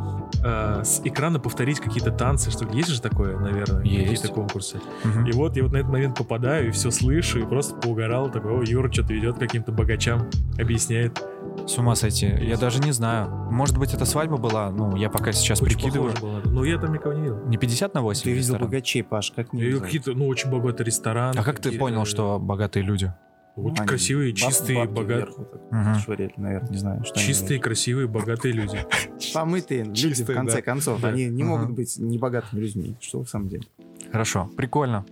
[0.44, 2.76] э, с экрана повторить какие-то танцы, что ли.
[2.76, 4.09] Есть же такое, наверное, Есть.
[4.11, 4.80] какие-то конкурсы.
[5.05, 5.26] Мгм.
[5.26, 8.53] И вот я вот на этот момент попадаю, и все слышу, и просто поугарал, такой,
[8.59, 10.28] о, Юра что-то ведет каким-то богачам,
[10.59, 11.20] объясняет.
[11.66, 12.26] С ума сойти.
[12.26, 13.28] Я даже не знаю.
[13.51, 14.70] Может быть, это свадьба была?
[14.70, 16.12] Ну, я пока сейчас Очень прикидываю.
[16.20, 16.40] было.
[16.44, 17.38] Но я там никого не видел.
[17.47, 18.66] Не 50 на 8 Ты видел ресторан?
[18.66, 19.80] богачей, Паш, как не Я видел?
[19.80, 21.34] какие-то, ну, очень богатый ресторан.
[21.36, 23.12] А как ты понял, э, что богатые люди?
[23.57, 25.49] Очень Они красивые, чистые, богатые.
[25.71, 25.95] Мгм.
[26.01, 27.05] швыряли, наверное, не знаю.
[27.05, 28.79] Что они Чистые, красивые, богатые люди.
[29.35, 30.63] Помытые люди, в конце да.
[30.63, 31.01] концов.
[31.01, 31.09] Да.
[31.09, 32.97] Они не могут быть небогатыми людьми.
[33.01, 33.65] Что в самом деле?
[34.13, 35.07] Хорошо, прикольно.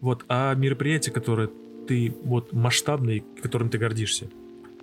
[0.00, 1.50] Вот, а мероприятие, которое
[1.86, 4.28] ты вот масштабный, которым ты гордишься.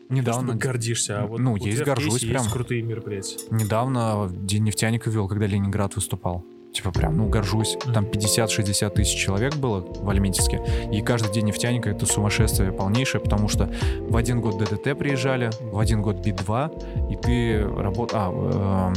[0.10, 2.44] Не Недавно, чтобы гордишься, а вот Ну, есть, горжусь кейсе прям.
[2.44, 3.40] Есть крутые мероприятия.
[3.50, 6.44] недавно День нефтяника вел, когда Ленинград выступал.
[6.74, 7.78] Типа прям, ну, горжусь.
[7.94, 10.62] Там 50-60 тысяч человек было в Альметьевске.
[10.92, 13.70] И каждый день нефтяника это сумасшествие полнейшее, потому что
[14.00, 18.18] в один год ДДТ приезжали, в один год Би-2, и ты работал...
[18.54, 18.94] А,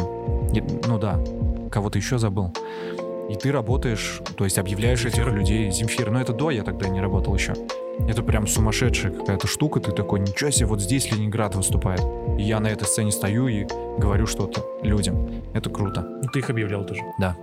[0.53, 1.19] не- ну да,
[1.71, 2.53] кого-то еще забыл.
[3.29, 5.35] И ты работаешь, то есть объявляешь этих Земфира.
[5.35, 6.11] людей, Земфир.
[6.11, 7.55] Но это до, я тогда не работал еще.
[8.07, 9.81] Это прям сумасшедшая какая-то штука.
[9.81, 12.03] Ты такой, ничего себе, вот здесь Ленинград выступает.
[12.39, 13.65] И я на этой сцене стою и
[13.99, 15.31] говорю что-то людям.
[15.55, 16.03] Это круто.
[16.03, 17.01] Ну, ты их объявлял тоже.
[17.19, 17.35] Да.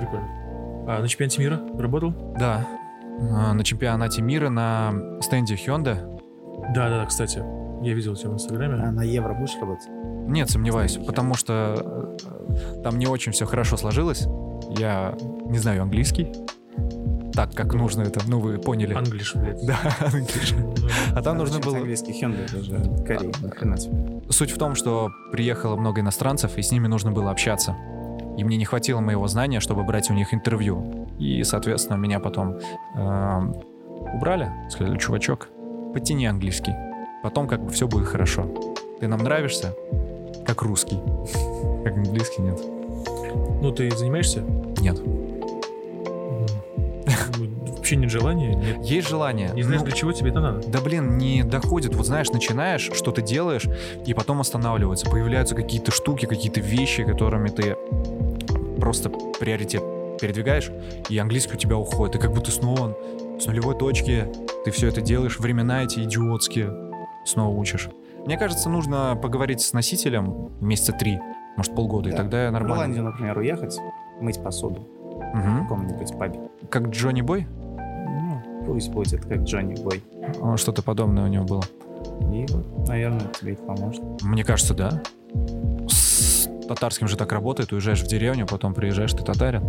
[0.00, 0.26] Прикольно.
[0.88, 2.10] А на чемпионате мира работал?
[2.38, 2.66] Да.
[3.20, 5.98] А, На чемпионате мира на стенде Hyundai.
[6.74, 7.42] Да, да, да, кстати.
[7.82, 8.74] Я видел тебя в Инстаграме.
[8.82, 9.88] А на евро будешь работать?
[10.28, 12.16] Нет, сомневаюсь, Стенде потому что
[12.48, 14.26] э, там не очень все хорошо сложилось.
[14.78, 15.14] Я
[15.46, 16.32] не знаю английский.
[17.32, 18.92] Так, как нужно это, ну вы поняли.
[18.94, 19.64] Англиш, блядь.
[19.66, 20.56] Да, английский.
[20.56, 20.74] Ну,
[21.14, 21.78] А там нужно было...
[21.78, 23.32] английский Hyundai, это же Корея.
[24.30, 27.74] Суть в том, что приехало много иностранцев, и с ними нужно было общаться.
[28.36, 31.08] И мне не хватило моего знания, чтобы брать у них интервью.
[31.18, 32.58] И, соответственно, меня потом
[32.94, 33.54] эм,
[34.14, 34.50] убрали.
[34.70, 35.48] Сказали, чувачок,
[35.92, 36.74] подтяни английский.
[37.22, 38.46] Потом как бы все будет хорошо.
[39.00, 39.74] Ты нам нравишься,
[40.46, 40.98] как русский.
[41.84, 42.60] Как английский нет.
[43.62, 44.40] Ну, ты занимаешься?
[44.80, 45.00] Нет.
[45.02, 45.26] Ну,
[47.76, 48.84] Вообще нет желания, нет.
[48.84, 49.50] Есть желание.
[49.54, 50.68] Не знаешь, ну, для чего тебе это надо?
[50.68, 51.94] Да блин, не доходит.
[51.94, 53.66] Вот знаешь, начинаешь, что-то делаешь,
[54.06, 55.08] и потом останавливается.
[55.08, 57.76] Появляются какие-то штуки, какие-то вещи, которыми ты
[58.90, 59.84] просто приоритет
[60.20, 60.70] передвигаешь,
[61.08, 62.16] и английский у тебя уходит.
[62.16, 62.96] И как будто снова
[63.38, 64.26] с нулевой точки
[64.64, 66.72] ты все это делаешь, времена эти идиотские
[67.24, 67.88] снова учишь.
[68.26, 71.20] Мне кажется, нужно поговорить с носителем месяца три,
[71.56, 72.18] может полгода, и Да.
[72.18, 72.74] тогда В нормально.
[72.74, 73.78] Ирландию, например, уехать,
[74.20, 75.62] мыть посуду в Мгм.
[75.62, 76.40] каком-нибудь пабе.
[76.68, 77.46] Как Джонни Бой?
[77.78, 80.02] Ну, пусть будет как Джонни Бой.
[80.42, 81.62] О, Что-то подобное у него было.
[82.34, 84.02] И вот, наверное, тебе это поможет.
[84.22, 85.00] Мне кажется, да.
[86.74, 87.72] Татарским же так работает.
[87.72, 89.62] Уезжаешь в деревню, потом приезжаешь, ты татарин.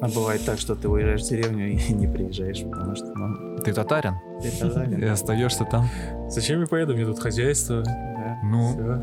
[0.00, 3.72] А бывает так, что ты уезжаешь в деревню и не приезжаешь, потому что, ну, Ты
[3.72, 4.14] татарин.
[4.40, 5.00] ты казали.
[5.00, 5.88] И остаешься там.
[6.28, 6.94] Зачем я поеду?
[6.94, 7.82] Мне тут хозяйство.
[7.82, 8.38] Да.
[8.44, 9.02] Ну, Всё.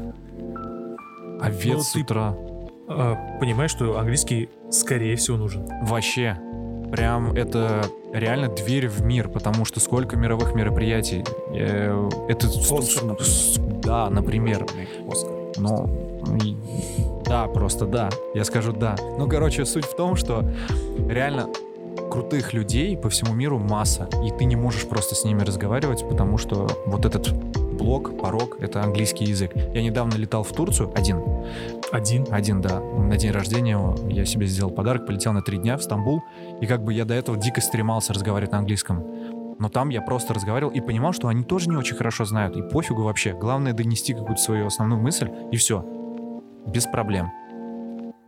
[1.41, 2.36] овец Ну, с ты- утра.
[2.88, 5.67] А, понимаешь, что английский скорее всего нужен.
[5.84, 6.38] Вообще.
[6.89, 7.82] Прям это
[8.13, 11.24] реально дверь в мир, потому что сколько мировых мероприятий.
[11.53, 12.47] Э, Это...
[12.47, 13.24] с- Оскар, например.
[13.30, 14.65] с- Да, например.
[15.11, 15.34] Оскар.
[15.57, 16.55] Ну, и-
[17.30, 18.09] да, просто да.
[18.34, 18.95] Я скажу да.
[19.17, 20.43] Ну, короче, суть в том, что
[21.07, 21.47] реально
[22.11, 26.38] крутых людей по всему миру масса, и ты не можешь просто с ними разговаривать, потому
[26.38, 27.32] что вот этот
[27.77, 29.51] блок, порог— это английский язык.
[29.55, 31.21] Я недавно летал в Турцию один,
[31.91, 32.25] Один.
[32.32, 36.21] один, да, на день рождения я себе сделал подарок, полетел на три дня в Стамбул,
[36.59, 39.05] и как бы я до этого дико стремался разговаривать на английском.
[39.59, 42.61] Но там я просто разговаривал и понимал, что они тоже не очень хорошо знают, и
[42.61, 43.34] пофигу вообще.
[43.34, 45.86] Главное донести какую-то свою основную мысль, и все.
[46.74, 47.32] Без проблем.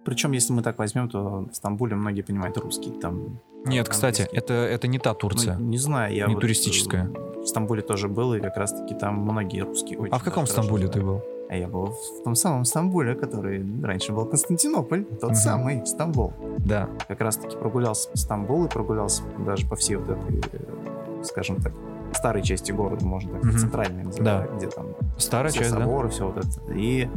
[0.04, 2.90] Причем, если мы так возьмем, то в Стамбуле многие понимают русский.
[2.92, 4.38] Там, Нет, кстати, английский.
[4.38, 5.58] это, это не та Турция.
[5.58, 7.06] Ну, не знаю, я Не вот, туристическая.
[7.08, 10.48] э, В Стамбуле тоже был, и как раз-таки там многие русские очень а в каком
[10.48, 11.22] Стамбуле ты был?
[11.50, 11.88] А я был
[12.20, 15.36] в том самом Стамбуле, который раньше был Константинополь, тот Мгм.
[15.36, 16.34] самый Стамбул.
[16.60, 16.90] Да.
[17.08, 21.74] Как раз-таки прогулялся по Стамбулу и прогулялся даже по всей вот этой, э, скажем так,
[22.14, 23.58] старой части города, можно так, Мгм.
[23.58, 24.88] центральной называть, где там
[25.18, 25.80] Старая часть, да?
[25.82, 26.74] соборы, все вот это.
[26.74, 27.08] И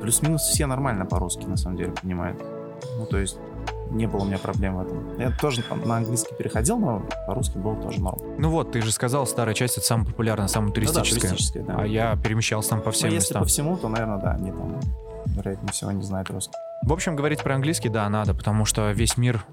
[0.00, 2.42] плюс-минус все нормально по-русски, на самом деле, понимают.
[2.98, 3.38] Ну, то есть
[3.90, 5.18] не было у меня проблем в этом.
[5.18, 8.18] Я тоже на английский переходил, но по-русски было тоже норм.
[8.38, 11.30] Ну вот, ты же сказал, старая часть это самая популярная, самая Ну да, туристическая.
[11.30, 11.76] туристическая, да.
[11.78, 13.42] А я перемещался там по всем если местам.
[13.42, 14.80] по всему, то, наверное, да, они там,
[15.26, 16.54] вероятнее всего, не знают русский.
[16.82, 19.44] В общем, говорить про английский, да, надо, потому что весь мир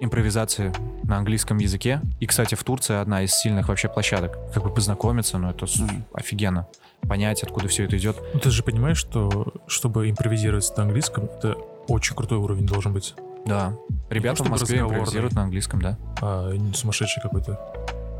[0.00, 0.72] импровизации
[1.04, 2.00] на английском языке.
[2.20, 4.36] И, кстати, в Турции одна из сильных вообще площадок.
[4.54, 6.04] Как бы познакомиться, ну это Мгм.
[6.12, 6.66] офигенно.
[7.08, 8.16] Понять, откуда все это идет.
[8.34, 11.56] Ну, ты же понимаешь, что чтобы импровизировать на английском, это
[11.88, 13.14] очень крутой уровень должен быть.
[13.46, 13.74] Да.
[14.10, 14.98] Ребята в Москве разговорный.
[14.98, 15.96] импровизируют на английском, да.
[16.20, 17.58] А сумасшедший какой-то.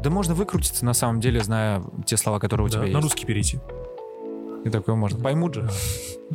[0.02, 3.02] Да можно выкрутиться, на самом деле, зная те слова, которые у Да, тебя на есть.
[3.02, 3.58] русский перейти.
[4.64, 5.20] И такое можно.
[5.22, 5.68] Поймут же.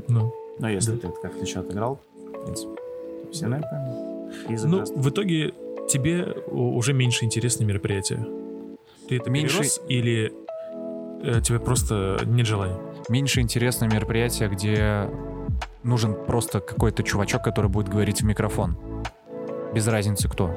[0.08, 1.08] Ну, Но если Да.
[1.08, 4.13] ты как-то еще отыграл, в принципе, то все, наверное,
[4.48, 5.54] ну, в итоге
[5.90, 8.26] тебе уже меньше интересны мероприятия.
[9.10, 10.34] Ты это Меньше- перерос или
[11.24, 12.78] э, тебе просто нет желания?
[13.10, 15.10] Меньше интересное мероприятие, где
[15.84, 18.78] нужен просто какой-то чувачок, который будет говорить в микрофон.
[19.74, 20.56] Без разницы кто.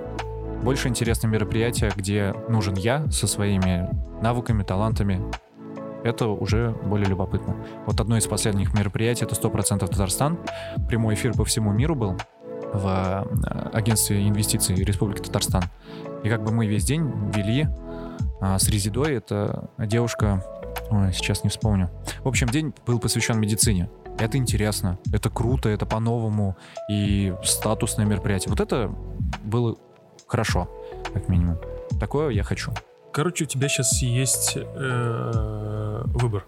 [0.62, 3.88] Больше интересное мероприятие, где нужен я со своими
[4.22, 5.22] навыками, талантами.
[6.04, 7.56] Это уже более любопытно.
[7.86, 10.38] Вот одно из последних мероприятий, это 100% Татарстан.
[10.88, 12.16] Прямой эфир по всему миру был
[12.76, 15.64] в э, агентстве инвестиций Республики Татарстан.
[16.22, 17.68] И как бы мы весь день вели
[18.40, 20.44] а, с Резидой, это девушка,
[20.90, 21.90] ой, сейчас не вспомню.
[22.22, 23.88] В общем, день был посвящен медицине.
[24.18, 26.56] Это интересно, это круто, это по-новому
[26.90, 28.50] и статусное мероприятие.
[28.50, 28.90] Вот это
[29.42, 29.76] было
[30.26, 30.68] хорошо,
[31.12, 31.58] как минимум.
[32.00, 32.72] Такое я хочу.
[33.12, 36.46] Короче, у тебя сейчас есть э, выбор.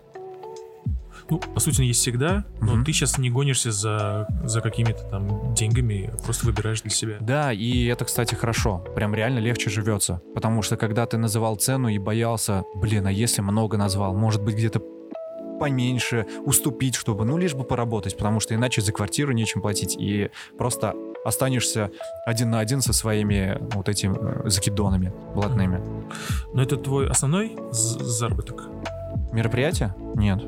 [1.30, 2.84] Ну, по сути, есть всегда, но Мгм.
[2.84, 7.16] ты сейчас не гонишься за, за какими-то там деньгами, просто выбираешь для себя.
[7.20, 8.78] Да, и это, кстати, хорошо.
[8.94, 10.22] Прям реально легче живется.
[10.34, 14.56] Потому что когда ты называл цену и боялся, блин, а если много назвал, может быть
[14.56, 14.80] где-то
[15.60, 20.30] поменьше, уступить, чтобы, ну, лишь бы поработать, потому что иначе за квартиру нечем платить, и
[20.56, 20.94] просто
[21.24, 21.90] останешься
[22.24, 25.80] один на один со своими вот этими э, закидонами блатными.
[26.54, 28.68] Но это твой основной заработок?
[29.32, 29.94] Мероприятие?
[30.14, 30.42] Нет.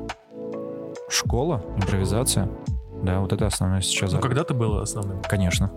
[1.11, 2.49] Школа, импровизация.
[3.03, 4.13] Да, вот это основное сейчас.
[4.13, 5.21] Ну, когда-то было основным.
[5.23, 5.69] Конечно.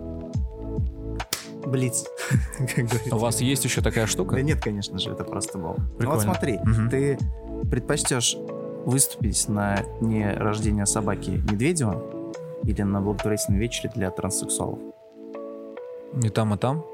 [1.65, 2.05] Блиц.
[3.11, 4.41] У вас есть еще такая Да штука?
[4.41, 5.75] нет, конечно же, это просто был.
[5.99, 6.59] Ну вот смотри,
[6.89, 7.17] ты
[7.69, 8.37] предпочтешь
[8.85, 12.01] выступить на дне рождения собаки Медведева
[12.63, 14.79] или на благотворительном вечере для транссексуалов?
[16.23, 16.85] И там, и там.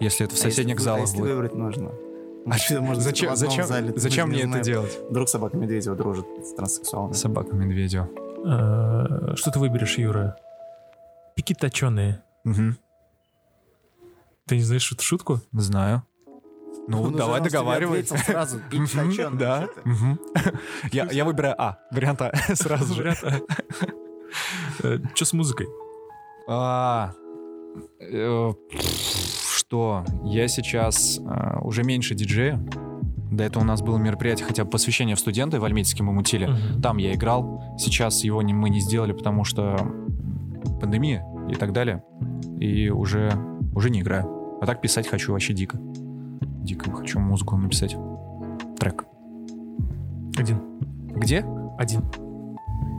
[0.00, 1.30] Если это в А если соседних а залах если будет.
[1.30, 1.90] выбрать нужно?
[2.50, 4.98] А чё- может, зачем зачем, зале, зачем мне не это делать?
[5.10, 7.12] Вдруг собака Медведева дружит с транссексуалами.
[7.12, 8.08] Собака Медведева.
[8.46, 10.36] А, Что ты выберешь, Юра?
[11.34, 12.22] Пики точеные.
[12.44, 12.74] Угу,
[14.46, 15.40] Ты не знаешь эту шутку?
[15.52, 16.02] знаю.
[16.90, 18.16] Ну, Он давай договаривайся.
[18.16, 18.60] сразу,
[19.34, 19.68] Да.
[19.68, 20.18] что.
[20.92, 21.78] Я я выбираю А.
[21.90, 22.32] Вариант А.
[22.54, 23.14] Сразу же.
[25.14, 25.66] Что с музыкой?
[29.68, 30.04] Э, Что?
[30.24, 32.58] Я сейчас а, уже меньше диджея.
[33.30, 36.46] До этого у нас было мероприятие хотя бы посвящение в студенты в Альметьевске мы мутили.
[36.46, 36.80] Мгм.
[36.82, 37.62] Там я играл.
[37.78, 39.76] Сейчас его не- мы не сделали, потому что
[40.80, 42.02] пандемия и так далее.
[42.58, 43.30] И уже,
[43.74, 44.58] уже не играю.
[44.62, 45.78] А так писать хочу вообще дико.
[45.80, 47.96] Дико хочу музыку написать.
[48.78, 49.04] Трек.
[50.38, 50.60] Один.
[51.14, 51.44] Где?
[51.78, 52.02] Один.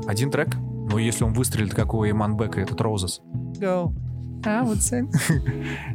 [0.06, 0.56] Один трек?
[0.56, 3.22] Ну, если он выстрелит, как у Эманбека, этот Розес.
[3.60, 3.94] Go.
[4.46, 5.02] I would say.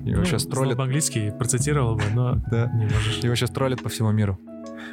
[0.04, 0.76] Его Ну, сейчас знал троллят.
[0.76, 2.70] бы английский, процитировал бы, но Да.
[2.74, 3.18] не можешь.
[3.22, 4.38] Его сейчас троллят по всему миру.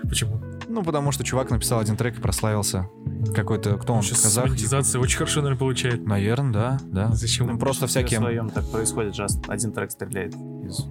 [0.03, 0.41] Почему?
[0.67, 2.87] Ну, потому что чувак написал один трек и прославился.
[3.35, 4.45] Какой-то, кто он, Сейчас казах?
[4.47, 6.05] монетизация очень хорошо, наверное, получает.
[6.07, 7.11] Наверное, да, да.
[7.13, 7.47] Зачем?
[7.47, 8.19] Ну, просто В всякие...
[8.19, 10.85] своем так происходит, же один трек стреляет из...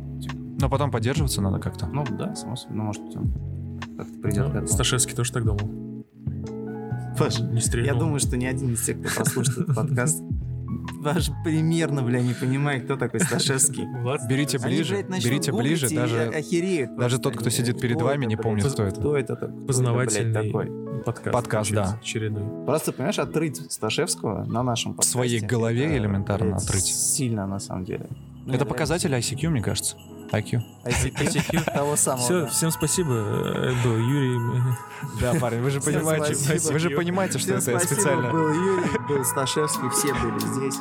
[0.60, 1.86] Но потом поддерживаться надо как-то.
[1.86, 3.32] Ну да, само собой, ну может он
[3.96, 4.66] как-то придет к Ну, этому.
[4.68, 5.94] Сташевский тоже так думал.
[7.18, 7.94] Паш, Не стрельнул.
[7.94, 10.22] Я думаю, что ни один из тех, кто послушает этот подкаст,
[11.02, 13.86] даже примерно, бля, не понимает, кто такой Сташевский.
[14.02, 16.24] Влад, Берите Они, ближе, берите ближе, даже...
[16.28, 19.00] охереют даже тот, кто сидит перед вами, это, не помнит, кто это.
[19.00, 20.66] Кто это, так- кто это, познавательный блядь, такой?
[21.04, 21.32] подкаст.
[21.32, 21.98] Подкаст, да.
[22.02, 22.66] Очередной.
[22.66, 25.12] Просто, понимаешь, отрыть Сташевского на нашем подкасте.
[25.12, 26.84] своей голове это, элементарно блядь, отрыть.
[26.84, 28.06] Сильно, на самом деле.
[28.44, 29.96] Ну, Это показатель ICQ, мне кажется.
[30.32, 30.62] IQ.
[30.84, 32.22] ICQ того самого.
[32.24, 33.12] Все, всем спасибо.
[33.14, 34.38] Это был Юрий.
[35.20, 36.72] Да, парень, вы же Всем понимаете, спасибо.
[36.72, 38.30] вы же понимаете, что Всем это специально.
[38.30, 40.78] был Юрий, был Сташевский, все были здесь.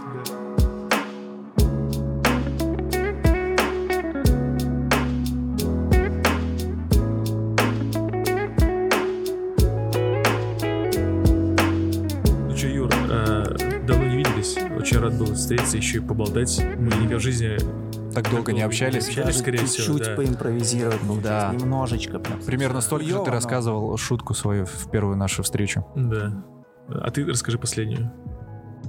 [12.48, 14.56] Ну э, давно не виделись.
[14.78, 16.60] Очень рад был встретиться, еще и поболтать.
[16.78, 17.58] Мы никогда в жизни
[18.24, 19.08] Так долго не общались.
[19.08, 20.16] общались, Даже скорее всего, чуть-чуть да.
[20.16, 21.52] поимпровизировать, Да.
[21.52, 21.58] да.
[21.58, 22.20] немножечко.
[22.20, 22.40] прям.
[22.42, 25.86] Примерно столько же Хуёво, ты но- рассказывал шутку свою в первую нашу встречу.
[25.96, 26.44] Да.
[26.90, 28.12] А ты расскажи последнюю.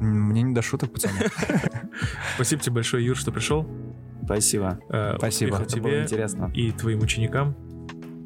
[0.00, 1.14] Мне не до шуток, пацаны.
[2.34, 3.66] Спасибо тебе большое, Юр, что пришел.
[4.24, 4.78] Спасибо.
[4.88, 5.56] Э, Спасибо.
[5.56, 6.50] Это было тебе интересно.
[6.54, 7.54] и твоим ученикам.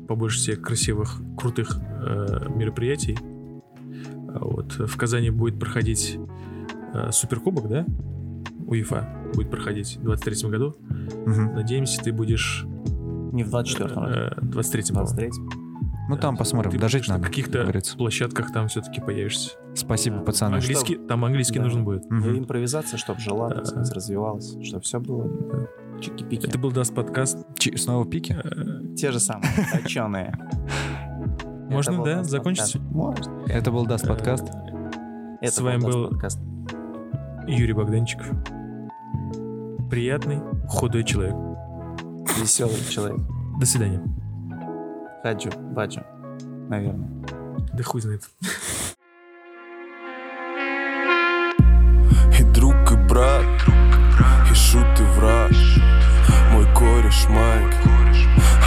[0.08, 3.18] Побольше всех красивых, крутых э, мероприятий.
[4.28, 4.74] А Вот.
[4.78, 6.18] В Казани будет проходить
[6.94, 7.84] э, Суперкубок, да?
[8.66, 10.76] УЕФА будет проходить в 23 году.
[11.26, 11.54] Мгм.
[11.54, 12.64] Надеемся, ты будешь
[13.32, 15.14] Не в 24-м, э, 23 по-моему.
[15.14, 15.30] 23
[16.08, 17.24] Ну там посмотрим, Ты дожить на надо.
[17.24, 19.52] как каких-то площадках там все-таки появишься.
[19.74, 20.22] Спасибо, Да.
[20.24, 20.54] пацаны.
[20.56, 21.64] Английский- Английский, там английский Да.
[21.64, 22.08] нужен будет.
[22.10, 22.38] Мгм.
[22.40, 23.64] Импровизация, чтобы жила, так Да.
[23.64, 25.26] сказать, развивалась, чтобы все было
[26.00, 26.46] чики-пики.
[26.46, 27.38] Это был Dast Podcast.
[27.58, 28.36] Чи- Снова пики?
[28.44, 29.48] Э, Те же самые,
[29.82, 30.36] точеные.
[31.70, 32.74] Можно, да, закончить?
[32.74, 32.92] подкаст.
[32.94, 33.42] Можно.
[33.46, 34.44] Это был Dast Podcast.
[35.40, 36.38] Это С вами был- подкаст.
[37.48, 38.26] Юрий Богданчиков.
[39.94, 41.36] Приятный, худой человек.
[42.36, 43.16] Веселый человек.
[43.60, 44.02] До свидания.
[45.22, 46.00] Хаджу, баджу,
[46.68, 47.08] наверное.
[47.72, 48.22] Да хуй знает.
[52.36, 53.46] И друг, и брат,
[54.50, 55.52] и шут, и враг
[56.50, 57.72] Мой кореш Майк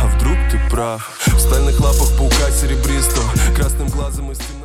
[0.02, 4.57] А вдруг ты прав В стальных лапах паука серебристого Красным глазом и стеной